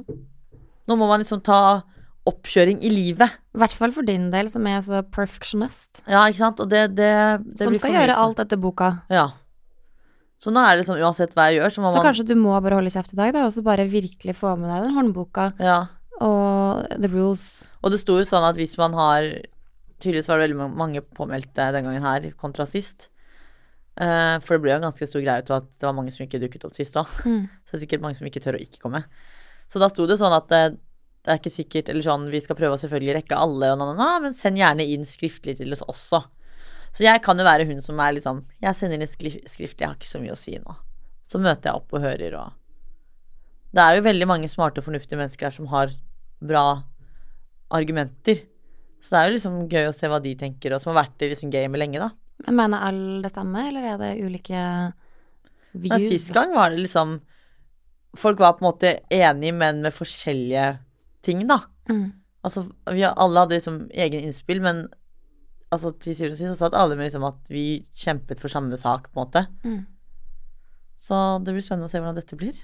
Nå 0.87 0.97
må 1.01 1.09
man 1.11 1.19
liksom 1.19 1.41
ta 1.43 1.83
oppkjøring 2.29 2.79
i 2.87 2.91
livet. 2.93 3.35
I 3.57 3.59
hvert 3.63 3.75
fall 3.75 3.93
for 3.97 4.07
din 4.07 4.29
del, 4.31 4.51
som 4.53 4.67
er 4.71 4.85
så 4.87 5.01
perfectionist. 5.03 6.05
Ja, 6.05 6.23
ikke 6.29 6.39
sant. 6.45 6.63
Og 6.63 6.71
det, 6.71 6.85
det, 6.95 7.11
det 7.59 7.67
som 7.67 7.75
skal 7.81 7.97
gjøre 7.97 8.17
alt 8.23 8.43
etter 8.45 8.61
boka. 8.61 8.93
Ja. 9.11 9.27
Så 10.39 10.53
nå 10.55 10.63
er 10.63 10.77
det 10.77 10.85
liksom 10.85 11.01
uansett 11.03 11.33
hva 11.35 11.49
jeg 11.51 11.59
gjør, 11.59 11.75
så 11.75 11.83
må 11.83 11.91
Så 11.91 11.99
man 11.99 12.07
kanskje 12.13 12.29
du 12.29 12.37
må 12.39 12.55
bare 12.63 12.79
holde 12.79 12.93
kjeft 12.95 13.17
i 13.17 13.19
dag, 13.19 13.33
da, 13.35 13.49
og 13.49 13.55
så 13.57 13.65
bare 13.67 13.89
virkelig 13.91 14.37
få 14.39 14.55
med 14.61 14.71
deg 14.71 14.87
den 14.87 14.95
håndboka 14.95 15.49
Ja. 15.59 15.79
Og 16.25 16.89
the 16.99 17.11
rules. 17.13 17.63
Og 17.83 17.95
det 17.95 18.01
sto 18.03 18.19
jo 18.19 18.27
sånn 18.27 18.47
at 18.47 18.59
hvis 18.59 18.77
man 18.81 18.97
har 18.99 19.29
Tydeligvis 19.99 20.29
var 20.31 20.39
det 20.39 20.45
veldig 20.47 20.67
mange 20.79 21.01
påmeldte 21.03 21.65
den 21.75 21.89
gangen 21.89 22.05
her 22.07 22.27
kontra 22.39 22.63
sist. 22.71 23.09
Uh, 23.99 24.39
for 24.39 24.55
det 24.55 24.63
ble 24.63 24.71
jo 24.71 24.77
en 24.79 24.85
ganske 24.87 25.09
stor 25.11 25.25
greie 25.25 25.43
ut 25.43 25.49
av 25.51 25.65
at 25.65 25.73
det 25.75 25.89
var 25.89 25.97
mange 25.97 26.13
som 26.15 26.23
ikke 26.23 26.39
dukket 26.39 26.67
opp 26.69 26.77
sist 26.79 26.95
òg. 27.01 27.11
Mm. 27.27 27.49
Så 27.67 27.73
det 27.73 27.81
er 27.81 27.83
sikkert 27.83 28.05
mange 28.05 28.15
som 28.15 28.29
ikke 28.29 28.43
tør 28.45 28.55
å 28.55 28.63
ikke 28.63 28.79
komme. 28.85 29.01
Så 29.67 29.83
da 29.83 29.89
sto 29.91 30.07
det 30.07 30.21
sånn 30.21 30.37
at 30.37 30.47
det, 30.53 30.61
det 31.27 31.35
er 31.35 31.41
ikke 31.41 31.53
sikkert 31.53 31.91
Eller 31.91 32.07
sånn, 32.07 32.29
vi 32.31 32.41
skal 32.41 32.57
prøve 32.61 32.79
å 32.79 32.81
selvfølgelig 32.81 33.19
rekke 33.19 33.41
alle, 33.43 33.73
og 33.75 33.81
na, 33.81 33.91
na, 33.91 33.97
na, 33.99 34.23
men 34.23 34.39
send 34.39 34.61
gjerne 34.61 34.87
inn 34.87 35.03
skriftlig 35.09 35.59
til 35.59 35.75
oss 35.75 35.83
også. 35.83 36.23
Så 36.95 37.05
jeg 37.05 37.25
kan 37.27 37.43
jo 37.43 37.49
være 37.49 37.67
hun 37.69 37.83
som 37.85 37.99
er 38.01 38.15
litt 38.17 38.25
sånn 38.25 38.39
Jeg 38.63 38.79
sender 38.79 39.03
inn 39.03 39.11
skriftlig, 39.11 39.75
jeg 39.83 39.91
har 39.91 39.99
ikke 39.99 40.09
så 40.09 40.23
mye 40.23 40.33
å 40.33 40.39
si 40.39 40.55
nå. 40.63 40.79
Så 41.29 41.43
møter 41.43 41.73
jeg 41.73 41.83
opp 41.83 41.93
og 41.93 42.07
hører 42.07 42.39
og 42.39 42.55
Det 43.75 43.83
er 43.83 43.99
jo 43.99 44.07
veldig 44.07 44.31
mange 44.31 44.49
smarte 44.49 44.81
og 44.81 44.87
fornuftige 44.87 45.19
mennesker 45.21 45.51
her 45.51 45.59
som 45.59 45.69
har 45.75 45.91
bra 46.41 46.67
argumenter. 47.75 48.45
Så 49.01 49.15
det 49.15 49.21
er 49.21 49.29
jo 49.29 49.37
liksom 49.37 49.59
gøy 49.71 49.89
å 49.89 49.95
se 49.95 50.11
hva 50.11 50.21
de 50.23 50.35
tenker, 50.39 50.75
og 50.75 50.83
som 50.83 50.93
har 50.93 51.05
vært 51.05 51.25
i 51.25 51.31
liksom 51.33 51.53
gamet 51.55 51.81
lenge, 51.81 52.03
da. 52.03 52.11
Men 52.47 52.59
mener 52.61 52.87
alle 52.89 53.23
det 53.25 53.33
samme, 53.35 53.65
eller 53.71 53.87
er 53.93 53.99
det 54.01 54.13
ulike 54.23 54.61
views? 55.73 55.99
views? 55.99 56.09
sist 56.13 56.33
gang 56.35 56.55
var 56.55 56.71
det 56.71 56.85
liksom 56.85 57.19
Folk 58.19 58.39
var 58.41 58.55
på 58.57 58.63
en 58.65 58.71
måte 58.71 58.91
enige, 59.13 59.53
men 59.53 59.83
med 59.85 59.93
forskjellige 59.93 60.79
ting, 61.23 61.43
da. 61.47 61.59
Mm. 61.91 62.07
Altså, 62.43 62.63
vi 62.89 63.03
alle 63.05 63.43
hadde 63.43 63.59
liksom 63.59 63.77
egen 63.93 64.25
innspill, 64.25 64.63
men 64.65 64.87
altså, 65.69 65.93
til 65.93 66.17
syvende 66.17 66.39
og 66.39 66.41
sist 66.41 66.63
satt 66.63 66.79
alle 66.79 66.97
med 66.97 67.11
liksom 67.11 67.27
at 67.29 67.53
vi 67.53 67.85
kjempet 68.01 68.41
for 68.41 68.51
samme 68.51 68.81
sak, 68.81 69.11
på 69.13 69.21
en 69.21 69.27
måte. 69.27 69.45
Mm. 69.61 69.83
Så 70.99 71.21
det 71.45 71.55
blir 71.55 71.63
spennende 71.63 71.87
å 71.87 71.93
se 71.93 72.01
hvordan 72.01 72.17
dette 72.17 72.41
blir. 72.41 72.57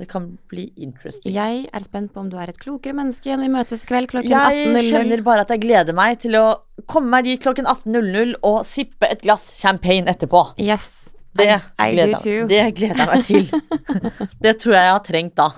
Det 0.00 0.06
kan 0.08 0.30
bli 0.48 0.70
interesting. 0.80 1.34
Jeg 1.36 1.66
er 1.68 1.84
spent 1.84 2.14
på 2.14 2.22
om 2.22 2.30
du 2.32 2.38
er 2.40 2.48
et 2.48 2.58
klokere 2.60 2.96
menneske 2.96 3.34
når 3.34 3.44
vi 3.44 3.50
møtes 3.52 3.82
kveld 3.88 4.08
klokken 4.08 4.32
Jeg 4.32 4.68
18.00. 4.72 4.86
kjenner 4.88 5.24
bare 5.26 5.44
at 5.44 5.52
jeg 5.52 5.60
gleder 5.66 5.96
meg 5.96 6.16
til 6.22 6.38
å 6.38 6.46
komme 6.88 7.12
meg 7.12 7.28
dit 7.28 7.42
klokken 7.42 7.68
18.00 7.68 8.38
og 8.48 8.62
sippe 8.66 9.10
et 9.12 9.20
glass 9.24 9.50
champagne 9.60 10.08
etterpå. 10.08 10.46
Yes. 10.62 10.88
Det, 11.36 11.48
I, 11.48 11.84
I 11.84 11.92
gleder, 11.96 12.48
det 12.48 12.62
gleder 12.76 13.04
jeg 13.04 13.10
meg 13.10 13.28
til. 13.28 13.52
det 14.44 14.56
tror 14.60 14.76
jeg 14.76 14.88
jeg 14.88 14.96
har 14.96 15.04
trengt 15.04 15.36
da. 15.40 15.50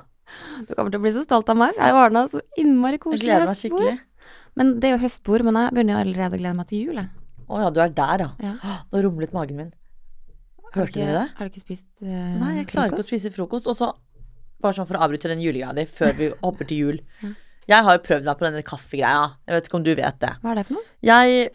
Du 0.67 0.75
kommer 0.75 0.91
til 0.91 1.01
å 1.01 1.05
bli 1.05 1.15
så 1.15 1.23
stolt 1.27 1.51
av 1.51 1.59
meg. 1.59 1.79
Jeg 1.79 1.97
ordna 1.99 2.27
så 2.31 2.43
innmari 2.59 2.99
Jeg 2.99 3.05
koselig 3.07 3.35
høstbord. 3.39 3.61
skikkelig. 3.63 3.95
Men 4.59 4.75
det 4.79 4.91
er 4.91 4.97
jo 4.97 5.03
høstbord, 5.03 5.47
men 5.47 5.59
jeg 5.59 5.75
begynner 5.75 6.03
allerede 6.03 6.39
å 6.39 6.43
glede 6.43 6.59
meg 6.59 6.69
til 6.71 6.89
jul. 6.89 7.01
jeg. 7.03 7.11
Å 7.45 7.63
ja, 7.65 7.71
du 7.75 7.81
er 7.83 7.95
der, 7.95 8.23
da. 8.23 8.29
Ja. 8.43 8.79
Nå 8.93 9.03
rumlet 9.05 9.35
magen 9.37 9.59
min. 9.61 9.73
Hørte 10.75 10.99
dere 10.99 11.15
det? 11.15 11.27
Har 11.39 11.47
du 11.47 11.53
ikke 11.53 11.63
spist 11.63 11.87
uh, 12.03 12.09
Nei, 12.41 12.57
jeg 12.59 12.69
klarer 12.73 12.95
ikke 12.95 13.05
å 13.05 13.07
spise 13.07 13.31
frokost. 13.35 13.69
Og 13.71 13.77
så, 13.79 13.93
bare 14.65 14.79
sånn 14.79 14.89
for 14.89 14.99
å 14.99 15.05
avbryte 15.07 15.31
den 15.31 15.43
julegreia 15.45 15.75
di 15.77 15.85
før 15.89 16.15
vi 16.19 16.31
hopper 16.43 16.71
til 16.71 16.81
jul. 16.83 17.03
Jeg 17.71 17.87
har 17.87 17.97
jo 17.97 18.05
prøvd 18.05 18.27
meg 18.29 18.41
på 18.41 18.49
denne 18.49 18.65
kaffegreia. 18.67 19.29
Jeg 19.47 19.57
vet 19.57 19.69
ikke 19.69 19.79
om 19.79 19.85
du 19.87 19.95
vet 19.97 20.19
det. 20.21 20.33
Hva 20.43 20.53
er 20.53 20.61
det 20.61 20.67
for 20.69 20.79
noe? 20.79 20.89
Jeg 21.05 21.47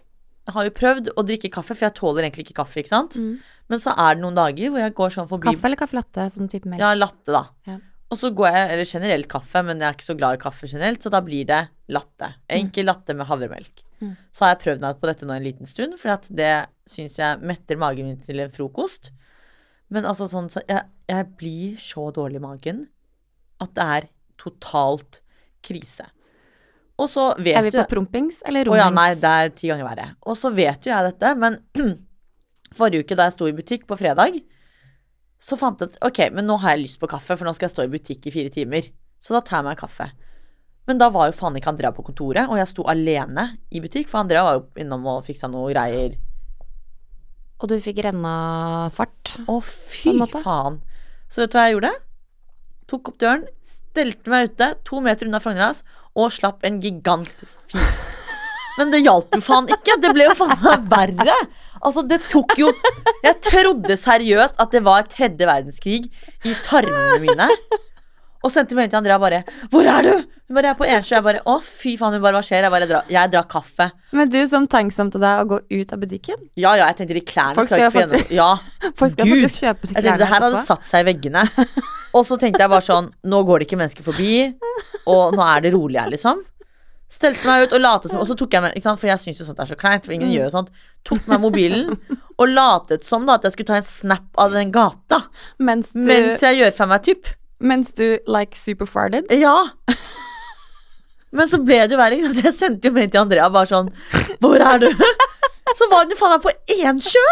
har 0.49 0.65
jo 0.65 0.73
prøvd 0.73 1.11
å 1.13 1.25
drikke 1.25 1.51
kaffe, 1.53 1.75
for 1.75 1.85
jeg 1.85 1.97
tåler 1.99 2.25
egentlig 2.25 2.47
ikke 2.47 2.57
kaffe, 2.63 2.81
ikke 2.81 2.91
sant. 2.91 3.19
Mm. 3.21 3.35
Men 3.69 3.83
så 3.83 3.93
er 3.93 4.17
det 4.17 4.23
noen 4.23 4.37
dager 4.37 4.73
hvor 4.73 4.81
jeg 4.81 4.95
går 4.97 5.13
sånn 5.13 5.29
forbi 5.29 5.51
Kaffe 5.51 5.69
eller 5.69 5.79
kaffe 5.79 5.97
latte? 5.99 6.25
Sånn 6.33 6.49
type 6.49 6.69
melk? 6.71 6.81
Ja, 6.81 6.95
latte, 6.97 7.29
da. 7.35 7.43
Ja. 7.69 7.77
Og 8.09 8.17
så 8.17 8.31
går 8.33 8.47
jeg, 8.49 8.69
eller 8.73 8.89
generelt 8.89 9.29
kaffe, 9.29 9.61
men 9.67 9.77
jeg 9.77 9.85
er 9.85 9.97
ikke 9.99 10.07
så 10.07 10.15
glad 10.17 10.39
i 10.39 10.41
kaffe 10.41 10.69
generelt, 10.71 11.03
så 11.05 11.11
da 11.13 11.21
blir 11.21 11.45
det 11.49 11.59
latte. 11.93 12.31
Enkel 12.49 12.89
latte 12.89 13.13
med 13.13 13.29
havremelk. 13.29 13.83
Mm. 14.01 14.15
Så 14.33 14.45
har 14.45 14.55
jeg 14.55 14.61
prøvd 14.63 14.85
meg 14.85 14.97
på 14.97 15.09
dette 15.11 15.29
nå 15.29 15.35
en 15.35 15.45
liten 15.45 15.69
stund, 15.69 15.99
for 16.01 16.29
det 16.41 16.53
syns 16.89 17.19
jeg 17.21 17.43
metter 17.45 17.77
magen 17.77 18.09
min 18.09 18.23
til 18.25 18.41
en 18.41 18.55
frokost. 18.55 19.11
Men 19.93 20.09
altså 20.09 20.25
sånn, 20.29 20.49
så 20.49 20.63
jeg, 20.65 20.87
jeg 21.09 21.27
blir 21.37 21.77
så 21.81 22.07
dårlig 22.15 22.41
i 22.41 22.45
magen 22.47 22.81
at 23.63 23.75
det 23.75 23.87
er 23.97 24.07
totalt 24.39 25.21
krise. 25.65 26.07
Og 26.99 27.07
så 27.07 27.29
vet 27.39 27.55
Er 27.55 27.63
vi 27.63 27.71
på 27.71 27.85
prompings 27.93 28.41
eller 28.47 28.67
å 28.67 28.75
ja, 28.75 28.89
nei, 28.91 29.13
det 29.15 29.31
er 29.31 29.51
ti 29.55 29.69
ganger 29.71 29.87
verre. 29.87 30.07
Og 30.27 30.35
så 30.35 30.51
vet 30.51 30.83
jo 30.83 30.91
jeg 30.91 31.11
dette, 31.11 31.33
men 31.39 31.59
forrige 32.77 33.05
uke 33.05 33.17
da 33.19 33.29
jeg 33.29 33.37
sto 33.37 33.47
i 33.47 33.55
butikk 33.55 33.85
på 33.87 33.97
fredag, 33.99 34.41
så 35.39 35.55
fant 35.59 35.79
jeg 35.79 35.93
at 35.93 36.01
ok, 36.09 36.25
men 36.35 36.49
nå 36.49 36.57
har 36.59 36.75
jeg 36.75 36.83
lyst 36.83 36.99
på 36.99 37.07
kaffe, 37.07 37.37
for 37.39 37.47
nå 37.47 37.53
skal 37.55 37.69
jeg 37.69 37.75
stå 37.77 37.85
i 37.87 37.93
butikk 37.93 38.27
i 38.27 38.33
fire 38.35 38.51
timer. 38.51 38.89
Så 39.19 39.35
da 39.35 39.39
tar 39.43 39.61
jeg 39.61 39.69
meg 39.69 39.77
en 39.77 39.83
kaffe. 39.85 40.09
Men 40.89 40.99
da 40.99 41.07
var 41.13 41.29
jo 41.29 41.37
faen 41.37 41.55
ikke 41.55 41.71
Andrea 41.71 41.93
på 41.95 42.03
kontoret, 42.07 42.49
og 42.49 42.59
jeg 42.59 42.71
sto 42.71 42.83
alene 42.91 43.45
i 43.71 43.79
butikk, 43.83 44.09
for 44.11 44.23
Andrea 44.23 44.43
var 44.43 44.57
jo 44.57 44.65
innom 44.83 45.07
og 45.11 45.23
fiksa 45.27 45.47
noe 45.51 45.71
greier. 45.71 46.17
Og 47.59 47.71
du 47.71 47.75
fikk 47.83 48.01
renna 48.03 48.33
fart? 48.95 49.35
Å, 49.47 49.59
fy 49.63 50.15
faen. 50.39 50.79
Så 51.29 51.43
vet 51.43 51.53
du 51.53 51.59
hva 51.59 51.65
jeg 51.67 51.77
gjorde? 51.77 51.93
Tok 52.89 53.11
opp 53.11 53.19
døren, 53.21 53.43
stelte 53.61 54.31
meg 54.33 54.49
ute, 54.49 54.71
to 54.87 55.01
meter 55.05 55.29
unna 55.29 55.41
Frogneras, 55.43 55.83
og 56.17 56.31
slapp 56.33 56.65
en 56.65 56.79
gigantfis. 56.81 58.07
Men 58.79 58.93
det 58.93 59.01
hjalp 59.03 59.35
jo 59.35 59.41
faen 59.43 59.67
ikke. 59.69 59.97
Det 60.01 60.13
ble 60.15 60.29
jo 60.29 60.37
faen 60.39 60.87
verre. 60.89 61.35
Altså, 61.83 62.03
det 62.07 62.21
tok 62.31 62.55
jo 62.59 62.71
Jeg 63.25 63.35
trodde 63.43 63.97
seriøst 63.99 64.55
at 64.59 64.71
det 64.71 64.81
var 64.85 65.07
tredje 65.11 65.47
verdenskrig 65.47 66.07
i 66.47 66.55
tarmene 66.63 67.19
mine. 67.23 67.49
Og 68.39 68.53
sendte 68.53 68.75
melding 68.77 68.93
til 68.93 69.01
Andrea 69.01 69.17
bare 69.19 69.43
'Hvor 69.67 69.83
er 69.83 70.01
du?' 70.01 70.23
Hun 70.47 70.55
bare 70.55 70.63
'Jeg 70.63 70.71
er 70.71 70.79
på 70.79 70.87
Ensjø'. 70.87 71.15
Jeg 71.15 71.23
bare 71.23 71.41
'Å, 71.43 71.61
fy 71.61 71.97
faen', 71.99 72.13
hun 72.13 72.21
bare 72.21 72.39
'Hva 72.39 72.43
skjer?' 72.47 72.63
Jeg 72.63 72.71
bare 72.71 72.87
'Jeg, 72.87 73.03
jeg 73.11 73.31
drar 73.31 73.43
kaffe'. 73.51 73.91
Men 74.13 74.29
du 74.29 74.47
som 74.47 74.65
tenksom 74.65 75.11
til 75.11 75.19
deg 75.19 75.43
å 75.43 75.47
gå 75.49 75.59
ut 75.59 75.93
av 75.93 75.99
butikken? 75.99 76.39
Ja 76.55 76.73
ja, 76.75 76.87
jeg 76.87 76.95
tenkte 76.95 77.19
de 77.19 77.21
klærne 77.21 77.53
skal 77.53 77.65
skal 77.65 77.79
ikke 77.79 77.91
få 77.91 77.99
gjennom 77.99 78.31
Ja. 78.31 78.55
Folk 78.99 79.11
skal 79.11 79.25
Gud. 79.27 79.43
faktisk 79.43 79.59
kjøpe 79.59 79.87
seg 79.87 79.95
Jeg 79.95 80.03
tenkte 80.03 80.17
det 80.23 80.27
her 80.31 80.41
hadde 80.47 80.63
satt 80.63 80.85
seg 80.85 81.03
i 81.03 81.11
veggene. 81.11 81.43
Og 82.17 82.23
så 82.25 82.37
tenkte 82.41 82.63
jeg 82.63 82.71
bare 82.71 82.81
sånn 82.85 83.11
Nå 83.29 83.43
går 83.45 83.59
det 83.61 83.67
ikke 83.67 83.77
mennesker 83.79 84.05
forbi, 84.05 84.31
og 85.09 85.35
nå 85.37 85.43
er 85.45 85.61
det 85.65 85.73
rolig 85.75 85.99
her, 86.01 86.09
liksom. 86.09 86.39
Stelte 87.09 87.41
meg 87.45 87.63
ut 87.67 87.71
og 87.73 87.81
latet 87.81 88.11
som 88.11 88.21
Og 88.21 88.27
så 88.29 88.35
tok 88.37 88.53
jeg 88.53 88.61
med 88.61 88.75
ikke 88.77 88.85
sant? 88.85 88.99
For 89.01 89.09
jeg 89.09 89.21
syns 89.21 89.39
jo 89.41 89.45
sånt 89.47 89.61
er 89.63 89.69
så 89.71 89.77
kleint, 89.77 90.05
for 90.05 90.13
ingen 90.13 90.29
gjør 90.29 90.47
jo 90.47 90.53
sånt. 90.59 90.69
Tok 91.09 91.25
meg 91.31 91.41
mobilen 91.41 91.95
og 92.39 92.47
latet 92.53 93.05
som 93.07 93.25
da 93.25 93.39
at 93.39 93.47
jeg 93.47 93.55
skulle 93.55 93.71
ta 93.71 93.79
en 93.79 93.87
snap 93.87 94.37
av 94.41 94.53
den 94.53 94.69
gata. 94.73 95.23
Mens 95.57 95.89
du, 95.95 96.03
Mens 96.05 96.41
jeg 96.45 96.59
gjør 96.61 96.75
fra 96.77 96.85
meg 96.91 97.03
typ. 97.07 97.31
mens 97.59 97.89
du 97.97 98.05
like 98.29 98.55
super 98.55 98.85
farted? 98.87 99.25
Ja. 99.33 99.55
Men 101.31 101.45
så 101.49 101.59
ble 101.61 101.81
det 101.85 101.93
jo 101.93 101.99
verre, 101.99 102.21
så 102.33 102.41
jeg 102.45 102.53
sendte 102.57 102.89
jo 102.89 102.93
melding 102.95 103.11
til 103.13 103.21
Andrea 103.21 103.49
bare 103.53 103.69
sånn 103.69 103.89
Hvor 104.41 104.61
er 104.65 104.79
du? 104.81 104.87
Så 105.77 105.87
var 105.91 106.07
den 106.09 106.17
faen 106.17 106.33
meg 106.33 106.43
på 106.43 106.53
Ensjø! 106.75 107.25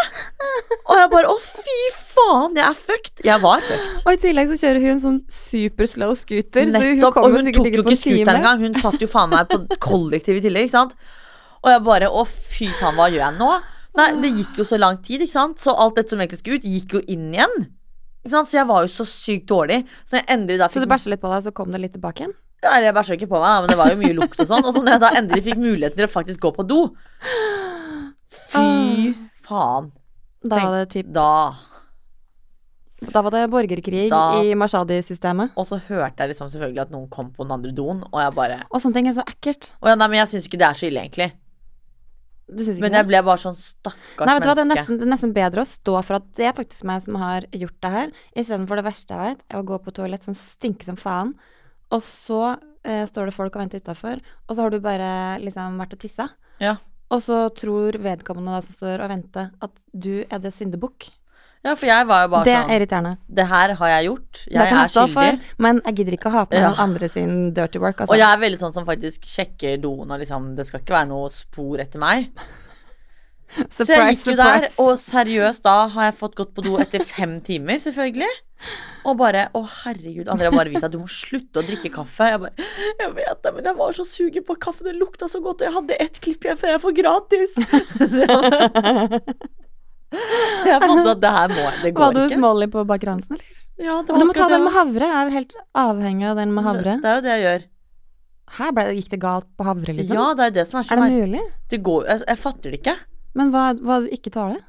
Og 0.88 0.94
jeg 0.96 1.10
bare 1.12 1.30
Å, 1.32 1.36
fy 1.42 1.78
faen, 1.94 2.58
jeg 2.58 2.64
er 2.66 2.76
fucked. 2.76 3.22
Jeg 3.26 3.42
var 3.42 3.64
fucked. 3.66 4.02
Og 4.04 4.12
i 4.14 4.20
tillegg 4.22 4.52
så 4.52 4.58
kjører 4.62 4.84
hun 4.86 5.00
sånn 5.02 5.18
super 5.32 5.90
slow 5.90 6.14
scooter, 6.18 6.70
så 6.72 6.82
hun 6.82 7.02
og 7.08 7.18
hun 7.34 7.50
tok 7.54 7.70
jo 7.72 7.84
ikke 7.84 7.98
scooteren 7.98 8.40
engang. 8.40 8.62
Hun 8.62 8.78
satt 8.82 9.02
jo 9.02 9.10
faen 9.10 9.32
meg 9.34 9.50
på 9.50 9.80
kollektiv 9.82 10.40
i 10.40 10.44
tillegg, 10.44 10.68
ikke 10.68 10.76
sant. 10.76 10.94
Og 11.64 11.72
jeg 11.72 11.84
bare 11.88 12.10
Å, 12.12 12.24
fy 12.28 12.70
faen, 12.78 12.96
hva 12.98 13.10
gjør 13.10 13.24
jeg 13.24 13.38
nå? 13.40 13.50
Nei, 13.98 14.10
det 14.22 14.30
gikk 14.36 14.60
jo 14.62 14.68
så 14.68 14.78
lang 14.78 15.00
tid, 15.02 15.24
ikke 15.24 15.34
sant. 15.34 15.62
Så 15.62 15.74
alt 15.74 15.98
dette 15.98 16.14
som 16.14 16.20
egentlig 16.22 16.42
skulle 16.42 16.60
ut, 16.60 16.68
gikk 16.68 16.98
jo 16.98 17.04
inn 17.10 17.32
igjen. 17.34 17.56
Ikke 18.22 18.34
sant? 18.36 18.50
Så 18.50 18.60
jeg 18.60 18.68
var 18.68 18.84
jo 18.84 18.92
så 18.92 19.06
sykt 19.08 19.48
dårlig. 19.50 19.82
Så 20.06 20.20
da 20.20 20.68
Så 20.70 20.82
du 20.82 20.86
bæsja 20.90 21.10
litt 21.10 21.22
på 21.22 21.32
deg, 21.32 21.48
så 21.48 21.54
kom 21.54 21.72
det 21.72 21.82
litt 21.82 21.96
tilbake 21.96 22.24
igjen? 22.26 22.36
ja, 22.58 22.74
jeg 22.82 22.94
bæsja 22.94 23.14
ikke 23.14 23.28
på 23.30 23.38
meg, 23.38 23.62
men 23.62 23.70
det 23.70 23.76
var 23.78 23.92
jo 23.92 23.98
mye 24.00 24.14
lukt 24.16 24.40
og 24.42 24.48
sånn. 24.50 24.64
Og 24.66 24.74
så 24.74 24.82
når 24.82 24.96
jeg 24.96 25.02
da 25.04 25.10
endelig 25.20 25.44
fikk 25.46 25.60
muligheten 25.62 26.00
til 26.00 26.08
å 26.08 26.10
faktisk 26.10 26.42
gå 26.42 26.50
på 26.56 26.66
do 26.66 26.80
Fy 28.30 29.14
faen. 29.46 29.90
Da 30.44 30.56
Tenk- 30.56 30.68
var 30.68 30.78
det 30.78 30.88
typ 30.92 31.08
Da 31.12 31.56
Da 33.12 33.22
var 33.22 33.30
det 33.30 33.50
borgerkrig 33.50 34.08
Da- 34.10 34.42
i 34.42 34.54
Mashadi-systemet. 34.54 35.52
Og 35.56 35.66
så 35.66 35.78
hørte 35.88 36.18
jeg 36.18 36.30
liksom 36.34 36.50
selvfølgelig 36.50 36.80
at 36.82 36.90
noen 36.90 37.08
kom 37.08 37.30
på 37.30 37.44
den 37.46 37.52
andre 37.52 37.72
doen, 37.72 38.02
og 38.12 38.20
jeg 38.20 38.34
bare 38.34 38.62
Og 38.70 38.80
sånne 38.80 38.94
ting 38.94 39.06
er 39.08 39.14
så 39.14 39.24
ekkelt. 39.24 39.74
Ja, 39.82 39.94
nei, 39.94 40.08
men 40.08 40.18
jeg 40.18 40.28
syns 40.28 40.48
ikke 40.48 40.58
det 40.58 40.68
er 40.68 40.74
så 40.74 40.88
ille, 40.88 41.00
egentlig. 41.06 41.32
Du 42.48 42.64
syns 42.64 42.78
ikke 42.78 42.80
Men 42.88 42.92
jeg 42.92 43.06
ble 43.06 43.22
bare 43.22 43.36
sånn 43.42 43.56
stakkars 43.56 44.26
Nei, 44.26 44.34
vet 44.34 44.42
du 44.42 44.48
hva, 44.48 44.54
det 44.56 44.64
er, 44.64 44.70
nesten, 44.74 44.98
det 44.98 45.06
er 45.06 45.12
nesten 45.12 45.34
bedre 45.36 45.62
å 45.62 45.68
stå 45.68 46.04
for 46.04 46.16
at 46.16 46.32
det 46.34 46.46
er 46.48 46.56
faktisk 46.56 46.84
meg 46.88 47.04
som 47.04 47.14
har 47.20 47.42
gjort 47.52 47.80
det 47.84 47.90
her, 47.92 48.12
istedenfor 48.34 48.80
det 48.80 48.84
verste 48.88 49.14
jeg 49.14 49.36
vet, 49.36 49.42
er 49.50 49.60
å 49.60 49.66
gå 49.68 49.78
på 49.84 49.92
toalett 49.94 50.24
som 50.24 50.34
stinker 50.34 50.88
som 50.88 50.96
faen, 50.96 51.34
og 51.92 52.00
så 52.02 52.58
eh, 52.84 53.04
står 53.04 53.28
det 53.28 53.34
folk 53.36 53.54
og 53.54 53.60
venter 53.62 53.82
utafor, 53.84 54.22
og 54.48 54.56
så 54.56 54.64
har 54.64 54.70
du 54.72 54.80
bare 54.80 55.38
liksom 55.44 55.76
vært 55.78 55.92
og 55.92 56.00
tissa. 56.00 56.30
Ja. 56.58 56.76
Og 57.10 57.22
så 57.24 57.48
tror 57.56 57.96
vedkommende 58.04 58.52
da 58.52 58.60
som 58.60 58.74
står 58.76 59.04
og 59.04 59.08
venter, 59.08 59.50
at 59.64 59.70
du 59.96 60.24
er 60.28 60.38
det 60.38 60.52
syndebukk. 60.52 61.08
ja, 61.64 61.74
for 61.74 61.86
jeg 61.86 62.06
var 62.06 62.22
jo 62.22 62.28
bare 62.28 62.44
Det 62.44 62.54
sånn 62.54 62.70
er 62.70 62.80
irriterende. 62.80 63.16
Det 63.28 63.46
her 63.48 63.74
har 63.74 63.88
jeg 63.88 64.04
gjort. 64.08 64.44
det 64.46 64.68
kan 64.68 64.78
jeg 64.78 64.90
stå 64.90 65.06
for, 65.12 65.38
men 65.58 65.80
jeg 65.86 65.94
gidder 65.96 66.12
ikke 66.18 66.28
å 66.30 66.36
ha 66.36 66.44
på 66.46 66.54
Ja. 66.54 66.68
noen 66.68 66.78
andre 66.78 67.08
sin 67.08 67.52
dirty 67.54 67.78
work. 67.78 68.00
Altså. 68.00 68.12
Og 68.12 68.18
jeg 68.18 68.28
er 68.28 68.38
veldig 68.44 68.58
sånn 68.60 68.72
som 68.74 68.84
faktisk 68.86 69.22
sjekker 69.24 69.80
doen, 69.80 70.10
og 70.10 70.20
liksom 70.20 70.54
Det 70.56 70.66
skal 70.66 70.80
ikke 70.80 70.94
være 71.00 71.08
noe 71.08 71.28
spor 71.30 71.78
etter 71.80 71.98
meg. 71.98 72.30
Så 73.72 73.86
jeg 73.88 74.16
gikk 74.16 74.26
jo 74.32 74.36
der, 74.38 74.68
og 74.82 74.92
seriøst, 75.00 75.62
da 75.64 75.88
har 75.94 76.10
jeg 76.10 76.16
fått 76.18 76.34
gått 76.38 76.52
på 76.56 76.64
do 76.66 76.76
etter 76.82 77.02
fem 77.06 77.38
timer, 77.44 77.80
selvfølgelig. 77.82 78.28
Og 79.06 79.14
bare 79.20 79.46
Å, 79.54 79.62
herregud, 79.84 80.28
Andrea 80.28 80.50
at 80.82 80.92
du 80.92 80.98
må 81.00 81.08
slutte 81.10 81.60
å 81.62 81.66
drikke 81.66 81.90
kaffe. 81.94 82.26
Jeg 82.32 82.40
bare 82.42 82.66
Jeg 82.98 83.12
vet 83.16 83.38
det, 83.44 83.52
men 83.54 83.68
jeg 83.70 83.78
var 83.78 83.94
så 83.96 84.04
sugen 84.08 84.44
på 84.44 84.56
kaffe. 84.60 84.84
Det 84.86 84.94
lukta 84.98 85.28
så 85.30 85.40
godt, 85.44 85.62
og 85.62 85.68
jeg 85.68 85.76
hadde 85.76 86.00
ett 86.02 86.20
klipp 86.24 86.44
igjen 86.44 86.58
før 86.60 86.74
jeg 86.74 86.82
får 86.84 86.94
gratis. 86.98 87.54
så 90.58 90.68
jeg 90.72 90.80
fant 90.82 91.08
at 91.14 91.22
det 91.22 91.32
her 91.38 91.48
må 91.54 91.64
Det 91.64 91.70
går 91.70 91.88
ikke. 91.88 92.02
Var 92.02 92.12
du 92.18 92.20
hos 92.24 92.36
Molly 92.44 92.68
på 92.74 92.84
Baker 92.88 93.14
Hansen, 93.14 93.38
eller? 93.38 93.64
Ja, 93.78 94.00
det 94.02 94.10
var 94.10 94.18
du 94.18 94.26
må 94.26 94.34
ta 94.34 94.48
den 94.50 94.64
med 94.66 94.74
havre. 94.74 95.06
Jeg 95.06 95.18
er 95.18 95.34
helt 95.38 95.54
avhengig 95.78 96.26
av 96.32 96.40
den 96.40 96.54
med 96.54 96.66
havre. 96.66 96.96
Det, 96.98 97.02
det 97.04 97.10
er 97.10 97.14
jo 97.14 97.24
det 97.26 97.34
jeg 97.34 97.44
gjør. 97.46 97.66
Her 98.58 98.72
ble, 98.74 98.84
gikk 98.96 99.10
det 99.12 99.20
galt 99.22 99.48
på 99.60 99.66
havre, 99.68 99.94
liksom? 99.94 100.16
Ja, 100.18 100.26
det 100.34 100.44
er 100.48 100.54
det 100.56 100.64
som 100.70 100.80
er 100.80 100.88
så 100.88 100.96
er 100.96 101.02
det 101.04 101.20
mulig? 101.20 101.44
Det 101.70 101.78
går 101.84 102.08
jeg, 102.08 102.22
jeg 102.24 102.40
fatter 102.42 102.72
det 102.72 102.80
ikke. 102.80 102.96
Men 103.36 103.52
hva, 103.52 103.70
hva 103.84 104.00
du 104.04 104.08
ikke 104.14 104.32
tåler? 104.34 104.62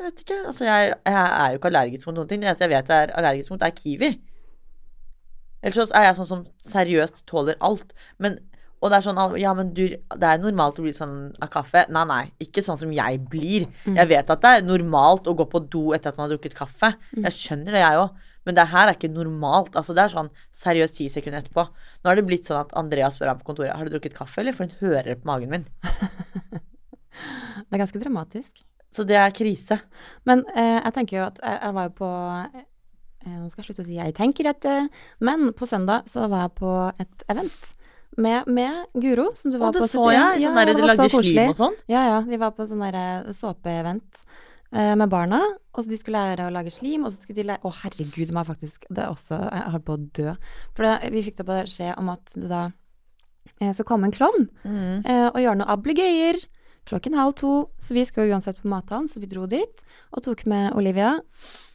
Jeg 0.00 0.06
vet 0.06 0.20
ikke. 0.24 0.36
Altså, 0.48 0.64
jeg, 0.64 0.92
jeg 1.04 1.24
er 1.28 1.52
jo 1.52 1.58
ikke 1.60 1.70
allergisk 1.70 2.08
mot 2.08 2.16
noen 2.16 2.28
ting. 2.30 2.40
Det 2.40 2.48
eneste 2.48 2.64
jeg 2.64 2.72
vet 2.72 2.92
jeg 2.92 3.08
er 3.08 3.16
allergisk 3.20 3.52
mot, 3.52 3.64
er 3.66 3.74
kiwi. 3.76 4.14
Ellers 5.60 5.90
så 5.90 5.98
er 5.98 6.06
jeg 6.06 6.16
sånn 6.16 6.30
som 6.30 6.46
seriøst 6.64 7.26
tåler 7.28 7.58
alt. 7.60 7.92
Men, 8.22 8.38
og 8.80 8.88
det 8.88 8.96
er 8.96 9.04
sånn 9.04 9.20
Ja, 9.42 9.52
men 9.58 9.74
du, 9.76 9.82
det 9.92 10.30
er 10.30 10.40
normalt 10.40 10.80
å 10.80 10.86
bli 10.86 10.94
sånn 10.96 11.18
av 11.44 11.50
kaffe. 11.52 11.84
Nei, 11.92 12.06
nei. 12.08 12.22
Ikke 12.40 12.64
sånn 12.64 12.80
som 12.80 12.94
jeg 12.96 13.20
blir. 13.28 13.68
Jeg 13.84 14.08
vet 14.14 14.32
at 14.32 14.40
det 14.46 14.54
er 14.56 14.64
normalt 14.64 15.28
å 15.28 15.36
gå 15.36 15.44
på 15.52 15.60
do 15.68 15.90
etter 15.92 16.14
at 16.14 16.16
man 16.16 16.28
har 16.28 16.32
drukket 16.36 16.56
kaffe. 16.56 16.94
Jeg 17.26 17.36
skjønner 17.36 17.76
det, 17.76 17.84
jeg 17.84 18.00
òg. 18.06 18.26
Men 18.48 18.56
det 18.56 18.70
her 18.72 18.88
er 18.88 18.96
ikke 18.96 19.12
normalt. 19.12 19.76
Altså, 19.76 19.92
det 19.92 20.06
er 20.06 20.14
sånn 20.16 20.32
seriøst 20.62 20.96
ti 20.96 21.10
sekunder 21.12 21.44
etterpå. 21.44 21.66
Nå 22.00 22.08
har 22.08 22.16
det 22.16 22.24
blitt 22.24 22.48
sånn 22.48 22.62
at 22.62 22.72
Andrea 22.80 23.12
spør 23.12 23.34
ham 23.34 23.42
på 23.42 23.50
kontoret 23.52 23.76
har 23.76 23.84
du 23.84 23.92
drukket 23.92 24.16
kaffe, 24.16 24.40
eller 24.40 24.56
for 24.56 24.64
hun 24.64 24.80
hører 24.80 25.12
det 25.12 25.20
på 25.20 25.28
magen 25.28 25.52
min. 25.52 25.68
Det 27.66 27.76
er 27.76 27.82
ganske 27.84 28.00
dramatisk. 28.02 28.62
Så 28.90 29.04
det 29.06 29.16
er 29.20 29.30
krise. 29.36 29.76
Men 30.26 30.42
eh, 30.56 30.80
jeg 30.84 30.92
tenker 30.96 31.16
jo 31.20 31.26
at 31.28 31.38
jeg, 31.42 31.58
jeg 31.62 31.74
var 31.76 31.84
jo 31.90 31.92
på 32.00 32.08
eh, 32.56 32.64
Nå 33.36 33.50
skal 33.52 33.60
jeg 33.62 33.66
slutte 33.68 33.84
å 33.84 33.86
si 33.90 33.98
jeg 34.00 34.14
tenker 34.16 34.48
at 34.50 34.64
eh, 34.66 34.86
Men 35.22 35.50
på 35.54 35.68
søndag 35.68 36.08
så 36.10 36.24
var 36.32 36.46
jeg 36.48 36.54
på 36.58 36.72
et 37.04 37.24
event 37.30 37.60
med, 38.18 38.48
med 38.50 38.88
Guro, 38.98 39.28
som 39.38 39.52
du 39.52 39.58
var 39.60 39.68
Og 39.70 39.76
det 39.78 39.84
på. 39.84 39.90
så 39.92 40.06
jeg. 40.10 40.40
Sånn 40.42 40.56
der 40.58 40.72
ja, 40.72 40.74
de 40.74 40.88
lagde 40.88 41.06
så 41.12 41.20
slim 41.22 41.52
og 41.52 41.54
sånn. 41.60 41.76
Ja, 41.92 42.00
ja. 42.08 42.16
Vi 42.26 42.40
var 42.42 42.50
på 42.56 42.66
sånn 42.66 42.82
derre 42.82 43.34
såpeevent 43.36 44.24
eh, 44.74 44.96
med 44.98 45.06
barna. 45.12 45.38
Og 45.70 45.84
så 45.84 45.92
de 45.92 45.98
skulle 46.00 46.18
lære 46.18 46.48
å 46.48 46.52
lage 46.52 46.72
slim, 46.74 47.04
og 47.06 47.14
så 47.14 47.22
skulle 47.22 47.38
de 47.38 47.46
lære 47.52 47.62
Å, 47.62 47.70
herregud, 47.84 48.34
har 48.34 48.48
faktisk 48.48 48.88
Det 48.90 49.04
er 49.04 49.12
også 49.14 49.38
Jeg 49.38 49.70
holdt 49.76 49.86
på 49.86 49.94
å 49.94 50.02
dø. 50.18 50.34
For 50.74 50.88
det, 50.88 51.12
vi 51.14 51.22
fikk 51.28 51.38
da 51.38 51.46
beskjed 51.52 51.94
om 52.02 52.10
at 52.16 52.34
det 52.34 52.50
da 52.50 52.64
eh, 53.60 53.70
skal 53.76 53.86
komme 53.92 54.10
en 54.10 54.16
klovn 54.18 54.48
Mm. 54.66 55.06
eh, 55.06 55.28
og 55.30 55.38
gjøre 55.44 55.60
noe 55.62 55.70
ablegøyer 55.78 56.42
klokken 56.90 57.16
halv 57.18 57.36
to. 57.38 57.54
Så 57.82 57.96
vi 57.96 58.04
skulle 58.06 58.34
uansett 58.34 58.60
på 58.60 58.70
Matan, 58.70 59.08
så 59.08 59.22
vi 59.22 59.30
dro 59.30 59.46
dit 59.50 59.84
og 60.10 60.24
tok 60.26 60.44
med 60.50 60.74
Olivia. 60.78 61.16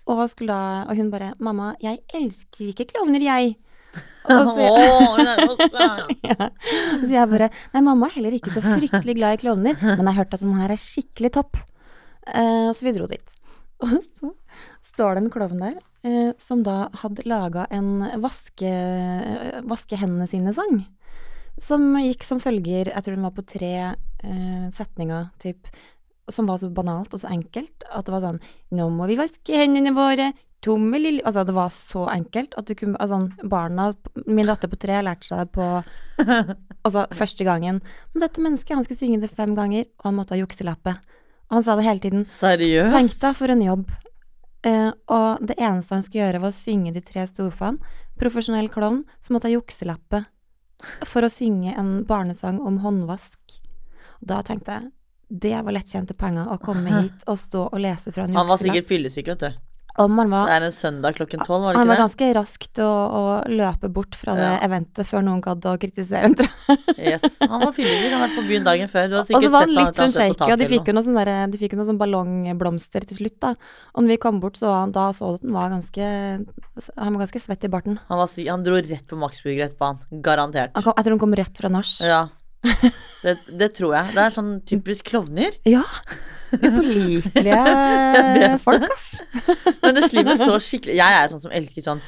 Og, 0.06 0.20
da, 0.46 0.86
og 0.86 0.96
hun 1.00 1.10
bare 1.10 1.34
'Mamma, 1.40 1.74
jeg 1.82 2.04
elsker 2.14 2.70
ikke 2.70 2.92
klovner, 2.94 3.24
jeg'. 3.24 3.56
Og 4.28 4.50
så, 4.58 4.66
ja. 6.30 6.50
så 7.02 7.12
jeg 7.14 7.30
bare 7.32 7.50
'Nei, 7.74 7.82
mamma 7.82 8.10
er 8.10 8.18
heller 8.18 8.36
ikke 8.36 8.52
så 8.52 8.62
fryktelig 8.62 9.16
glad 9.16 9.38
i 9.38 9.42
klovner, 9.46 9.76
men 9.82 10.04
jeg 10.04 10.12
har 10.12 10.20
hørt 10.20 10.34
at 10.36 10.44
den 10.44 10.58
her 10.60 10.72
er 10.72 10.82
skikkelig 10.82 11.32
topp'. 11.38 11.62
Uh, 12.28 12.74
så 12.74 12.86
vi 12.86 12.96
dro 12.96 13.08
dit. 13.08 13.36
Og 13.82 13.98
så 14.04 14.32
står 14.94 15.16
det 15.16 15.24
en 15.24 15.32
klovn 15.34 15.62
der 15.62 15.76
eh, 16.08 16.32
som 16.40 16.64
da 16.64 16.88
hadde 17.02 17.26
laga 17.28 17.66
en 17.74 18.06
vaske, 18.24 18.70
vaske 19.68 20.00
hendene 20.00 20.28
sine-sang. 20.30 20.86
Som 21.62 21.94
gikk 22.02 22.26
som 22.28 22.42
følger 22.44 22.90
Jeg 22.92 23.04
tror 23.04 23.16
den 23.16 23.28
var 23.28 23.36
på 23.36 23.46
tre 23.48 23.74
eh, 23.96 24.66
setninger, 24.76 25.30
typ. 25.40 25.70
Som 26.32 26.50
var 26.50 26.60
så 26.60 26.72
banalt 26.74 27.14
og 27.14 27.22
så 27.22 27.30
enkelt 27.32 27.86
at 27.86 28.08
det 28.08 28.16
var 28.16 28.24
sånn 28.24 28.42
Nå 28.76 28.90
må 28.94 29.08
vi 29.12 29.18
vaske 29.20 29.56
hendene 29.56 29.94
våre. 29.96 30.32
Tomme 30.66 31.00
lille 31.00 31.24
Altså, 31.26 31.46
det 31.46 31.56
var 31.56 31.72
så 31.74 32.08
enkelt 32.12 32.56
at 32.58 32.68
du 32.68 32.74
kunne 32.78 33.00
Altså, 33.00 33.22
barna 33.46 33.92
Min 34.26 34.50
datter 34.50 34.72
på 34.72 34.80
tre 34.82 35.02
lærte 35.06 35.28
seg 35.30 35.44
det 35.44 35.52
på 35.56 35.68
Altså, 36.84 37.06
første 37.22 37.48
gangen. 37.48 37.82
Men 38.14 38.26
dette 38.26 38.44
mennesket, 38.44 38.76
han 38.76 38.88
skulle 38.88 39.02
synge 39.02 39.22
det 39.24 39.32
fem 39.34 39.56
ganger, 39.58 39.88
og 40.02 40.10
han 40.10 40.18
måtte 40.20 40.36
ha 40.36 40.42
jukselappe. 40.42 40.98
Og 41.50 41.56
han 41.58 41.66
sa 41.66 41.76
det 41.78 41.86
hele 41.88 42.02
tiden. 42.04 42.26
Tenk 42.94 43.16
deg 43.22 43.38
for 43.38 43.54
en 43.54 43.64
jobb. 43.66 43.90
Eh, 44.66 44.92
og 45.14 45.42
det 45.46 45.58
eneste 45.58 45.94
han 45.98 46.06
skulle 46.06 46.24
gjøre, 46.24 46.42
var 46.44 46.54
å 46.54 46.58
synge 46.58 46.94
de 46.94 47.02
tre 47.06 47.26
strofene. 47.30 47.98
Profesjonell 48.22 48.70
klovn 48.74 49.02
som 49.18 49.36
måtte 49.36 49.50
ha 49.50 49.56
jukselappe 49.56 50.24
for 51.06 51.26
å 51.26 51.32
synge 51.32 51.76
en 51.78 51.98
barnesang 52.08 52.60
om 52.62 52.80
håndvask. 52.84 53.60
Da 54.20 54.42
tenkte 54.46 54.78
jeg 54.78 54.92
det 55.28 55.56
var 55.66 55.74
lettjente 55.74 56.14
penger 56.14 56.52
å 56.54 56.60
komme 56.62 56.92
hit 57.02 57.24
og 57.26 57.40
stå 57.42 57.68
og 57.70 57.80
lese 57.82 58.14
fra 58.14 58.28
en 58.28 58.38
Han 58.38 58.50
var 58.52 58.62
sikkert 58.62 58.90
fyllesyk, 58.90 59.32
vet 59.34 59.46
du. 59.46 59.65
Om 59.98 60.18
han 60.20 60.30
Det 60.34 60.52
er 60.58 60.64
en 60.68 60.74
søndag 60.76 61.16
klokken 61.16 61.40
tolv, 61.48 61.64
var 61.64 61.74
det 61.74 61.80
han 61.80 61.88
var 61.88 62.00
ganske 62.02 62.28
raskt 62.36 62.80
å, 62.84 62.88
å 62.90 63.22
løpe 63.48 63.88
bort 63.96 64.16
fra 64.20 64.34
det 64.36 64.44
Ja. 64.44 64.58
eventet 64.68 65.08
før 65.08 65.24
noen 65.24 65.40
gadd 65.42 65.64
å 65.72 65.78
kritisere 65.80 66.34
Yes. 67.00 67.38
Han 67.40 67.62
var 67.64 67.72
fyllesyk, 67.72 68.12
han 68.12 68.20
har 68.20 68.28
vært 68.28 68.36
på 68.42 68.44
byen 68.50 68.66
dagen 68.68 68.92
før. 68.92 69.08
Du 69.08 69.16
har 69.16 69.24
sikkert 69.28 69.48
sett 69.48 69.56
han 69.62 69.74
litt 69.78 69.96
sånn 70.02 70.12
shaky, 70.12 70.52
og 70.52 70.60
de 70.60 70.68
fikk 70.68 70.92
jo 70.92 70.96
noe 70.98 71.06
sånn 71.08 71.16
derre- 71.20 71.48
de 71.52 71.62
fikk 71.62 71.76
jo 71.76 71.80
noe 71.80 71.88
sånn 71.88 72.00
ballongblomster 72.02 73.08
til 73.08 73.22
slutt, 73.22 73.40
da. 73.40 73.54
Og 73.96 74.04
når 74.04 74.16
vi 74.16 74.18
kom 74.28 74.40
bort, 74.44 74.60
så 74.60 74.68
var 74.68 74.80
han, 74.84 74.92
da 74.96 75.08
så 75.16 75.32
du 75.32 75.40
at 75.40 75.48
han 75.48 75.56
var 75.56 75.70
ganske 75.78 76.12
Han 77.00 77.14
var 77.16 77.26
ganske 77.26 77.40
svett 77.46 77.64
i 77.64 77.72
barten. 77.72 78.00
Han, 78.10 78.18
var, 78.20 78.28
han 78.52 78.64
dro 78.68 78.76
rett 78.76 79.08
på 79.08 79.16
Maxburger 79.20 79.70
etterpå, 79.70 79.86
han. 79.94 80.22
Garantert. 80.22 80.76
Han 80.76 80.84
kom, 80.84 80.94
jeg 80.98 81.06
tror 81.08 81.16
han 81.16 81.24
kom 81.24 81.36
rett 81.40 81.56
fra 81.62 81.70
nach. 81.72 81.94
Ja. 82.04 82.26
Det, 83.26 83.40
det 83.58 83.72
tror 83.74 83.96
jeg. 83.96 84.12
Det 84.14 84.22
er 84.22 84.34
sånn 84.36 84.52
typisk 84.70 85.08
klovner. 85.10 85.56
Ja. 85.66 85.82
Upålitelige 86.54 88.60
folk, 88.66 88.86
ass. 88.92 89.08
Men 89.82 89.98
det 89.98 90.10
slimet 90.12 90.42
så 90.42 90.60
skikkelig 90.62 91.00
Jeg 91.00 91.18
er 91.24 91.32
sånn 91.32 91.44
som 91.44 91.54
elsker 91.56 91.86
sånn 91.86 92.04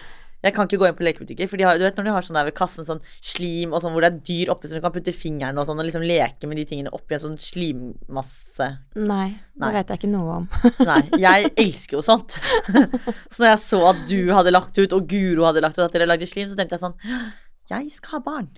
Jeg 0.46 0.54
kan 0.56 0.70
ikke 0.70 0.78
gå 0.80 0.88
inn 0.88 0.98
på 0.98 1.06
lekebutikker, 1.08 1.50
for 1.50 1.60
de 1.60 1.66
har, 1.66 1.80
du 1.80 1.84
vet 1.84 1.98
når 1.98 2.08
de 2.08 2.14
har 2.14 2.26
sånn 2.28 2.38
der 2.38 2.48
ved 2.48 2.56
kassen 2.56 2.86
sånn 2.88 3.02
slim 3.26 3.74
og 3.74 3.82
sånn 3.82 3.96
hvor 3.96 4.06
det 4.06 4.12
er 4.12 4.20
dyr 4.30 4.52
oppi, 4.54 4.70
så 4.70 4.78
du 4.78 4.84
kan 4.86 4.94
putte 4.94 5.14
fingeren 5.16 5.58
og 5.58 5.66
sånn 5.68 5.82
og 5.82 5.88
liksom 5.90 6.06
leke 6.06 6.48
med 6.48 6.62
de 6.62 6.68
tingene 6.70 6.94
oppi 6.94 7.18
en 7.18 7.24
sånn 7.26 7.40
slimmasse. 7.42 8.68
Nei, 9.02 9.28
det 9.58 9.74
vet 9.80 9.92
jeg 9.96 10.04
ikke 10.04 10.12
noe 10.14 10.38
om. 10.44 10.48
Nei, 10.92 11.02
jeg 11.26 11.52
elsker 11.58 11.98
jo 11.98 12.06
sånt. 12.06 12.38
Så 12.70 13.42
når 13.42 13.50
jeg 13.56 13.64
så 13.66 13.82
at 13.90 14.06
du 14.14 14.20
hadde 14.38 14.54
lagt 14.54 14.78
ut, 14.78 14.94
og 14.96 15.10
Guro 15.10 15.50
hadde 15.50 15.66
lagt 15.66 15.82
ut, 15.82 15.88
at 15.90 15.98
dere 15.98 16.12
lagde 16.14 16.30
slim, 16.30 16.48
så 16.54 16.62
tenkte 16.62 16.78
jeg 16.78 16.86
sånn 16.86 16.98
Jeg 17.74 17.90
skal 17.98 18.20
ha 18.20 18.26
barn. 18.30 18.54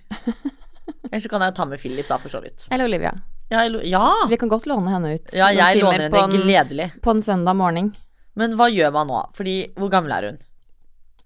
Ellers 1.10 1.22
så 1.26 1.28
kan 1.32 1.40
jeg 1.44 1.52
jo 1.52 1.56
ta 1.60 1.64
med 1.70 1.80
Philip, 1.82 2.08
da, 2.08 2.18
for 2.18 2.28
så 2.32 2.40
vidt. 2.42 2.66
Eller 2.70 2.84
Olivia. 2.90 3.12
Ja, 3.50 3.64
jeg 3.66 3.86
ja. 3.90 4.04
Vi 4.30 4.36
kan 4.38 4.48
godt 4.52 4.66
låne 4.70 4.92
henne 4.94 5.14
ut. 5.16 5.32
ja 5.34 5.48
jeg 5.50 5.80
låner 5.82 6.06
henne 6.06 6.20
en- 6.22 6.36
gledelig. 6.44 6.90
På 7.02 7.10
en 7.16 7.22
søndag 7.22 7.56
morgen. 7.58 7.94
Men 8.38 8.54
hva 8.56 8.68
gjør 8.70 8.92
man 8.94 9.08
nå? 9.10 9.24
Fordi, 9.34 9.56
hvor 9.76 9.90
gammel 9.90 10.12
er 10.14 10.28
hun? 10.30 10.38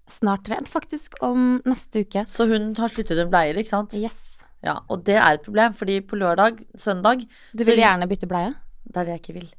Snart 0.09 0.47
redd, 0.49 0.67
faktisk, 0.69 1.15
om 1.25 1.61
neste 1.65 2.01
uke. 2.05 2.25
Så 2.29 2.47
hun 2.49 2.73
har 2.77 2.89
sluttet 2.93 3.17
med 3.17 3.29
bleier, 3.33 3.57
ikke 3.57 3.69
sant? 3.71 3.93
Yes. 3.97 4.37
Ja, 4.65 4.79
og 4.89 5.03
det 5.05 5.15
er 5.17 5.33
et 5.37 5.43
problem, 5.45 5.73
fordi 5.77 5.99
på 6.01 6.17
lørdag, 6.17 6.63
søndag 6.77 7.27
Du 7.55 7.63
Så- 7.63 7.71
vil 7.71 7.77
gjerne 7.83 8.07
bytte 8.09 8.27
bleie? 8.27 8.55
Det 8.85 8.97
er 8.97 9.05
det 9.05 9.13
jeg 9.15 9.21
ikke 9.21 9.33
vil. 9.41 9.49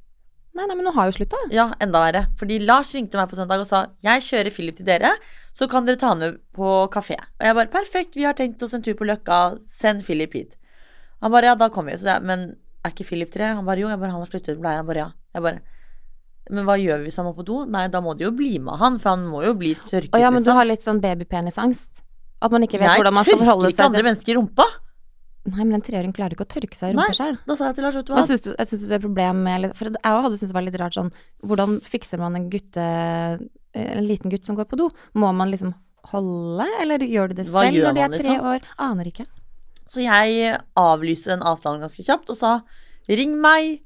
Nei, 0.57 0.65
nei, 0.65 0.77
men 0.79 0.89
hun 0.89 0.97
har 0.97 1.11
jo 1.11 1.17
slutta. 1.19 1.39
Ja, 1.53 1.67
enda 1.85 2.01
verre. 2.01 2.23
Fordi 2.41 2.59
Lars 2.65 2.95
ringte 2.97 3.21
meg 3.21 3.29
på 3.29 3.37
søndag 3.37 3.61
og 3.61 3.69
sa 3.69 3.83
jeg 4.05 4.25
kjører 4.25 4.55
Philip 4.55 4.79
til 4.79 4.89
dere, 4.89 5.11
så 5.57 5.69
kan 5.69 5.85
dere 5.85 6.01
ta 6.01 6.15
han 6.15 6.23
med 6.23 6.39
på 6.57 6.71
kafé. 6.93 7.19
Og 7.37 7.45
jeg 7.45 7.59
bare 7.59 7.73
perfekt, 7.73 8.17
vi 8.17 8.25
har 8.25 8.37
tenkt 8.39 8.65
oss 8.65 8.73
en 8.77 8.85
tur 8.85 8.97
på 8.97 9.09
Løkka, 9.09 9.41
send 9.69 10.07
Philip 10.07 10.37
hit. 10.39 10.57
Han 11.25 11.35
bare 11.35 11.53
ja, 11.53 11.57
da 11.61 11.69
kommer 11.73 11.93
vi. 11.93 12.01
Så 12.01 12.15
jeg, 12.15 12.25
men 12.25 12.55
er 12.87 12.95
ikke 12.95 13.09
Philip 13.11 13.33
tre? 13.35 13.53
Han 13.59 13.69
bare 13.69 13.85
jo, 13.85 13.91
jeg 13.93 14.01
bare 14.01 14.15
han 14.15 14.25
har 14.25 14.31
sluttet 14.33 14.57
med 14.57 14.65
bleier. 14.65 14.81
Han 14.81 14.89
bare 14.89 15.03
ja. 15.05 15.11
Jeg 15.37 15.45
bare 15.45 15.65
men 16.47 16.63
hva 16.63 16.77
gjør 16.79 17.01
vi 17.01 17.09
hvis 17.09 17.17
han 17.19 17.27
må 17.27 17.33
på 17.35 17.43
do? 17.47 17.65
Nei, 17.67 17.89
da 17.91 17.99
må 17.99 18.15
de 18.15 18.23
jo 18.23 18.33
bli 18.35 18.53
med 18.63 18.79
han, 18.79 19.01
for 19.03 19.17
han 19.17 19.25
må 19.27 19.43
jo 19.43 19.55
bli 19.59 19.73
tørket. 19.81 20.15
Å 20.15 20.21
ja, 20.23 20.31
men 20.31 20.45
du 20.45 20.47
liksom. 20.47 20.59
har 20.61 20.69
litt 20.69 20.85
sånn 20.85 21.01
babypenisangst? 21.03 22.05
At 22.47 22.53
man 22.53 22.67
ikke 22.67 22.79
vet 22.79 22.87
jeg 22.87 23.01
hvordan 23.01 23.17
man 23.17 23.27
skal 23.27 23.41
forholde 23.41 23.67
seg 23.67 23.75
til 23.75 23.75
tørker 23.75 23.75
forholde 23.75 23.75
ikke 23.75 23.89
andre 23.91 24.05
mennesker 24.07 24.33
i 24.33 24.37
rumpa. 24.39 24.67
Nei, 25.47 25.63
men 25.63 25.77
en 25.79 25.85
treåring 25.85 26.13
klarer 26.15 26.35
ikke 26.35 26.47
å 26.47 26.51
tørke 26.51 26.75
seg 26.75 26.91
i 26.91 26.97
rumpa 26.97 27.15
sjøl. 27.15 27.37
Da 27.47 27.55
sa 27.59 27.69
jeg 27.69 27.79
til 27.79 27.87
Lars, 27.87 27.97
vet 27.99 28.09
du 28.09 28.13
hva. 28.13 28.23
Hva 28.23 28.27
syns 28.27 28.43
du, 28.43 28.51
jeg 28.57 28.81
det 28.83 28.97
er 28.97 29.03
problem 29.05 29.43
med 29.47 29.67
For 29.79 29.91
jeg 29.93 30.23
hadde 30.27 30.39
syntes 30.41 30.51
det 30.51 30.57
var 30.57 30.67
litt 30.67 30.79
rart 30.83 30.97
sånn 30.99 31.11
Hvordan 31.47 31.77
fikser 31.87 32.23
man 32.23 32.39
en 32.39 32.49
gutte 32.51 32.87
En 33.77 34.07
liten 34.09 34.33
gutt 34.33 34.49
som 34.49 34.59
går 34.59 34.67
på 34.71 34.79
do? 34.81 34.89
Må 35.15 35.31
man 35.37 35.53
liksom 35.53 35.75
holde, 36.11 36.67
eller 36.83 37.03
gjør 37.03 37.33
du 37.33 37.41
det 37.41 37.49
Hva 37.51 37.65
selv 37.67 37.89
når 37.89 37.97
de 37.97 38.03
er 38.05 38.13
tre 38.15 38.23
liksom? 38.31 38.51
år? 38.53 38.67
Aner 38.83 39.11
ikke. 39.11 39.27
Så 39.87 40.03
jeg 40.03 40.53
avlyste 40.79 41.33
den 41.33 41.45
avtalen 41.47 41.83
ganske 41.83 42.05
kjapt 42.07 42.31
og 42.35 42.39
sa 42.39 42.53
ring 43.11 43.37
meg 43.43 43.81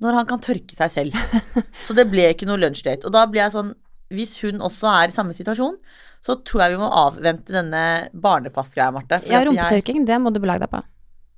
når 0.00 0.16
han 0.16 0.28
kan 0.28 0.40
tørke 0.40 0.76
seg 0.76 0.92
selv. 0.92 1.16
Så 1.86 1.96
det 1.96 2.06
ble 2.08 2.30
ikke 2.32 2.48
noe 2.48 2.60
lunsjdate. 2.60 3.04
Og 3.08 3.12
da 3.12 3.26
ble 3.28 3.42
jeg 3.42 3.52
sånn 3.56 3.74
Hvis 4.10 4.38
hun 4.42 4.64
også 4.64 4.88
er 4.90 5.12
i 5.12 5.14
samme 5.14 5.36
situasjon, 5.36 5.76
så 6.22 6.36
tror 6.44 6.62
jeg 6.64 6.74
vi 6.74 6.80
må 6.82 6.88
avvente 6.92 7.52
denne 7.54 7.82
barnepassgreia, 8.12 8.90
Marte. 8.92 9.20
Ja, 9.26 9.40
rumpetørking, 9.44 10.02
jeg- 10.02 10.06
det 10.06 10.18
må 10.20 10.32
du 10.34 10.40
belage 10.40 10.60
deg 10.66 10.70
på. 10.70 10.82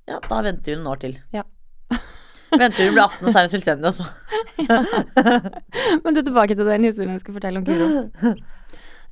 Ja, 0.07 0.19
da 0.19 0.41
venter 0.43 0.75
hun 0.75 0.83
noen 0.83 0.91
år 0.95 0.99
til. 0.99 1.17
Ja. 1.31 1.43
Venter 2.53 2.85
hun 2.85 2.93
blir 2.93 3.03
18 3.07 3.25
og 3.25 3.31
så 3.31 3.39
er 3.39 3.47
hun 3.47 3.53
selvstendig, 3.53 3.87
og 3.87 3.95
så 3.95 4.05
Men 6.03 6.13
du, 6.13 6.21
tilbake 6.21 6.55
til 6.57 6.67
den 6.67 6.83
historien 6.89 7.13
jeg 7.15 7.21
skulle 7.23 7.39
fortelle 7.39 7.61
om 7.63 7.65
Guro. 7.65 8.35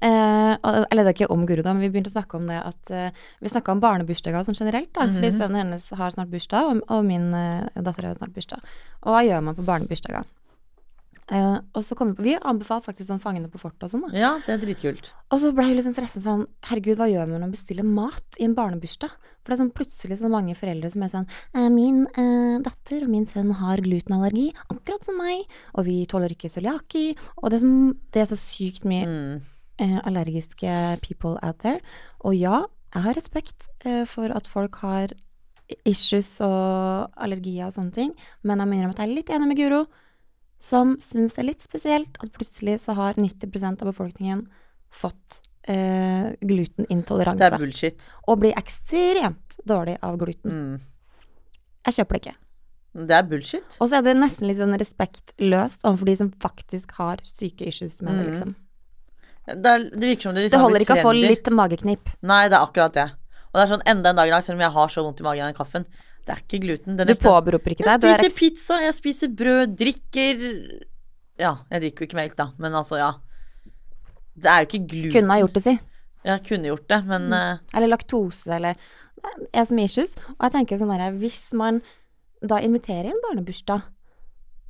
Eh, 0.01 0.53
eller 0.65 1.03
det 1.05 1.11
er 1.11 1.13
ikke 1.13 1.27
om 1.29 1.43
Guro, 1.45 1.61
da, 1.61 1.75
men 1.75 1.83
vi 1.83 1.91
begynte 1.93 2.09
å 2.09 2.15
snakke 2.15 2.33
om 2.39 2.47
det 2.49 2.55
at 2.57 2.89
eh, 2.89 3.11
Vi 3.37 3.51
snakka 3.51 3.69
om 3.75 3.81
barnebursdager 3.83 4.41
sånn 4.47 4.57
generelt, 4.57 4.89
da. 4.97 5.03
Fordi 5.05 5.29
Mhm. 5.29 5.35
sønnen 5.37 5.59
hennes 5.61 5.89
har 5.99 6.09
snart 6.15 6.31
bursdag, 6.31 6.71
og, 6.71 6.79
og 6.89 7.03
min 7.05 7.27
eh, 7.37 7.67
datter 7.85 8.07
har 8.09 8.15
snart 8.17 8.33
bursdag. 8.33 8.65
Og 9.05 9.13
hva 9.13 9.21
gjør 9.27 9.43
man 9.45 9.53
på 9.59 9.61
barnebursdager? 9.67 10.25
Eh, 11.31 11.57
og 11.77 11.83
så 11.87 11.95
kom 11.95 12.09
vi 12.11 12.15
på 12.17 12.23
Vi 12.25 12.33
anbefalte 12.43 12.89
faktisk 12.89 13.07
sånn 13.07 13.21
Fangene 13.23 13.47
på 13.47 13.59
fortet 13.61 13.85
og 13.87 13.91
sånn, 13.93 14.01
da. 14.09 14.17
Ja, 14.19 14.31
det 14.43 14.51
er 14.51 14.63
dritkult. 14.65 15.13
Og 15.31 15.39
så 15.39 15.53
ble 15.55 15.63
jeg 15.69 15.77
litt 15.77 15.85
sånn 15.87 16.09
sånn 16.25 16.41
Herregud, 16.67 16.97
hva 16.99 17.07
gjør 17.07 17.29
man 17.29 17.37
når 17.37 17.43
man 17.45 17.53
bestiller 17.55 17.87
mat 17.87 18.35
i 18.39 18.43
en 18.49 18.55
barnebursdag? 18.57 19.13
For 19.39 19.47
det 19.47 19.55
er 19.55 19.61
sånn 19.63 19.71
plutselig 19.77 20.17
så 20.19 20.29
mange 20.33 20.57
foreldre 20.59 20.91
som 20.91 21.05
er 21.07 21.13
sånn 21.13 21.27
«Eh, 21.55 21.69
Min 21.71 22.03
eh, 22.19 22.59
datter 22.65 23.05
og 23.07 23.13
min 23.13 23.25
sønn 23.25 23.53
har 23.61 23.79
glutenallergi, 23.81 24.49
akkurat 24.69 25.07
som 25.07 25.17
meg, 25.23 25.45
og 25.73 25.87
vi 25.87 26.01
tåler 26.05 26.35
ikke 26.35 26.51
cøliaki. 26.51 27.05
Og 27.39 27.49
det 27.49 27.61
er, 27.61 27.63
som, 27.63 27.95
det 28.11 28.21
er 28.25 28.29
så 28.33 28.37
sykt 28.41 28.83
mye 28.85 29.07
Mm. 29.07 29.41
eh, 29.79 29.97
allergiske 30.05 30.75
people 31.01 31.39
out 31.41 31.59
there. 31.63 31.79
Og 32.27 32.35
ja, 32.35 32.65
jeg 32.93 33.03
har 33.07 33.15
respekt 33.15 33.69
eh, 33.85 34.03
for 34.05 34.29
at 34.35 34.45
folk 34.51 34.75
har 34.83 35.15
issues 35.87 36.35
og 36.43 37.11
allergier 37.15 37.69
og 37.69 37.75
sånne 37.77 37.95
ting, 37.95 38.11
men 38.43 38.59
jeg 38.59 38.67
mener 38.67 38.85
om 38.89 38.91
at 38.93 38.99
jeg 38.99 39.07
er 39.09 39.15
litt 39.15 39.29
enig 39.31 39.47
med 39.47 39.57
Guro, 39.61 39.85
som 40.61 40.93
syns 41.01 41.33
det 41.35 41.41
er 41.41 41.47
litt 41.49 41.63
spesielt 41.65 42.19
at 42.21 42.33
plutselig 42.35 42.77
så 42.83 42.93
har 42.97 43.17
90% 43.17 43.81
av 43.81 43.89
befolkningen 43.89 44.43
fått 44.93 45.41
eh, 45.65 46.31
Det 46.37 47.47
er 47.47 47.57
bullshit. 47.57 48.07
Og 48.27 48.41
blir 48.43 48.53
ekstremt 48.59 49.57
dårlig 49.67 49.97
av 50.05 50.19
gluten. 50.21 50.51
Mm. 50.51 50.79
Jeg 51.87 51.97
kjøper 51.97 52.17
det 52.17 52.21
ikke. 52.21 52.35
Det 53.07 53.15
er 53.15 53.23
bullshit. 53.23 53.77
Og 53.79 53.89
så 53.89 53.97
er 53.97 54.05
det 54.05 54.17
nesten 54.19 54.49
litt 54.49 54.59
sånn 54.59 54.77
respektløst 54.77 55.85
overfor 55.87 56.11
de 56.11 56.15
som 56.19 56.29
faktisk 56.43 56.91
har 56.99 57.23
syke 57.25 57.65
issues 57.71 58.01
med 58.03 58.19
det, 58.19 58.25
Mm. 58.25 58.29
liksom. 58.35 58.55
Det, 59.47 59.65
er, 59.71 59.79
det 59.89 60.05
virker 60.05 60.21
som 60.27 60.35
det 60.35 60.43
liksom 60.45 60.59
Det 60.59 60.63
holder 60.63 60.83
ikke 60.85 60.99
å 60.99 61.05
få 61.07 61.13
litt 61.17 61.47
mageknip. 61.49 62.11
Nei, 62.21 62.43
det 62.51 62.59
er 62.59 62.61
akkurat 62.67 62.93
det. 62.93 63.07
Og 63.51 63.57
det 63.57 63.63
er 63.63 63.71
sånn 63.73 63.87
enda 63.89 64.11
en 64.11 64.19
dag 64.19 64.29
i 64.29 64.31
dag, 64.31 64.43
selv 64.45 64.59
om 64.59 64.61
jeg 64.61 64.75
har 64.77 64.91
så 64.93 65.03
vondt 65.03 65.19
i 65.19 65.25
magen 65.25 65.43
av 65.47 65.49
den 65.49 65.57
kaffen. 65.57 65.85
Det 66.25 66.29
er 66.35 66.41
ikke 66.43 66.59
gluten. 66.61 66.97
Den 66.97 67.07
Du 67.07 67.15
påberoper 67.15 67.71
ikke- 67.73 67.83
deg? 67.85 68.01
Jeg 68.03 68.13
er 68.13 68.29
spiser 68.29 68.37
pizza, 68.37 68.73
jeg 68.81 68.93
spiser 68.93 69.27
brød, 69.35 69.75
drikker 69.77 70.81
Ja, 71.39 71.55
jeg 71.71 71.81
drikker 71.81 71.99
jo 71.99 72.07
ikke 72.07 72.15
melk, 72.19 72.35
da, 72.37 72.51
men 72.59 72.71
altså, 72.73 72.97
ja. 72.97 73.11
Det 74.37 74.45
er 74.45 74.59
jo 74.61 74.67
ikke 74.67 74.87
gluten. 74.87 75.11
kunne 75.11 75.33
ha 75.33 75.39
gjort 75.41 75.53
det, 75.53 75.63
si. 75.63 75.79
Ja, 76.23 76.37
kunne 76.37 76.65
gjort 76.69 76.87
det, 76.87 77.05
men 77.05 77.21
Mm. 77.29 77.33
eh, 77.33 77.57
Eller 77.73 77.87
laktose, 77.97 78.47
eller 78.55 78.75
Jeg 79.53 79.67
som 79.67 79.77
issues. 79.79 80.15
Og 80.39 80.41
jeg 80.41 80.51
tenker 80.53 80.77
sånn 80.79 80.89
derre 80.89 81.11
Hvis 81.19 81.53
man 81.53 81.81
da 82.41 82.57
inviterer 82.57 83.05
inn 83.05 83.11
en 83.11 83.21
barnebursdag, 83.21 83.83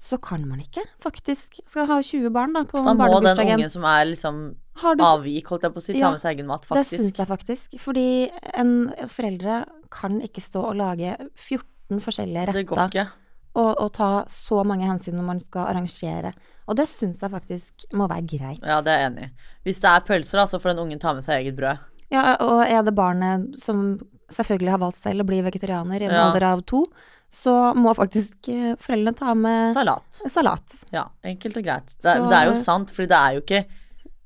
så 0.02 0.20
kan 0.22 0.46
man 0.48 0.60
ikke 0.60 0.84
faktisk 1.00 1.60
Skal 1.68 1.86
ha 1.88 2.02
20 2.02 2.30
barn, 2.32 2.54
da, 2.54 2.64
på 2.64 2.84
barnebursdagen. 2.84 2.98
da 2.98 3.22
må 3.22 3.36
den 3.36 3.60
ungen 3.60 3.70
som 3.70 3.84
er 3.86 4.06
liksom 4.06 4.56
avvik, 4.80 5.48
holdt 5.52 5.64
jeg 5.64 5.74
på 5.74 5.78
å 5.78 5.82
si, 5.82 5.94
ta 5.94 6.00
Ja, 6.00 6.12
med 6.12 6.20
seg 6.22 6.38
egen 6.38 6.48
mat, 6.48 6.66
faktisk. 6.66 6.92
Det 6.92 7.00
syns 7.00 7.18
jeg 7.18 7.28
faktisk. 7.28 7.80
Fordi 7.80 8.32
en 8.54 8.94
foreldre 9.08 9.66
kan 9.92 10.22
ikke 10.22 10.42
stå 10.42 10.64
og 10.72 10.76
lage 10.80 11.18
14 11.36 12.00
forskjellige 12.00 12.54
Det 12.54 12.66
går 12.68 12.78
retter 12.78 13.10
og, 13.54 13.76
og 13.84 13.92
ta 13.94 14.24
så 14.32 14.64
mange 14.66 14.88
hensyn 14.88 15.14
når 15.20 15.24
man 15.28 15.40
skal 15.44 15.68
arrangere. 15.68 16.32
Og 16.68 16.78
det 16.78 16.88
syns 16.88 17.20
jeg 17.20 17.30
faktisk 17.34 17.86
må 17.94 18.08
være 18.08 18.24
greit. 18.38 18.62
Ja, 18.64 18.80
det 18.82 18.94
er 18.94 19.02
jeg 19.04 19.12
enig 19.12 19.24
i. 19.28 19.32
Hvis 19.68 19.82
det 19.84 19.90
er 19.92 20.06
pølser, 20.08 20.38
da, 20.40 20.46
så 20.48 20.60
får 20.62 20.72
den 20.72 20.86
ungen 20.86 21.00
ta 21.04 21.12
med 21.14 21.24
seg 21.26 21.42
eget 21.44 21.58
brød. 21.58 21.78
Ja, 22.12 22.38
og 22.40 22.62
er 22.64 22.82
det 22.84 22.96
barnet 22.96 23.60
som 23.60 24.00
selvfølgelig 24.32 24.72
har 24.72 24.80
valgt 24.80 25.02
selv 25.04 25.24
å 25.24 25.28
bli 25.28 25.42
vegetarianer 25.44 26.00
i 26.00 26.06
en 26.08 26.12
Ja. 26.16 26.30
alder 26.30 26.44
av 26.48 26.62
to, 26.64 26.86
så 27.32 27.74
må 27.76 27.92
faktisk 27.96 28.48
eh, 28.52 28.76
foreldrene 28.80 29.16
ta 29.16 29.34
med 29.36 29.74
Salat. 29.74 30.22
salat. 30.32 30.84
Ja, 30.92 31.06
enkelt 31.24 31.58
og 31.58 31.64
greit. 31.64 31.88
Det, 31.88 32.04
Så- 32.04 32.30
det 32.30 32.38
er 32.40 32.46
jo 32.54 32.56
sant, 32.56 32.90
for 32.92 33.06
det 33.06 33.12
er 33.18 33.34
jo 33.36 33.42
ikke 33.42 33.66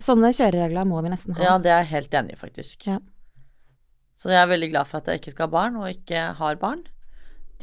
Sånne 0.01 0.31
kjøreregler 0.35 0.87
må 0.87 0.99
vi 1.05 1.11
nesten 1.13 1.35
ha. 1.37 1.43
Ja, 1.43 1.53
det 1.61 1.71
er 1.71 1.83
jeg 1.83 1.91
helt 1.93 2.17
enig 2.19 2.35
i, 2.35 2.39
faktisk. 2.39 2.87
Ja. 2.89 2.97
Så 4.19 4.31
jeg 4.31 4.39
er 4.41 4.49
veldig 4.51 4.69
glad 4.71 4.87
for 4.89 4.99
at 5.01 5.07
jeg 5.11 5.21
ikke 5.21 5.33
skal 5.35 5.47
ha 5.47 5.53
barn, 5.55 5.75
og 5.79 5.89
ikke 5.91 6.21
har 6.39 6.59
barn. 6.59 6.83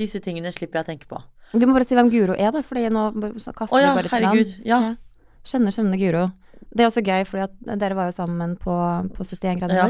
Disse 0.01 0.21
tingene 0.25 0.53
slipper 0.53 0.81
jeg 0.81 0.87
å 0.87 0.91
tenke 0.93 1.09
på. 1.11 1.21
Vi 1.53 1.67
må 1.69 1.75
bare 1.77 1.85
si 1.85 1.97
hvem 1.97 2.09
Guro 2.13 2.33
er, 2.33 2.49
da, 2.55 2.63
Fordi 2.65 2.87
nå 2.89 3.03
kaster 3.53 3.77
Å 3.77 3.81
ja, 3.81 3.91
vi 3.93 4.01
bare 4.01 4.09
til 4.09 4.25
navn. 4.25 4.39
herregud. 4.39 4.53
Ja. 4.65 4.79
Ja. 4.81 4.93
Skjønner, 5.45 5.75
skjønner 5.75 6.01
Guro. 6.01 6.23
Det 6.73 6.85
er 6.85 6.89
også 6.89 7.03
gøy, 7.05 7.25
fordi 7.29 7.77
dere 7.77 7.97
var 7.99 8.09
jo 8.09 8.15
sammen 8.17 8.55
på, 8.57 8.77
på 9.13 9.27
71 9.29 9.59
grader 9.61 9.77
Ja. 9.77 9.89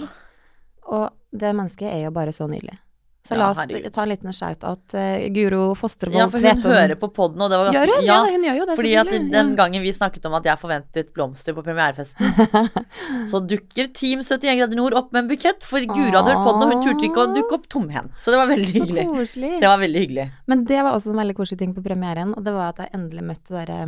Og 0.92 1.10
det 1.30 1.52
mennesket 1.54 1.86
er 1.92 2.00
jo 2.08 2.10
bare 2.10 2.32
så 2.34 2.48
nydelig. 2.50 2.74
Så 3.22 3.36
Ja, 3.36 3.38
la 3.38 3.50
oss 3.52 3.58
herregud. 3.62 3.92
ta 3.94 4.02
en 4.02 4.08
liten 4.10 4.32
shout-out. 4.34 4.94
eh, 4.98 5.28
Guro 5.30 5.74
Fostervold 5.78 6.18
ja, 6.18 6.26
for 6.26 6.42
hun 6.42 6.56
Tveton. 6.58 6.72
hører 6.74 6.96
på 6.98 7.08
poden, 7.14 7.40
og 7.44 7.50
det 7.52 7.58
var 7.60 7.72
Gjør 7.76 7.92
hun? 7.94 8.04
Ja, 8.04 8.16
hun 8.26 8.42
gjør 8.48 8.56
jo 8.58 8.64
det, 8.66 8.76
Fordi 8.80 8.94
at 8.98 9.10
den 9.30 9.52
gangen 9.56 9.82
vi 9.84 9.92
snakket 9.94 10.26
om 10.26 10.34
at 10.34 10.44
jeg 10.44 10.58
forventet 10.58 11.12
blomster 11.14 11.54
på 11.54 11.62
premierefesten, 11.62 12.34
så 13.30 13.38
dukker 13.46 13.92
Team 13.94 14.24
71 14.26 14.58
grader 14.58 14.74
nord 14.76 14.94
opp 14.98 15.12
med 15.14 15.22
en 15.22 15.30
bukett, 15.30 15.62
for 15.62 15.78
Guro 15.86 16.10
hadde 16.18 16.34
hørt 16.34 16.42
på 16.42 16.52
den, 16.58 16.62
og 16.66 16.72
hun 16.74 16.82
turte 16.82 17.06
ikke 17.06 17.22
å 17.22 17.30
dukke 17.36 17.54
opp 17.60 17.68
tomhendt. 17.70 18.18
Så 18.18 18.34
det 18.34 18.38
var 18.42 18.50
veldig 18.50 18.72
Så 18.74 18.78
hyggelig. 18.80 19.06
koselig. 19.14 19.52
Det 19.62 19.70
var 19.70 19.78
veldig 19.86 20.02
hyggelig. 20.06 20.26
Men 20.50 20.64
det 20.64 20.82
var 20.82 20.92
også 20.98 21.10
en 21.14 21.22
veldig 21.22 21.36
koselig 21.38 21.58
ting 21.62 21.74
på 21.78 21.82
premieren, 21.86 22.34
og 22.36 22.42
det 22.42 22.52
var 22.58 22.74
at 22.74 22.82
jeg 22.82 22.90
endelig 22.98 23.22
møtte 23.30 23.54
dere 23.54 23.78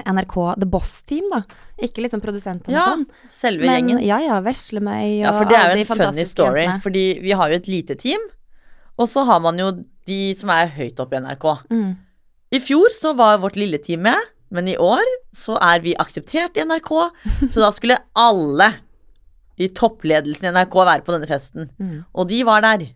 NRK 0.00 0.36
The 0.60 0.66
Boss 0.66 1.02
Team, 1.02 1.28
da. 1.30 1.42
Ikke 1.82 2.02
liksom 2.04 2.20
produsentene 2.22 2.72
Ja, 2.76 2.84
sånn. 2.92 3.06
selve 3.28 3.66
Men 3.66 3.88
gjengen. 3.88 4.04
ja 4.06 4.18
ja, 4.20 4.40
Veslemøy 4.40 5.20
og 5.20 5.26
Ja, 5.26 5.32
for 5.38 5.44
det 5.50 5.56
er 5.58 5.74
jo 5.74 5.80
en 5.80 5.90
funny 5.90 6.24
story, 6.24 6.62
jentene. 6.66 6.82
fordi 6.82 7.04
vi 7.20 7.32
har 7.32 7.48
jo 7.50 7.56
et 7.56 7.68
lite 7.68 7.94
team, 7.98 8.20
og 8.98 9.08
så 9.08 9.24
har 9.26 9.40
man 9.40 9.58
jo 9.58 9.70
de 10.06 10.34
som 10.34 10.50
er 10.50 10.68
høyt 10.68 10.98
oppe 11.00 11.16
i 11.16 11.20
NRK. 11.20 11.46
Mm. 11.70 11.96
I 12.52 12.58
fjor 12.60 12.88
så 12.92 13.14
var 13.16 13.38
vårt 13.38 13.56
lille 13.56 13.78
team 13.78 14.02
med, 14.02 14.18
men 14.50 14.68
i 14.68 14.76
år 14.76 15.02
så 15.32 15.56
er 15.60 15.80
vi 15.80 15.94
akseptert 15.96 16.56
i 16.56 16.64
NRK, 16.64 16.90
så 17.50 17.60
da 17.62 17.70
skulle 17.72 17.98
alle 18.14 18.72
i 19.58 19.68
toppledelsen 19.68 20.48
i 20.48 20.52
NRK 20.52 20.74
være 20.84 21.04
på 21.06 21.12
denne 21.14 21.28
festen. 21.28 21.70
Mm. 21.78 22.04
Og 22.14 22.28
de 22.28 22.42
var 22.44 22.60
der. 22.64 22.88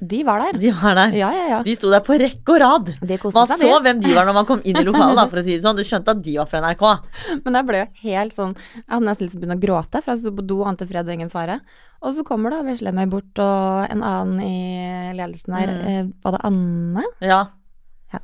De 0.00 0.20
var 0.22 0.38
der. 0.44 0.58
De 0.62 0.70
var 0.70 0.94
der. 0.94 1.14
Ja, 1.18 1.28
ja, 1.34 1.46
ja. 1.50 1.58
De 1.66 1.74
sto 1.74 1.90
der 1.90 2.00
på 2.06 2.14
rekke 2.20 2.54
og 2.54 2.60
rad. 2.62 2.92
Man 3.02 3.48
så 3.50 3.56
det. 3.58 3.82
hvem 3.82 4.00
de 4.04 4.14
var 4.14 4.28
når 4.28 4.36
man 4.36 4.46
kom 4.46 4.60
inn 4.62 4.78
i 4.78 4.84
lokalet, 4.86 5.26
for 5.30 5.40
å 5.40 5.42
si 5.42 5.56
det 5.56 5.64
sånn. 5.64 5.74
Du 5.76 5.82
skjønte 5.82 6.14
at 6.14 6.22
de 6.22 6.36
var 6.38 6.46
fra 6.46 6.60
NRK. 6.62 6.84
Men 7.44 7.58
jeg 7.58 7.66
ble 7.66 7.80
jo 7.82 7.88
helt 8.04 8.36
sånn 8.38 8.54
Jeg 8.54 8.86
hadde 8.86 9.08
nesten 9.08 9.26
lyst 9.26 9.34
til 9.34 9.40
å 9.40 9.42
begynne 9.42 9.58
å 9.58 9.64
gråte, 9.66 10.02
for 10.04 10.14
jeg 10.14 10.22
sto 10.22 10.34
på 10.38 10.46
do 10.46 10.60
ante 10.70 10.86
fred 10.86 11.10
og 11.10 11.16
ingen 11.18 11.32
fare. 11.34 11.58
Og 11.98 12.14
så 12.14 12.22
kommer 12.22 12.54
da 12.54 12.62
Veslemøy 12.62 13.08
bort, 13.10 13.42
og 13.42 13.90
en 13.90 14.04
annen 14.06 14.38
i 14.46 15.14
ledelsen 15.18 15.56
her, 15.58 15.66
Mm. 15.74 15.86
eh, 15.90 16.04
var 16.22 16.36
det 16.36 16.44
Anne? 16.46 17.02
Ja. 17.26 18.20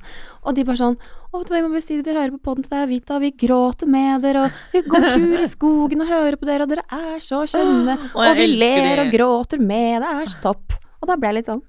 Og 0.46 0.54
de 0.56 0.62
bare 0.64 0.78
sånn 0.80 0.94
Å, 1.34 1.40
hva, 1.42 1.58
må 1.66 1.72
bestille, 1.74 2.04
vi 2.06 2.14
hører 2.14 2.30
på 2.36 2.38
podden 2.46 2.62
til 2.64 2.70
deg, 2.70 2.86
Vita, 2.92 3.16
og 3.18 3.24
vi 3.24 3.32
gråter 3.34 3.88
med 3.90 4.22
dere, 4.22 4.44
og 4.46 4.60
vi 4.72 4.84
går 4.86 5.08
tur 5.16 5.40
i 5.42 5.48
skogen 5.50 6.04
og 6.04 6.06
hører 6.12 6.36
på 6.38 6.46
dere, 6.46 6.62
og 6.62 6.70
dere 6.70 6.84
er 6.94 7.18
så 7.18 7.40
skjønne, 7.50 7.96
og, 8.14 8.22
og 8.22 8.38
vi 8.38 8.46
ler 8.54 8.94
det. 8.94 9.02
og 9.02 9.10
gråter 9.16 9.58
med, 9.58 10.04
det 10.06 10.12
er 10.14 10.30
så 10.30 10.38
topp. 10.46 10.76
Og 11.04 11.10
da 11.10 11.18
ble 11.20 11.28
jeg 11.28 11.36
litt 11.42 11.50
sånn 11.52 11.60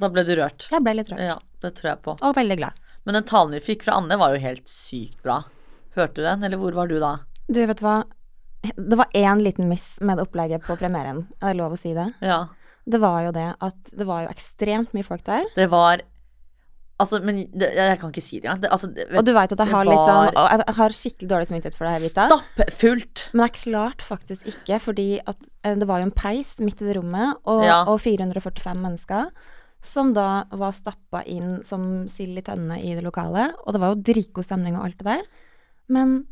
Da 0.00 0.08
ble 0.08 0.24
du 0.24 0.32
rørt. 0.38 0.64
Jeg 0.72 0.80
ble 0.80 0.94
litt 0.96 1.10
rørt. 1.12 1.20
Ja, 1.20 1.36
det 1.60 1.74
tror 1.76 1.90
jeg 1.90 2.00
på. 2.06 2.14
Og 2.24 2.36
veldig 2.38 2.56
glad. 2.62 2.78
Men 3.04 3.18
den 3.18 3.26
talen 3.28 3.52
vi 3.52 3.60
fikk 3.60 3.84
fra 3.84 3.98
Anne 4.00 4.16
var 4.16 4.32
jo 4.32 4.40
helt 4.40 4.70
sykt 4.70 5.20
bra. 5.22 5.42
Hørte 5.94 6.22
du 6.22 6.24
den, 6.24 6.46
eller 6.48 6.58
hvor 6.58 6.72
var 6.74 6.88
du 6.88 6.96
da? 7.02 7.18
Du, 7.46 7.60
vet 7.60 7.78
du 7.78 7.84
hva. 7.84 7.98
Det 8.64 8.96
var 8.96 9.12
én 9.12 9.42
liten 9.44 9.68
miss 9.68 9.98
med 10.00 10.16
det 10.16 10.24
opplegget 10.24 10.64
på 10.64 10.78
premieren. 10.80 11.26
Er 11.42 11.52
det 11.52 11.60
lov 11.60 11.76
å 11.76 11.78
si 11.78 11.92
det? 11.94 12.08
Ja. 12.24 12.46
Det 12.88 13.00
var 13.04 13.20
jo 13.26 13.34
det 13.36 13.50
at 13.68 13.92
det 13.92 14.08
var 14.08 14.24
jo 14.24 14.32
ekstremt 14.32 14.96
mye 14.96 15.04
folk 15.04 15.24
der. 15.28 15.44
Det 15.56 15.68
var 15.72 16.00
Altså, 17.04 17.20
men 17.24 17.42
det, 17.52 17.68
jeg 17.76 17.98
kan 18.02 18.12
ikke 18.14 18.24
si 18.24 18.38
det 18.40 18.48
engang. 18.48 18.62
Det, 18.64 18.70
altså, 18.74 18.88
det, 18.96 19.06
Og 19.12 19.24
du 19.28 19.32
veit 19.36 19.52
at 19.54 19.60
jeg 19.62 19.70
har 19.70 19.88
litt 19.88 20.04
sånn 20.08 20.38
jeg 20.64 20.76
har 20.78 20.96
skikkelig 20.98 21.30
dårlig 21.34 21.48
samvittighet 21.50 21.76
for 21.78 21.86
det 21.88 21.92
her, 21.94 22.04
Vita. 22.04 22.26
Stappfullt. 22.32 23.24
Men 23.34 23.44
jeg 23.46 23.54
klarte 23.60 24.06
faktisk 24.08 24.48
ikke, 24.54 24.80
fordi 24.82 25.08
at 25.28 25.48
eh, 25.64 25.76
det 25.80 25.88
var 25.90 26.00
jo 26.02 26.08
en 26.08 26.14
peis 26.16 26.56
midt 26.64 26.80
i 26.82 26.88
det 26.88 26.96
rommet, 26.98 27.36
og, 27.44 27.64
Ja. 27.68 27.82
og 27.84 28.00
445 28.02 28.80
mennesker. 28.80 29.30
Som 29.84 30.14
da 30.16 30.44
var 30.56 30.72
stappa 30.72 31.20
inn 31.28 31.58
som 31.68 32.06
sild 32.08 32.38
i 32.40 32.42
tønne 32.46 32.78
i 32.80 32.94
det 32.96 33.02
lokale. 33.04 33.50
Og 33.66 33.74
det 33.76 33.80
var 33.82 33.92
jo 33.92 34.00
dritgod 34.00 34.46
stemning 34.46 34.78
og 34.78 34.86
alt 34.86 34.96
det 35.02 35.10
der. 35.10 35.26
Men 35.92 36.22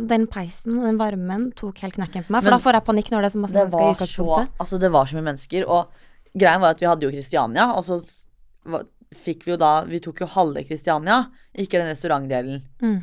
den 0.00 0.24
peisen 0.32 0.78
og 0.78 0.86
den 0.88 0.96
varmen 0.96 1.50
tok 1.52 1.82
helt 1.84 1.98
knekken 1.98 2.24
på 2.24 2.32
meg. 2.32 2.40
For 2.40 2.48
Men 2.48 2.56
da 2.56 2.62
får 2.64 2.78
jeg 2.78 2.84
panikk 2.86 3.10
når 3.12 3.20
det 3.20 3.28
er 3.28 3.34
så 3.34 3.42
masse 3.42 3.58
mennesker 3.58 3.82
i 3.82 3.84
så, 3.84 3.96
utgangspunktet. 3.98 4.54
altså, 4.64 4.78
det 4.80 4.90
var 4.94 5.04
så 5.10 5.18
mye 5.18 5.26
mennesker. 5.28 5.66
Og 5.68 5.92
greien 6.32 6.62
var 6.64 6.72
at 6.72 6.80
vi 6.80 6.88
hadde 6.88 7.04
jo 7.04 7.12
Kristiania, 7.12 7.66
og 7.76 7.84
så 7.84 8.00
fikk 9.14 9.44
vi 9.46 9.52
jo 9.52 9.56
da 9.60 9.84
Vi 9.88 10.00
tok 10.00 10.20
jo 10.24 10.26
halve 10.26 10.64
Kristiania, 10.68 11.26
ikke 11.56 11.78
den 11.80 11.90
restaurantdelen. 11.92 12.62
Mm. 12.82 13.00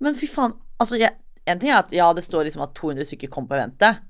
Men 0.00 0.14
fy 0.18 0.26
faen. 0.28 0.54
Altså, 0.80 0.98
jeg, 1.00 1.14
en 1.46 1.58
ting 1.62 1.70
er 1.70 1.78
at 1.82 1.92
ja, 1.94 2.12
det 2.16 2.24
står 2.26 2.44
liksom 2.48 2.62
at 2.66 2.74
200 2.74 3.04
stykker 3.08 3.30
kom 3.32 3.46
på 3.48 3.56
eventet. 3.58 4.02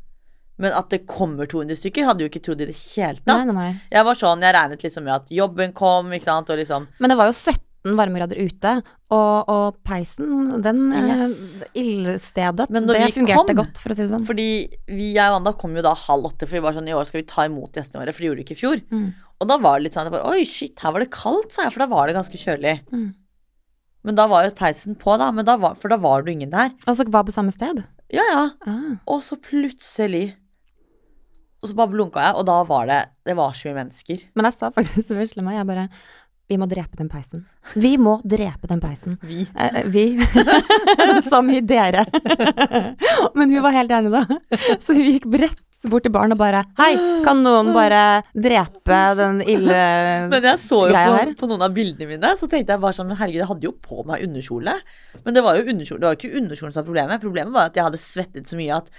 Men 0.57 0.71
at 0.79 0.89
det 0.91 1.03
kommer 1.11 1.47
200 1.51 1.75
stykker, 1.77 2.07
hadde 2.07 2.23
jo 2.23 2.31
ikke 2.31 2.43
trodd 2.47 2.61
i 2.63 2.69
det 2.71 2.77
hele 2.79 3.19
tatt. 3.25 3.47
nei, 3.49 3.55
nei. 3.55 3.71
Jeg 3.91 4.05
var 4.07 4.15
sånn, 4.15 4.43
jeg 4.47 4.55
regnet 4.55 4.85
liksom 4.87 5.03
med 5.05 5.15
at 5.17 5.31
jobben 5.35 5.73
kom, 5.75 6.13
ikke 6.15 6.29
sant, 6.31 6.51
og 6.51 6.61
liksom 6.61 6.87
Men 7.03 7.11
det 7.11 7.17
var 7.19 7.27
jo 7.27 7.35
17 7.35 7.97
varmegrader 7.99 8.39
ute, 8.41 8.71
og, 9.13 9.51
og 9.51 9.81
peisen, 9.85 10.63
den 10.63 10.79
Yes. 10.95 11.35
eh, 11.67 11.83
ildstedet, 11.83 12.71
Men 12.71 12.87
det 12.87 13.01
fungerte 13.13 13.51
kom- 13.51 13.59
godt, 13.61 13.79
for 13.83 13.91
å 13.93 13.97
si 13.99 14.03
det 14.07 14.11
sånn. 14.15 14.25
Fordi 14.31 14.47
vi, 14.89 15.11
jeg 15.19 15.27
og 15.27 15.35
Wanda 15.41 15.53
kom 15.59 15.75
jo 15.77 15.83
da 15.85 15.93
halv 15.95 16.31
åtte, 16.31 16.47
for 16.47 16.55
vi 16.57 16.63
var 16.65 16.73
sånn 16.79 16.89
i 16.89 16.95
år 16.97 17.05
skal 17.11 17.21
vi 17.21 17.27
ta 17.35 17.45
imot 17.51 17.73
gjestene 17.77 18.01
våre, 18.05 18.15
for 18.15 18.23
det 18.23 18.31
gjorde 18.31 18.41
vi 18.41 18.47
ikke 18.47 18.57
i 18.57 18.63
fjor. 18.63 18.83
Mm. 18.95 19.09
Og 19.43 19.51
da 19.51 19.59
var 19.61 19.79
det 19.79 19.89
litt 19.89 19.97
sånn 19.97 20.07
at 20.07 20.13
jeg 20.13 20.17
bare 20.17 20.33
Oi, 20.35 20.47
shit, 20.49 20.79
her 20.81 20.95
var 20.95 21.03
det 21.03 21.13
kaldt, 21.15 21.53
sa 21.55 21.67
jeg, 21.67 21.75
for 21.75 21.85
da 21.85 21.91
var 21.91 22.09
det 22.09 22.17
ganske 22.17 22.41
kjølig. 22.41 22.79
Mm. 22.95 23.11
Men 24.05 24.19
da 24.19 24.29
var 24.29 24.47
jo 24.47 24.55
peisen 24.57 24.97
på, 25.01 25.17
da, 25.21 25.31
men 25.33 25.47
da 25.49 25.57
var, 25.61 25.77
for 25.81 25.93
da 25.93 25.99
var 26.01 26.25
det 26.25 26.35
ingen 26.37 26.53
der. 26.53 26.75
Og 26.85 26.99
så 26.99 27.07
var 27.09 27.25
på 27.27 27.35
samme 27.35 27.55
sted. 27.55 27.83
Ja, 28.13 28.25
ja. 28.31 28.43
Ah. 28.69 28.91
Og 29.11 29.23
så 29.25 29.39
plutselig 29.41 30.37
Og 31.63 31.71
så 31.71 31.77
bare 31.77 31.91
blunka 31.95 32.21
jeg, 32.21 32.37
og 32.37 32.45
da 32.47 32.59
var 32.69 32.85
det 32.87 32.99
Det 33.25 33.35
var 33.39 33.55
så 33.57 33.71
mye 33.71 33.79
mennesker. 33.79 34.27
Men 34.37 34.51
jeg 34.51 34.59
sa 34.59 34.69
faktisk 34.75 35.09
til 35.09 35.19
Veslemøy, 35.19 35.55
jeg 35.57 35.67
bare 35.71 35.87
Vi 36.53 36.59
må 36.61 36.69
drepe 36.69 37.01
den 37.01 37.09
peisen. 37.09 37.47
Vi 37.81 37.95
må 37.97 38.19
drepe 38.21 38.69
den 38.69 38.83
peisen. 38.85 39.17
Vi. 39.25 39.47
Eh, 39.57 39.79
eh, 39.81 39.89
vi. 39.89 40.05
Som 41.31 41.49
i 41.49 41.63
dere. 41.65 42.05
Men 43.39 43.49
hun 43.49 43.65
var 43.65 43.73
helt 43.73 43.95
enig, 43.97 44.13
da. 44.13 44.27
Så 44.85 44.93
hun 44.93 45.09
gikk 45.09 45.25
bredt 45.33 45.65
bort 45.93 46.05
til 46.07 46.13
barn 46.15 46.35
og 46.35 46.39
bare 46.41 46.63
Hei, 46.79 46.93
kan 47.25 47.43
noen 47.45 47.73
bare 47.77 48.23
drepe 48.33 49.01
den 49.19 49.43
ille 49.43 49.69
greia 49.69 50.01
her? 50.09 50.27
Men 50.33 50.49
jeg 50.49 50.61
så 50.63 50.81
jo 50.91 50.95
på, 50.97 51.35
på 51.43 51.49
noen 51.51 51.65
av 51.67 51.75
bildene 51.77 52.09
mine, 52.11 52.33
så 52.41 52.49
tenkte 52.51 52.75
jeg 52.75 52.83
bare 52.83 52.97
sånn 52.97 53.11
Men 53.11 53.21
herregud, 53.21 53.41
jeg 53.43 53.51
hadde 53.51 53.69
jo 53.69 53.75
på 53.85 54.05
meg 54.09 54.25
underkjole. 54.27 54.75
Men 55.25 55.37
det 55.37 55.45
var 55.47 55.59
jo 55.59 55.67
underkjole, 55.75 56.01
det 56.03 56.11
var 56.11 56.19
ikke 56.19 56.33
underkjolen 56.41 56.75
som 56.75 56.81
var 56.83 56.89
problemet. 56.89 57.25
Problemet 57.25 57.57
var 57.57 57.71
at 57.71 57.79
jeg 57.79 57.89
hadde 57.89 58.03
svettet 58.03 58.51
så 58.51 58.59
mye 58.59 58.81
at 58.81 58.91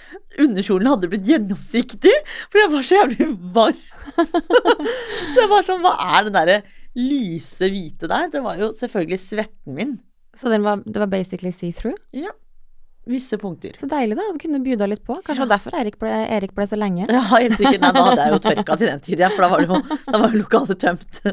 underkjolen 0.46 0.92
hadde 0.94 1.12
blitt 1.12 1.30
gjennomsiktig. 1.30 2.16
For 2.50 2.62
jeg 2.64 2.74
var 2.74 2.88
så 2.88 3.02
jævlig 3.02 3.30
varm. 3.56 3.84
så 5.34 5.44
jeg 5.44 5.52
var 5.52 5.68
sånn 5.68 5.86
Hva 5.86 5.96
er 6.16 6.28
den 6.28 6.38
derre 6.38 6.58
lyse 6.96 7.68
hvite 7.72 8.08
der? 8.12 8.30
Det 8.32 8.42
var 8.46 8.60
jo 8.62 8.72
selvfølgelig 8.78 9.22
svetten 9.22 9.76
min. 9.78 9.96
Så 10.36 10.52
den 10.52 10.66
var, 10.66 10.82
det 10.84 11.00
var 11.00 11.12
basically 11.12 11.52
see-through. 11.56 11.96
Ja. 12.16 12.34
Visse 13.06 13.38
punkter. 13.38 13.76
Så 13.78 13.86
deilig, 13.90 14.16
da. 14.18 14.24
Du 14.34 14.40
kunne 14.42 14.60
bjuda 14.66 14.88
litt 14.90 15.04
på. 15.06 15.20
Kanskje 15.22 15.44
det 15.44 15.46
var 15.46 15.52
derfor 15.60 15.76
Erik 15.78 16.00
ble, 16.02 16.10
Erik 16.38 16.56
ble 16.58 16.66
så 16.68 16.78
lenge. 16.80 17.06
Ja, 17.06 17.22
helt 17.36 17.58
sikkert. 17.60 17.84
Nei, 17.84 17.92
da 17.94 18.06
hadde 18.08 18.24
jeg 18.24 18.34
jo 18.34 18.40
tørka 18.48 18.78
til 18.82 18.90
den 18.90 19.04
tid 19.06 19.22
for 19.36 19.46
da 19.46 19.50
var 19.54 19.62
jo, 19.68 19.80
da 20.10 20.22
var 20.24 20.34
jo 20.34 20.42
lokalet 20.42 20.82
tømt. 20.82 21.22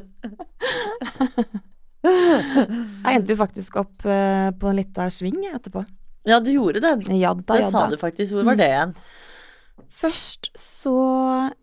Jeg 2.02 3.14
endte 3.14 3.30
jo 3.30 3.38
faktisk 3.38 3.76
opp 3.78 4.06
eh, 4.10 4.48
på 4.58 4.70
en 4.70 4.78
lita 4.78 5.04
sving 5.14 5.38
etterpå. 5.52 5.84
Ja, 6.26 6.40
du 6.42 6.50
gjorde 6.52 6.82
det. 6.82 6.92
Jadda, 7.14 7.56
Det 7.56 7.68
sa 7.70 7.84
jadda. 7.84 7.90
du 7.94 8.00
faktisk. 8.00 8.34
Hvor 8.34 8.46
var 8.50 8.58
det 8.58 8.68
igjen? 8.70 8.94
Først 9.92 10.48
så 10.58 10.92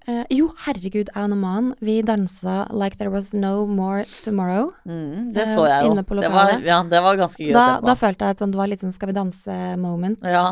eh, 0.07 0.23
Jo, 0.31 0.51
herregud, 0.65 1.09
jeg 1.09 1.23
og 1.25 1.29
Noman, 1.33 1.73
vi 1.83 1.99
dansa 2.05 2.61
like 2.71 2.99
there 3.01 3.11
was 3.11 3.33
no 3.33 3.65
more 3.65 4.05
tomorrow. 4.23 4.71
Mm, 4.85 5.33
det 5.35 5.47
Eh, 5.47 5.53
så 5.55 5.65
jeg 5.67 5.85
jo. 5.85 5.91
inne 5.91 6.05
på 6.05 6.19
Det 6.21 6.31
var, 6.31 6.55
ja, 6.63 6.81
det 6.83 7.03
var 7.03 7.19
ganske 7.19 7.43
gøy 7.43 7.53
Da, 7.53 7.67
å 7.77 7.81
se 7.81 7.89
da 7.89 7.95
følte 7.99 8.25
jeg 8.29 8.37
at 8.37 8.43
sånn, 8.43 8.53
det 8.53 8.61
var 8.61 8.71
litt 8.71 8.85
sånn 8.85 8.95
Skal 8.95 9.11
vi 9.11 9.17
danse-moment. 9.19 10.23
Ja, 10.23 10.47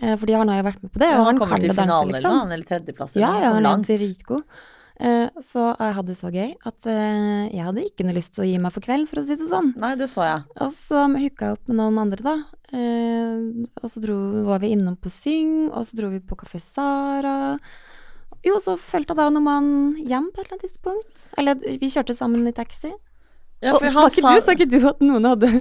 Eh, 0.00 0.16
fordi 0.18 0.34
han 0.34 0.48
har 0.48 0.62
jo 0.62 0.66
vært 0.70 0.82
med 0.82 0.92
på 0.94 1.00
det, 1.02 1.08
ja, 1.12 1.18
og 1.20 1.26
han 1.28 1.38
han 1.38 1.48
kan 1.48 1.60
jo 1.60 1.68
danse, 1.68 1.82
finalen 1.82 2.08
eller 2.08 2.18
liksom. 2.18 2.36
han, 2.38 2.52
eller 2.56 2.68
tredjeplass. 2.68 3.16
Ja, 3.20 3.32
ja, 3.42 3.50
han 3.52 3.66
er 3.68 3.82
dritgod. 3.86 4.42
Eh, 5.02 5.28
så 5.42 5.66
jeg 5.74 5.94
hadde 5.96 6.12
det 6.12 6.16
så 6.18 6.30
gøy 6.32 6.50
at 6.68 6.86
eh, 6.86 7.50
jeg 7.50 7.64
hadde 7.66 7.84
ikke 7.88 8.06
noe 8.06 8.16
lyst 8.16 8.34
til 8.36 8.44
å 8.44 8.48
gi 8.48 8.58
meg 8.62 8.74
for 8.74 8.84
kveld, 8.84 9.08
for 9.10 9.20
å 9.20 9.24
si 9.26 9.36
det 9.36 9.48
sånn. 9.50 9.72
Nei, 9.82 9.94
det 10.00 10.08
så 10.12 10.24
jeg. 10.26 10.44
Og 10.62 10.74
så 10.78 11.04
hooka 11.12 11.48
jeg 11.50 11.58
opp 11.58 11.68
med 11.70 11.78
noen 11.80 12.00
andre, 12.04 12.24
da. 12.24 12.36
Eh, 12.72 13.64
og 13.82 13.88
så 13.92 14.00
dro, 14.00 14.16
var 14.48 14.62
vi 14.62 14.72
innom 14.72 14.96
på 14.96 15.12
Syng, 15.12 15.70
og 15.70 15.84
så 15.88 15.98
dro 15.98 16.12
vi 16.12 16.22
på 16.24 16.38
Kafé 16.40 16.60
Sara. 16.62 17.56
Jo, 18.42 18.58
så 18.62 18.78
fulgte 18.80 19.14
da 19.18 19.28
Noman 19.30 19.98
hjem 20.00 20.30
på 20.32 20.40
et 20.40 20.46
eller 20.46 20.56
annet 20.56 20.64
tidspunkt. 20.66 21.26
Eller 21.38 21.58
vi 21.62 21.90
kjørte 21.92 22.16
sammen 22.16 22.46
i 22.48 22.54
taxi. 22.56 22.90
Ja, 23.62 23.76
og, 23.76 23.82
for 23.82 23.90
og, 23.90 23.98
han 23.98 24.08
ikke 24.10 24.24
sa 24.24 24.32
du, 24.34 24.42
sa 24.42 24.56
ikke 24.56 24.70
du 24.72 24.80
at 24.90 25.04
noen 25.04 25.28
hadde 25.28 25.52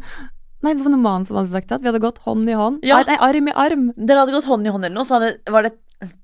Nei, 0.61 0.71
det 0.73 0.81
var 0.85 0.93
Noman 0.93 1.23
som 1.25 1.37
hadde 1.39 1.53
sagt 1.53 1.71
at 1.73 1.81
vi 1.81 1.89
hadde 1.89 2.01
gått 2.01 2.19
hånd 2.21 2.49
i 2.49 2.55
hånd. 2.57 2.83
Ja. 2.85 2.99
Nei, 3.05 3.15
arm 3.17 3.47
i 3.49 3.53
arm. 3.57 3.87
Dere 3.97 4.23
hadde 4.23 4.35
gått 4.35 4.45
hånd 4.49 4.69
i 4.69 4.73
hånd 4.73 4.85
eller 4.85 4.93
noe, 4.93 5.07
så 5.09 5.17
hadde, 5.17 5.31
var 5.49 5.65
det 5.65 5.73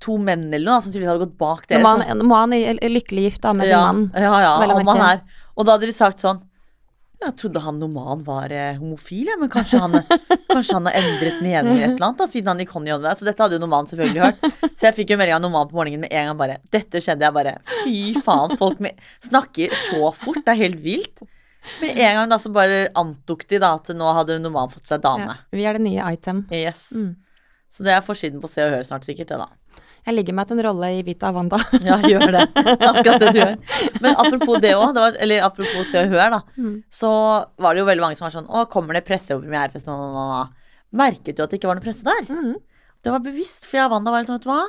to 0.02 0.18
menn 0.22 0.46
eller 0.52 0.66
noe 0.66 0.82
som 0.82 0.92
tydeligvis 0.92 1.10
hadde 1.10 1.24
gått 1.26 1.40
bak 1.42 1.66
dere. 1.66 1.82
Noman, 1.82 2.04
sånn. 2.06 2.22
Noman 2.22 2.54
er 2.58 2.94
lykkelig 2.94 3.24
gift 3.28 3.42
da, 3.46 3.54
med 3.58 3.70
ja, 3.70 3.82
sin 3.82 3.88
mann. 3.88 4.28
Ja, 4.28 4.36
ja, 4.46 4.78
om 4.78 4.92
er. 4.94 5.24
Og 5.58 5.66
da 5.66 5.74
hadde 5.74 5.90
de 5.90 5.98
sagt 5.98 6.22
sånn 6.22 6.44
Jeg 7.18 7.34
trodde 7.40 7.62
han 7.64 7.80
Noman 7.82 8.20
var 8.26 8.52
eh, 8.54 8.76
homofil, 8.78 9.26
ja, 9.32 9.38
men 9.42 9.50
kanskje 9.50 9.80
han, 9.82 9.96
kanskje 10.52 10.76
han 10.78 10.90
har 10.90 10.98
endret 11.00 11.40
mening 11.42 11.72
eller 11.74 11.88
et 11.88 11.96
eller 11.96 12.06
annet 12.12 12.22
da, 12.22 12.28
siden 12.30 12.52
han 12.52 12.62
gikk 12.62 12.76
hånd 12.76 12.90
i 12.90 12.94
hånd 12.94 13.02
med 13.02 13.10
deg. 13.10 13.20
Så 13.20 13.28
dette 13.28 13.44
hadde 13.44 13.58
jo 13.58 13.64
Noman 13.64 13.90
selvfølgelig 13.90 14.22
hørt. 14.22 14.70
Så 14.78 14.88
jeg 14.88 14.98
fikk 15.00 15.14
jo 15.16 15.18
melding 15.20 15.38
av 15.40 15.42
Noman 15.42 15.72
på 15.72 15.80
morgenen 15.80 16.06
med 16.06 16.14
en 16.14 16.30
gang 16.30 16.38
bare 16.38 16.60
Dette 16.74 17.02
skjedde, 17.02 17.26
jeg 17.26 17.34
bare 17.34 17.56
Fy 17.82 17.98
faen, 18.22 18.54
folk 18.60 18.84
med, 18.86 19.02
snakker 19.26 19.74
så 19.88 20.12
fort. 20.14 20.44
Det 20.46 20.54
er 20.54 20.62
helt 20.62 20.82
vilt. 20.86 21.26
Med 21.82 21.98
en 21.98 22.22
gang 22.22 22.32
da 22.32 22.38
så 22.40 22.54
bare 22.54 22.86
antok 22.98 23.48
de 23.50 23.60
da 23.66 23.74
at 23.80 23.90
nå 23.98 24.14
hadde 24.20 24.38
Noman 24.44 24.70
fått 24.72 24.90
seg 24.90 25.02
dame. 25.04 25.34
Ja, 25.34 25.58
vi 25.58 25.66
er 25.66 25.80
det 25.80 25.88
nye 25.88 26.12
item. 26.14 26.46
Yes. 26.54 26.92
Mm. 26.96 27.16
Så 27.68 27.84
det 27.84 27.98
er 27.98 28.06
forsiden 28.06 28.44
på 28.44 28.50
Se 28.52 28.64
og 28.64 28.78
Hør 28.78 28.86
snart 28.88 29.10
sikkert, 29.10 29.34
det 29.34 29.42
da. 29.42 29.50
Jeg 30.08 30.16
ligger 30.16 30.36
meg 30.38 30.48
til 30.48 30.56
en 30.56 30.64
rolle 30.70 30.90
i 30.96 31.02
Vita 31.04 31.34
Wanda. 31.36 31.60
Ja, 31.88 31.98
gjør 32.00 32.32
det. 32.32 32.46
Akkurat 32.56 33.20
det 33.26 33.34
du 33.36 33.40
gjør. 33.42 33.58
Men 34.00 34.16
apropos 34.16 34.62
det 34.64 34.72
òg, 34.80 35.00
eller 35.20 35.44
apropos 35.44 35.92
Se 35.92 36.00
og 36.00 36.14
Hør, 36.14 36.38
da. 36.38 36.40
Mm. 36.56 36.78
Så 36.88 37.12
var 37.60 37.76
det 37.76 37.84
jo 37.84 37.90
veldig 37.90 38.06
mange 38.06 38.20
som 38.20 38.28
var 38.30 38.36
sånn 38.38 38.48
Å, 38.48 38.64
kommer 38.72 38.96
det 38.96 39.04
presse 39.08 39.36
på 39.36 39.44
premierefest? 39.44 39.90
Nå, 39.90 39.98
nå, 40.00 40.08
nå, 40.16 40.26
nå. 40.32 40.72
Merket 40.98 41.36
du 41.36 41.44
at 41.44 41.52
det 41.52 41.60
ikke 41.60 41.70
var 41.70 41.80
noe 41.80 41.84
presse 41.84 42.08
der? 42.08 42.32
Mm. 42.32 42.56
Det 43.04 43.14
var 43.14 43.26
bevisst, 43.26 43.68
for 43.68 43.82
jeg 43.82 43.90
og 43.90 43.98
Wanda 43.98 44.14
var 44.14 44.24
litt 44.24 44.32
sånn, 44.32 44.40
vet 44.40 44.48
du 44.48 44.54
hva? 44.54 44.64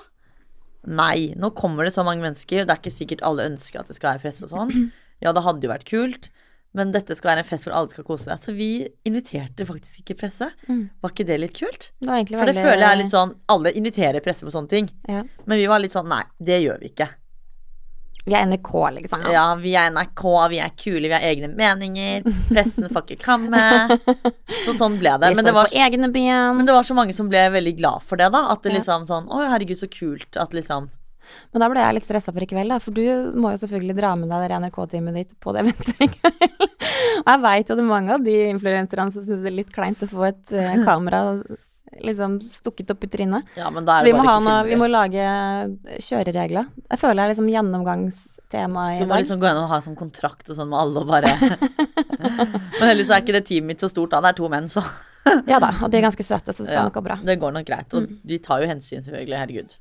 Nei, 0.98 1.18
nå 1.38 1.52
kommer 1.58 1.86
det 1.86 1.94
så 1.94 2.02
mange 2.06 2.24
mennesker. 2.24 2.64
Det 2.66 2.74
er 2.74 2.82
ikke 2.82 2.94
sikkert 2.94 3.22
alle 3.26 3.46
ønsker 3.52 3.82
at 3.82 3.90
det 3.90 3.96
skal 3.98 4.14
være 4.14 4.24
presse 4.26 4.48
og 4.48 4.54
sånn. 4.54 4.74
Ja, 5.18 5.32
det 5.34 5.42
hadde 5.42 5.66
jo 5.66 5.70
vært 5.72 5.88
kult. 5.88 6.28
Men 6.76 6.90
dette 6.92 7.16
skal 7.16 7.32
være 7.32 7.42
en 7.44 7.48
fest 7.48 7.66
hvor 7.66 7.76
alle 7.78 7.92
skal 7.92 8.04
kose 8.06 8.28
seg. 8.28 8.42
Så 8.44 8.52
vi 8.56 8.70
inviterte 9.08 9.64
faktisk 9.68 10.02
ikke 10.02 10.18
presse. 10.20 10.50
Mm. 10.68 10.82
Var 11.00 11.14
ikke 11.14 11.28
det 11.28 11.38
litt 11.40 11.56
kult? 11.56 11.88
Det 11.98 12.10
For 12.10 12.28
det 12.28 12.36
veldig 12.42 12.66
føler 12.66 12.84
jeg 12.84 12.90
er 12.90 13.00
litt 13.00 13.14
sånn 13.14 13.32
Alle 13.54 13.72
inviterer 13.78 14.24
presse 14.24 14.46
på 14.46 14.52
sånne 14.54 14.70
ting. 14.74 14.90
ja. 15.08 15.24
Men 15.48 15.58
vi 15.58 15.66
var 15.70 15.80
litt 15.82 15.96
sånn 15.96 16.10
Nei, 16.10 16.22
det 16.38 16.60
gjør 16.62 16.82
vi 16.82 16.92
ikke. 16.92 17.08
Vi 18.28 18.34
er 18.36 18.44
NRK, 18.44 18.72
liksom. 18.98 19.22
Ja, 19.32 19.46
vi 19.56 19.72
er 19.78 19.88
NRK, 19.94 20.22
vi 20.52 20.58
er 20.60 20.72
kule, 20.76 21.06
vi 21.06 21.14
har 21.16 21.24
egne 21.24 21.48
meninger. 21.56 22.26
Pressen 22.50 22.88
får 22.92 23.06
ikke 23.06 23.24
komme. 23.24 23.62
Så 24.66 24.74
sånn 24.76 24.98
ble 25.00 25.14
det. 25.22 25.32
Men 25.38 25.48
det, 25.48 25.54
var, 25.56 25.70
men 25.72 26.68
det 26.68 26.74
var 26.76 26.84
så 26.84 26.96
mange 26.98 27.16
som 27.16 27.30
ble 27.32 27.46
veldig 27.54 27.72
glad 27.78 28.04
for 28.04 28.20
det, 28.20 28.28
da. 28.34 28.44
At 28.52 28.66
det 28.66 28.74
liksom 28.76 29.08
sånn 29.08 29.30
Å, 29.32 29.40
herregud, 29.54 29.80
så 29.80 29.88
kult 29.88 30.36
at 30.36 30.52
liksom 30.56 30.90
Men 31.52 31.60
da 31.64 31.68
ble 31.72 31.80
jeg 31.84 31.94
litt 31.98 32.04
stressa 32.08 32.32
for 32.32 32.42
i 32.42 32.46
kveld, 32.50 32.68
da. 32.74 32.78
For 32.80 32.92
du 32.96 33.02
må 33.38 33.52
jo 33.54 33.60
selvfølgelig 33.62 33.96
dra 34.00 34.14
med 34.16 34.28
deg 34.32 34.48
det 34.48 34.58
NRK-teamet 34.64 35.14
ditt 35.14 35.32
på 35.40 35.52
det 35.56 35.64
eventet 35.66 36.02
i 36.04 36.08
kveld. 36.16 36.66
Og 37.18 37.30
jeg 37.32 37.40
veit 37.44 37.68
jo 37.70 37.74
det 37.78 37.84
er 37.84 37.88
mange 37.94 38.14
av 38.14 38.24
de 38.24 38.36
influenserne 38.52 39.12
som 39.12 39.24
syns 39.26 39.42
det 39.42 39.50
er 39.52 39.56
litt 39.58 39.72
kleint 39.74 40.02
å 40.02 40.08
få 40.10 40.28
et 40.28 40.52
uh, 40.54 40.84
kamera 40.88 41.22
liksom 42.04 42.36
stukket 42.44 42.90
opp 42.94 43.02
i 43.04 43.08
trynet. 43.10 43.46
Ja, 43.58 43.70
men 43.74 43.84
da 43.88 43.98
er 43.98 44.04
det 44.06 44.12
bare 44.14 44.22
ikke 44.36 44.44
noe, 44.44 44.64
vi 44.68 44.76
må 44.78 44.86
lage 44.90 45.22
kjøreregler. 46.04 46.68
Jeg 46.92 47.00
føler 47.00 47.16
det 47.18 47.24
er 47.24 47.32
liksom 47.32 47.48
gjennomgangstema 47.50 48.84
i 48.94 48.98
Du 49.00 49.06
må 49.06 49.14
dag. 49.16 49.22
liksom 49.24 49.40
gå 49.42 49.48
inn 49.50 49.58
og 49.64 49.68
ha 49.72 49.80
sånn 49.82 49.96
kontrakt 49.98 50.50
og 50.52 50.58
sånn 50.60 50.70
med 50.70 50.78
alle 50.78 51.02
og 51.02 51.08
bare 51.10 51.32
Men 52.78 52.92
ellers 52.92 53.10
er 53.10 53.22
ikke 53.24 53.34
det 53.38 53.44
teamet 53.48 53.72
mitt 53.72 53.82
så 53.82 53.90
stort, 53.90 54.12
da. 54.14 54.20
Det 54.24 54.30
er 54.34 54.38
to 54.38 54.50
menn, 54.52 54.68
så 54.70 54.84
Ja 55.48 55.58
da, 55.60 55.72
og 55.82 55.90
de 55.90 55.98
er 55.98 56.06
ganske 56.06 56.24
søte, 56.24 56.52
så 56.54 56.62
det 56.62 56.68
skal 56.70 56.78
Ja. 56.78 56.84
nok 56.86 56.94
gå 57.00 57.02
bra. 57.08 57.18
det 57.24 57.38
går 57.42 57.52
nok 57.58 57.66
greit. 57.68 57.94
Og 57.98 58.06
Mm. 58.06 58.20
de 58.30 58.38
tar 58.38 58.62
jo 58.62 58.68
hensyn, 58.70 59.02
selvfølgelig. 59.02 59.38
Herregud. 59.42 59.74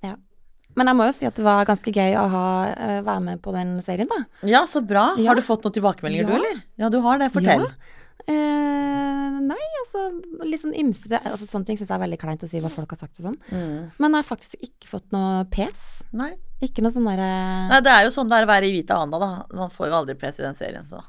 Men 0.77 0.91
jeg 0.91 0.97
må 0.99 1.07
jo 1.09 1.13
si 1.15 1.25
at 1.25 1.37
det 1.39 1.45
var 1.45 1.65
ganske 1.65 1.91
gøy 1.93 2.13
å 2.21 2.25
ha, 2.29 2.45
eh, 2.69 2.99
være 3.05 3.21
med 3.25 3.41
på 3.41 3.53
den 3.55 3.77
serien, 3.85 4.09
da. 4.11 4.19
Ja, 4.45 4.61
så 4.69 4.83
bra. 4.85 5.09
Ja. 5.17 5.31
Har 5.31 5.39
du 5.39 5.45
fått 5.45 5.65
noen 5.65 5.73
tilbakemeldinger, 5.73 6.27
Ja. 6.27 6.29
du, 6.29 6.35
eller? 6.37 6.63
Ja, 6.77 6.89
du 6.93 6.99
har 7.01 7.17
det. 7.17 7.31
Fortell. 7.33 7.65
Ja. 7.65 7.93
Eh, 8.27 9.37
nei, 9.39 9.65
altså 9.85 10.01
litt 10.43 10.59
sånn 10.59 10.73
ymse 10.75 11.07
altså, 11.15 11.45
Sånne 11.47 11.65
ting 11.69 11.77
syns 11.79 11.87
jeg 11.87 11.95
er 11.95 12.01
veldig 12.01 12.17
kleint 12.19 12.41
å 12.43 12.49
si 12.49 12.59
hva 12.59 12.67
folk 12.73 12.91
har 12.91 12.99
sagt 12.99 13.21
og 13.21 13.29
sånn. 13.29 13.37
Mm. 13.49 13.91
Men 14.03 14.11
jeg 14.17 14.19
har 14.19 14.27
faktisk 14.27 14.55
ikke 14.67 14.89
fått 14.91 15.11
noe 15.15 15.45
pes. 15.53 16.01
Nei. 16.11 16.33
Ikke 16.61 16.81
noe 16.83 16.91
sånn 16.91 17.05
derre 17.07 17.29
Nei, 17.69 17.79
det 17.85 17.93
er 17.93 18.03
jo 18.07 18.09
sånn 18.13 18.27
det 18.29 18.39
er 18.41 18.47
å 18.47 18.51
være 18.51 18.67
i 18.67 18.73
Vita 18.73 18.97
Anda, 18.99 19.19
da. 19.21 19.29
Man 19.53 19.69
får 19.73 19.87
jo 19.91 19.97
aldri 20.01 20.17
pes 20.19 20.39
i 20.41 20.43
den 20.43 20.57
serien, 20.59 20.83
så. 20.83 20.99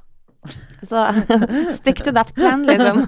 Så 0.88 1.00
stick 1.74 2.02
to 2.06 2.12
that 2.14 2.30
plan, 2.36 2.62
liksom. 2.66 3.06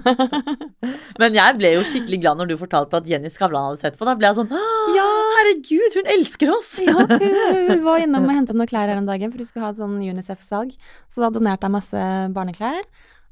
Men 1.21 1.37
jeg 1.37 1.57
ble 1.59 1.71
jo 1.77 1.85
skikkelig 1.87 2.19
glad 2.23 2.41
når 2.41 2.51
du 2.51 2.55
fortalte 2.59 2.99
at 2.99 3.07
Jenny 3.09 3.31
Skavlan 3.31 3.69
hadde 3.69 3.81
sett 3.81 3.97
på. 3.99 4.07
Da 4.07 4.15
ble 4.19 4.27
jeg 4.27 4.39
sånn 4.41 4.51
Ja. 4.97 5.07
Herregud, 5.39 5.95
hun 5.97 6.11
elsker 6.17 6.51
oss! 6.53 6.73
Ja, 6.83 6.97
hun, 6.99 7.23
hun 7.71 7.85
var 7.87 8.03
innom 8.03 8.27
og 8.27 8.35
hentet 8.35 8.57
noen 8.59 8.69
klær 8.69 8.91
her 8.91 8.99
en 8.99 9.07
dag, 9.09 9.23
for 9.31 9.41
hun 9.41 9.49
skulle 9.49 9.69
ha 9.69 9.71
et 9.73 9.79
sånn 9.81 9.95
Unicef-salg. 10.03 10.75
Så 11.09 11.23
da 11.23 11.31
donerte 11.33 11.67
jeg 11.67 11.77
masse 11.77 12.03
barneklær. 12.35 12.83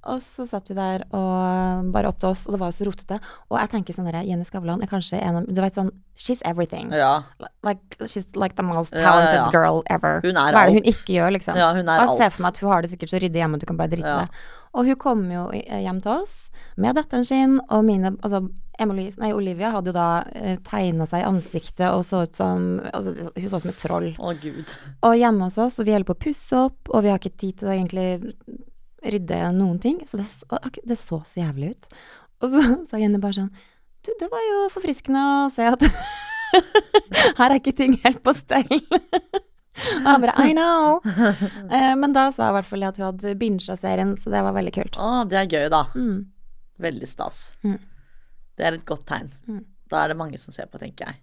Og 0.08 0.22
så 0.24 0.46
satt 0.48 0.70
vi 0.72 0.76
der 0.78 1.04
og 1.12 1.90
bare 1.92 2.08
opp 2.08 2.20
til 2.22 2.30
oss, 2.30 2.46
og 2.48 2.54
det 2.56 2.60
var 2.62 2.70
jo 2.72 2.78
så 2.78 2.86
rotete. 2.88 3.18
Og 3.52 3.58
jeg 3.60 3.70
tenker 3.74 3.94
sånn 3.98 4.08
der, 4.08 4.22
Jenny 4.24 4.46
Skavlan 4.48 4.82
er 4.82 4.88
kanskje 4.88 5.20
en 5.20 5.42
av 5.42 5.50
Du 5.52 5.60
vet 5.62 5.76
sånn 5.76 5.92
She's 6.20 6.42
everything. 6.48 6.92
Ja, 6.96 7.24
Like, 7.64 7.80
she's 8.08 8.36
like 8.36 8.56
the 8.56 8.64
most 8.64 8.94
Ja, 8.94 9.00
ja, 9.02 9.10
talented 9.12 9.40
ja. 9.40 9.50
girl 9.52 9.84
ever. 9.90 10.22
Hun 10.24 10.38
er 10.40 10.56
Hva 10.56 10.64
er 10.64 10.72
det 10.72 10.80
hun 10.80 10.88
ikke 10.94 11.18
gjør, 11.18 11.32
liksom? 11.36 11.60
ja 11.60 11.74
hun 11.76 11.88
er 11.88 12.00
Og 12.06 12.14
jeg 12.14 12.18
ser 12.24 12.34
for 12.36 12.44
meg 12.46 12.56
at 12.56 12.64
hun 12.64 12.72
har 12.72 12.82
det 12.82 12.92
sikkert 12.94 13.12
så 13.14 13.20
ryddig 13.24 13.40
hjemme 13.44 13.60
at 13.60 13.62
du 13.64 13.68
kan 13.70 13.78
bare 13.80 13.92
drite 13.92 14.08
Ja. 14.16 14.24
det. 14.26 14.48
Og 14.80 14.86
hun 14.86 14.96
kom 15.02 15.22
jo 15.34 15.48
eh, 15.52 15.80
hjem 15.82 16.00
til 16.06 16.12
oss 16.14 16.52
med 16.78 16.96
datteren 16.96 17.26
sin, 17.26 17.60
og 17.70 17.84
mine 17.88 18.12
Altså, 18.22 18.44
Emily, 18.80 19.10
nei, 19.20 19.34
Olivia 19.36 19.72
hadde 19.74 19.90
jo 19.92 19.96
da 19.98 20.24
uh, 20.24 20.56
tegna 20.64 21.04
seg 21.10 21.24
i 21.24 21.28
ansiktet 21.28 21.90
og 21.92 22.06
så 22.08 22.22
ut 22.24 22.36
som 22.38 22.80
altså, 22.94 23.12
Hun 23.36 23.50
så 23.50 23.58
ut 23.58 23.64
som 23.66 23.72
et 23.74 23.82
troll. 23.82 24.08
Å, 24.16 24.32
gud. 24.40 24.72
Og 25.04 25.18
hjemme 25.20 25.50
hos 25.50 25.58
oss, 25.60 25.80
og 25.82 25.86
vi 25.90 25.92
holder 25.98 26.08
på 26.08 26.16
å 26.16 26.22
pusse 26.24 26.62
opp, 26.70 26.80
og 26.94 27.04
vi 27.04 27.12
har 27.12 27.20
ikke 27.20 27.34
tid 27.36 27.58
til 27.60 27.68
å 27.68 27.74
egentlig 27.76 28.08
rydde 29.04 29.42
noen 29.56 29.80
ting. 29.82 30.00
Så 30.10 30.20
det, 30.20 30.28
så, 30.32 30.60
det 30.86 30.98
så 31.00 31.22
så 31.28 31.42
jævlig 31.44 31.74
ut. 31.76 31.90
Og 32.44 32.56
så 32.56 32.64
sa 32.92 33.02
Jenny 33.02 33.20
bare 33.22 33.38
sånn 33.42 33.52
Du, 34.06 34.14
det 34.20 34.30
var 34.32 34.44
jo 34.46 34.60
forfriskende 34.72 35.20
å 35.20 35.50
se 35.52 35.66
at 35.68 35.84
her 37.40 37.50
er 37.52 37.58
ikke 37.60 37.76
ting 37.78 37.98
helt 38.04 38.22
på 38.26 38.34
stell. 38.38 38.70
Og 38.70 40.08
jeg 40.08 40.22
bare 40.24 40.36
I 40.44 40.54
know. 40.56 41.00
Eh, 41.70 41.94
men 42.00 42.16
da 42.16 42.30
sa 42.36 42.50
i 42.50 42.56
hvert 42.58 42.68
fall 42.68 42.84
at 42.88 42.98
hun 43.00 43.10
hadde 43.12 43.36
binga 43.40 43.76
serien, 43.80 44.16
så 44.20 44.32
det 44.34 44.42
var 44.44 44.56
veldig 44.56 44.74
kult. 44.76 44.98
Å, 45.00 45.24
det 45.30 45.38
er 45.44 45.52
gøy, 45.52 45.68
da. 45.72 45.84
Mm. 45.96 46.24
Veldig 46.84 47.10
stas. 47.12 47.42
Mm. 47.64 47.78
Det 48.60 48.66
er 48.68 48.80
et 48.80 48.88
godt 48.88 49.06
tegn. 49.08 49.30
Mm. 49.48 49.62
Da 49.92 50.04
er 50.04 50.12
det 50.14 50.18
mange 50.20 50.40
som 50.42 50.56
ser 50.56 50.68
på, 50.72 50.80
tenker 50.82 51.12
jeg. 51.12 51.20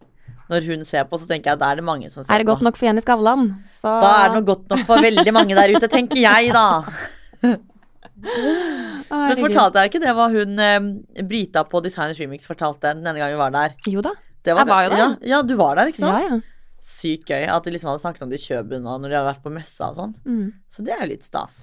Når 0.51 0.67
hun 0.71 0.85
ser 0.87 1.05
på, 1.11 1.19
så 1.19 1.27
tenker 1.27 1.53
jeg 1.53 1.61
da 1.61 1.73
er 1.73 1.81
det 1.81 1.85
mange 1.87 2.09
som 2.13 2.23
ser 2.23 2.33
Er 2.35 2.43
det 2.43 2.47
godt 2.49 2.61
på. 2.63 2.67
nok 2.69 2.77
for 2.79 2.87
Jenny 2.87 3.03
Skavlan, 3.03 3.49
så 3.81 3.93
Da 4.03 4.11
er 4.25 4.35
det 4.37 4.45
godt 4.47 4.69
nok 4.71 4.85
for 4.87 5.03
veldig 5.03 5.33
mange 5.35 5.57
der 5.59 5.73
ute, 5.75 5.89
tenker 5.91 6.21
jeg, 6.23 6.53
da. 6.55 6.67
Men 8.17 9.41
fortalte 9.41 9.83
jeg 9.83 9.93
ikke 9.93 10.03
det 10.05 10.13
hva 10.17 10.27
hun 10.33 10.61
eh, 10.63 11.25
Brita 11.27 11.65
på 11.69 11.83
Designers 11.85 12.21
Remix 12.23 12.49
fortalte 12.49 12.89
den 12.89 13.05
denne 13.05 13.21
gangen 13.21 13.37
vi 13.37 13.43
var 13.43 13.55
der? 13.55 13.77
Jo 13.93 14.05
da. 14.05 14.15
Det 14.47 14.55
Jeg 14.55 14.69
var 14.69 14.85
jo 14.87 14.93
der. 14.93 15.01
Ja, 15.03 15.09
ja, 15.35 15.41
du 15.43 15.57
var 15.59 15.79
der, 15.79 15.91
ikke 15.91 16.05
sant? 16.05 16.23
Ja, 16.23 16.37
ja. 16.37 16.41
Sykt 16.87 17.27
gøy 17.27 17.49
at 17.51 17.65
de 17.67 17.73
liksom 17.75 17.91
hadde 17.91 18.05
snakket 18.05 18.23
om 18.23 18.31
det 18.31 18.39
i 18.45 18.53
og 18.55 18.69
når 18.71 19.09
de 19.09 19.17
hadde 19.17 19.27
vært 19.33 19.43
på 19.43 19.51
messa 19.51 19.89
og 19.91 19.97
sånn. 19.99 20.13
Mm. 20.23 20.53
Så 20.71 20.85
det 20.87 20.95
er 20.95 21.03
jo 21.03 21.11
litt 21.17 21.27
stas. 21.27 21.57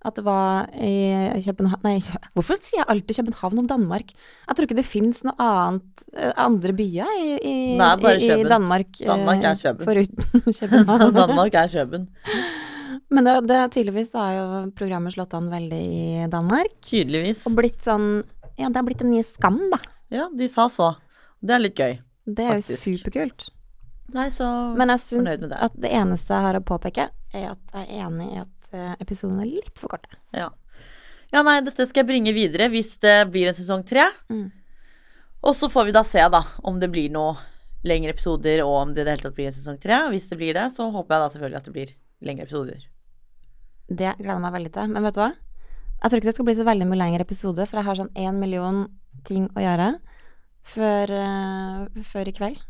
At 0.00 0.16
det 0.16 0.22
var 0.24 0.70
i 0.80 1.42
København 1.44 1.82
Nei, 1.84 1.98
hvorfor 2.32 2.56
sier 2.56 2.78
jeg 2.78 2.88
alltid 2.88 3.18
København 3.18 3.60
om 3.60 3.66
Danmark? 3.68 4.14
Jeg 4.46 4.56
tror 4.56 4.68
ikke 4.68 4.78
det 4.78 4.86
fins 4.88 5.20
noe 5.26 5.34
annet 5.44 6.06
eh, 6.14 6.30
andre 6.40 6.72
byer 6.78 7.10
i, 7.18 7.34
i, 7.36 7.56
Nei, 7.76 7.90
i, 8.14 8.30
Danmark. 8.48 8.94
eh, 8.96 9.10
Danmark 9.10 9.44
er 9.50 9.60
Køben. 9.60 9.84
Foruten 9.90 10.56
København. 10.62 11.12
Danmark 11.18 11.58
er 11.60 11.74
Kjøben. 11.74 12.08
Men 13.08 13.26
det, 13.26 13.34
det, 13.48 13.60
tydeligvis 13.74 14.12
har 14.18 14.34
jo 14.36 14.44
programmet 14.76 15.14
slått 15.14 15.34
an 15.38 15.48
veldig 15.52 15.80
i 15.80 16.26
Danmark. 16.30 16.76
Tydeligvis. 16.86 17.44
Og 17.48 17.56
blitt 17.58 17.80
sånn 17.86 18.22
Ja, 18.60 18.68
det 18.68 18.76
har 18.76 18.84
blitt 18.84 19.02
en 19.02 19.14
ny 19.14 19.22
skam, 19.24 19.58
da. 19.72 19.80
Ja, 20.12 20.28
de 20.36 20.48
sa 20.50 20.68
så. 20.68 20.92
Det 21.40 21.54
er 21.56 21.62
litt 21.62 21.80
gøy. 21.80 21.96
Det 22.28 22.44
er 22.44 22.58
Faktisk. 22.58 22.86
jo 22.86 22.98
superkult. 23.00 23.48
Nei, 24.12 24.26
så 24.34 24.46
Men 24.76 24.90
jeg 24.92 25.02
syns 25.04 25.22
fornøyd 25.22 25.44
med 25.46 25.52
det. 25.54 25.60
at 25.66 25.76
det 25.80 25.90
eneste 25.96 26.34
jeg 26.34 26.46
har 26.46 26.58
å 26.58 26.64
påpeke, 26.66 27.08
er 27.32 27.50
at 27.52 27.74
jeg 27.74 27.86
er 27.86 28.06
enig 28.06 28.26
i 28.34 28.40
at 28.42 28.56
episoden 28.70 28.96
episodene 29.02 29.44
er 29.46 29.50
litt 29.50 29.78
for 29.78 29.90
korte. 29.94 30.18
Ja. 30.34 30.50
ja, 31.32 31.42
nei, 31.42 31.60
dette 31.66 31.86
skal 31.86 32.04
jeg 32.04 32.10
bringe 32.10 32.34
videre 32.34 32.68
hvis 32.70 32.98
det 33.02 33.30
blir 33.32 33.50
en 33.50 33.56
sesong 33.56 33.82
tre. 33.86 34.04
Mm. 34.30 34.50
Og 35.40 35.56
så 35.56 35.70
får 35.72 35.88
vi 35.88 35.96
da 35.96 36.04
se, 36.04 36.20
da, 36.28 36.42
om 36.62 36.78
det 36.80 36.90
blir 36.92 37.10
noe 37.10 37.36
lengre 37.86 38.12
episoder, 38.12 38.62
og 38.66 38.74
om 38.76 38.94
det 38.94 39.02
i 39.02 39.04
det 39.06 39.14
hele 39.14 39.24
tatt 39.24 39.38
blir 39.38 39.48
en 39.48 39.56
sesong 39.56 39.78
tre. 39.80 40.02
Hvis 40.12 40.28
det 40.28 40.38
blir 40.40 40.54
det, 40.54 40.68
så 40.74 40.90
håper 40.92 41.16
jeg 41.16 41.22
da 41.22 41.30
selvfølgelig 41.34 41.60
at 41.60 41.68
det 41.70 41.76
blir 41.78 41.94
lengre 42.24 42.46
episoder. 42.46 42.82
Det 43.90 44.14
gleder 44.18 44.36
jeg 44.36 44.44
meg 44.44 44.56
veldig 44.56 44.72
til. 44.74 44.92
Men 44.94 45.06
vet 45.06 45.16
du 45.16 45.22
hva? 45.22 45.30
Jeg 46.00 46.10
tror 46.10 46.20
ikke 46.20 46.30
det 46.30 46.36
skal 46.36 46.48
bli 46.48 46.56
så 46.56 46.66
veldig 46.68 46.88
mye 46.88 47.00
lengre 47.00 47.26
episode, 47.26 47.66
for 47.68 47.80
jeg 47.80 47.88
har 47.88 47.98
sånn 47.98 48.14
én 48.16 48.38
million 48.40 48.84
ting 49.28 49.48
å 49.52 49.64
gjøre 49.64 49.88
før, 50.70 51.12
uh, 51.12 52.04
før 52.06 52.30
i 52.30 52.36
kveld. 52.36 52.62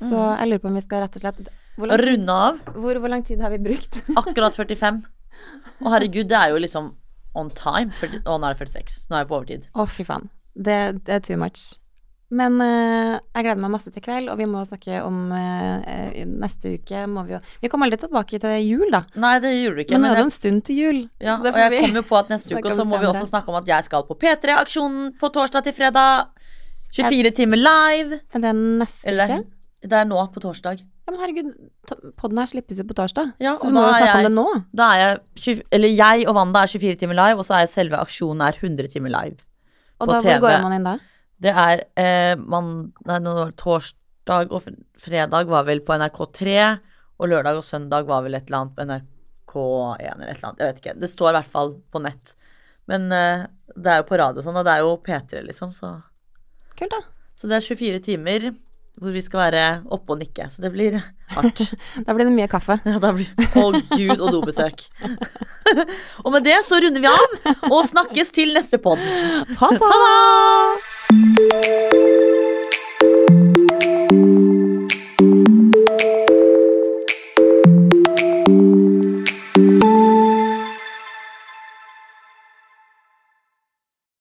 Så 0.00 0.14
mm. 0.14 0.38
jeg 0.38 0.48
lurer 0.48 0.62
på 0.62 0.70
om 0.70 0.78
vi 0.78 0.84
skal 0.84 1.04
rett 1.04 1.18
og 1.18 1.22
slett 1.22 1.50
Hvor 1.76 1.92
Runde 2.00 2.36
av. 2.46 2.62
hvor, 2.74 2.98
hvor 3.00 3.12
lang 3.12 3.24
tid 3.26 3.42
har 3.44 3.52
vi 3.52 3.60
brukt? 3.62 4.00
Akkurat 4.20 4.56
45. 4.56 5.02
Å 5.82 5.92
herregud, 5.92 6.30
det 6.30 6.38
er 6.38 6.54
jo 6.54 6.62
liksom 6.62 6.90
on 7.38 7.52
time. 7.56 7.92
40, 8.00 8.24
å, 8.24 8.38
nå 8.40 8.48
er 8.48 8.56
det 8.56 8.62
46. 8.64 8.98
Nå 9.10 9.16
er 9.18 9.24
jeg 9.24 9.30
på 9.30 9.38
overtid. 9.38 9.68
Å, 9.72 9.86
fy 9.88 10.06
faen. 10.08 10.28
Det, 10.52 10.78
det 11.06 11.18
er 11.18 11.24
too 11.24 11.38
much. 11.40 11.72
Men 12.32 12.54
uh, 12.64 13.18
jeg 13.36 13.44
gleder 13.44 13.60
meg 13.60 13.72
masse 13.74 13.90
til 13.92 14.00
kveld, 14.00 14.30
og 14.32 14.38
vi 14.40 14.46
må 14.48 14.62
snakke 14.64 15.02
om 15.04 15.16
eh, 15.36 16.22
neste 16.24 16.70
uke. 16.78 17.02
Må 17.12 17.26
vi, 17.28 17.34
jo, 17.34 17.40
vi 17.60 17.68
kommer 17.68 17.90
aldri 17.90 17.98
tilbake 18.06 18.38
til 18.40 18.54
jul, 18.64 18.86
da. 18.94 19.02
Nei, 19.20 19.34
det 19.44 19.50
gjorde 19.58 19.76
du 19.76 19.82
ikke. 19.84 19.98
Men 19.98 20.06
nå 20.06 20.12
er 20.14 20.20
det 20.22 20.24
en 20.24 20.32
stund 20.32 20.62
til 20.64 20.78
jul. 20.80 21.00
ja, 21.20 21.34
og 21.36 21.58
jeg 21.60 21.70
vi- 21.74 21.82
kom 21.84 21.98
jo 22.00 22.02
på 22.08 22.16
at 22.22 22.32
neste 22.32 22.56
uke 22.56 22.72
så 22.72 22.86
må 22.88 23.00
vi 23.02 23.10
også 23.10 23.28
snakke 23.28 23.52
om 23.52 23.58
at 23.60 23.68
jeg 23.68 23.84
skal 23.84 24.06
på 24.08 24.16
P3-aksjonen 24.22 25.12
på 25.20 25.28
torsdag 25.34 25.66
til 25.68 25.76
fredag. 25.76 26.30
24 26.96 27.30
timer 27.36 27.56
live. 27.60 28.20
Er 28.34 28.40
det 28.46 28.54
neste 28.56 29.08
Eller 29.12 29.28
uke? 29.36 29.44
det 29.82 29.92
er 30.00 30.08
nå 30.08 30.24
på 30.32 30.40
torsdag. 30.40 30.80
Ja, 30.80 31.10
men 31.12 31.20
herregud, 31.20 31.52
podden 32.16 32.38
her 32.38 32.46
slippes 32.46 32.78
jo 32.78 32.84
på 32.88 32.94
torsdag. 32.96 33.32
Ja, 33.42 33.56
så 33.58 33.68
du 33.68 33.74
må 33.76 33.82
jo 33.84 33.92
er 33.92 34.00
snakke 34.00 34.16
jeg- 34.16 34.24
om 34.24 34.28
det 34.30 34.34
nå. 34.40 34.64
Da 34.72 34.88
er 34.94 35.00
jeg 35.04 35.20
20, 35.36 35.62
Eller 35.72 35.88
jeg 35.88 36.28
og 36.28 36.34
Wanda 36.36 36.62
er 36.62 36.66
24 36.68 36.96
timer 37.00 37.14
live, 37.18 37.38
og 37.38 37.44
så 37.44 37.60
er 37.60 37.66
selve 37.66 37.98
aksjonen 38.00 38.40
er 38.46 38.52
100 38.60 38.88
timer 38.88 39.10
live. 39.10 39.36
Og 40.00 40.08
på 40.08 40.12
da, 40.12 40.20
TV. 40.20 40.38
hvor 40.38 40.48
går 40.48 40.62
man 40.62 40.72
inn 40.72 40.84
da? 40.84 40.98
Det 41.42 41.52
er 41.52 41.84
eh, 41.98 42.34
man, 42.38 42.92
nei, 43.08 43.18
torsdag 43.58 44.52
og 44.54 44.68
fredag 45.00 45.50
var 45.50 45.66
vel 45.66 45.82
på 45.84 45.96
NRK3, 45.98 46.54
og 47.22 47.30
lørdag 47.30 47.58
og 47.58 47.66
søndag 47.66 48.06
var 48.08 48.24
vel 48.26 48.38
et 48.38 48.46
eller 48.46 48.62
annet 48.62 48.76
på 48.76 48.86
NRK1 49.56 50.12
eller 50.12 50.28
et 50.28 50.36
eller 50.36 50.48
annet. 50.48 50.62
Jeg 50.62 50.70
vet 50.70 50.80
ikke. 50.82 50.96
Det 51.02 51.10
står 51.10 51.32
i 51.32 51.36
hvert 51.38 51.52
fall 51.56 51.74
på 51.92 52.02
nett. 52.02 52.34
Men 52.90 53.10
eh, 53.14 53.46
det 53.76 53.92
er 53.92 54.02
jo 54.02 54.08
på 54.10 54.18
radio 54.20 54.42
og 54.42 54.46
sånn, 54.46 54.58
og 54.60 54.66
det 54.66 54.74
er 54.74 54.84
jo 54.84 54.96
P3, 55.02 55.44
liksom, 55.48 55.74
så 55.76 55.96
Kult, 56.72 56.94
da. 56.94 57.02
Så 57.36 57.50
det 57.50 57.58
er 57.58 57.66
24 57.66 57.98
timer 58.06 58.46
hvor 59.00 59.14
vi 59.14 59.22
skal 59.24 59.40
være 59.46 59.64
oppe 59.92 60.12
og 60.14 60.18
nikke. 60.20 60.46
Så 60.52 60.62
det 60.64 60.72
blir 60.74 60.98
hardt. 61.34 61.60
da 62.06 62.14
blir 62.14 62.26
det 62.28 62.34
mye 62.36 62.50
kaffe. 62.50 62.78
Ja, 62.86 62.98
da 63.02 63.12
blir... 63.16 63.28
Å 63.56 63.70
gud, 63.94 64.18
og 64.18 64.32
dobesøk. 64.36 64.78
og 66.24 66.30
med 66.34 66.42
det 66.48 66.58
så 66.68 66.80
runder 66.82 67.02
vi 67.02 67.08
av, 67.10 67.28
og 67.70 67.86
snakkes 67.88 68.28
til 68.36 68.54
neste 68.56 68.78
pod. 68.82 69.00
Ta-ta! 69.56 69.90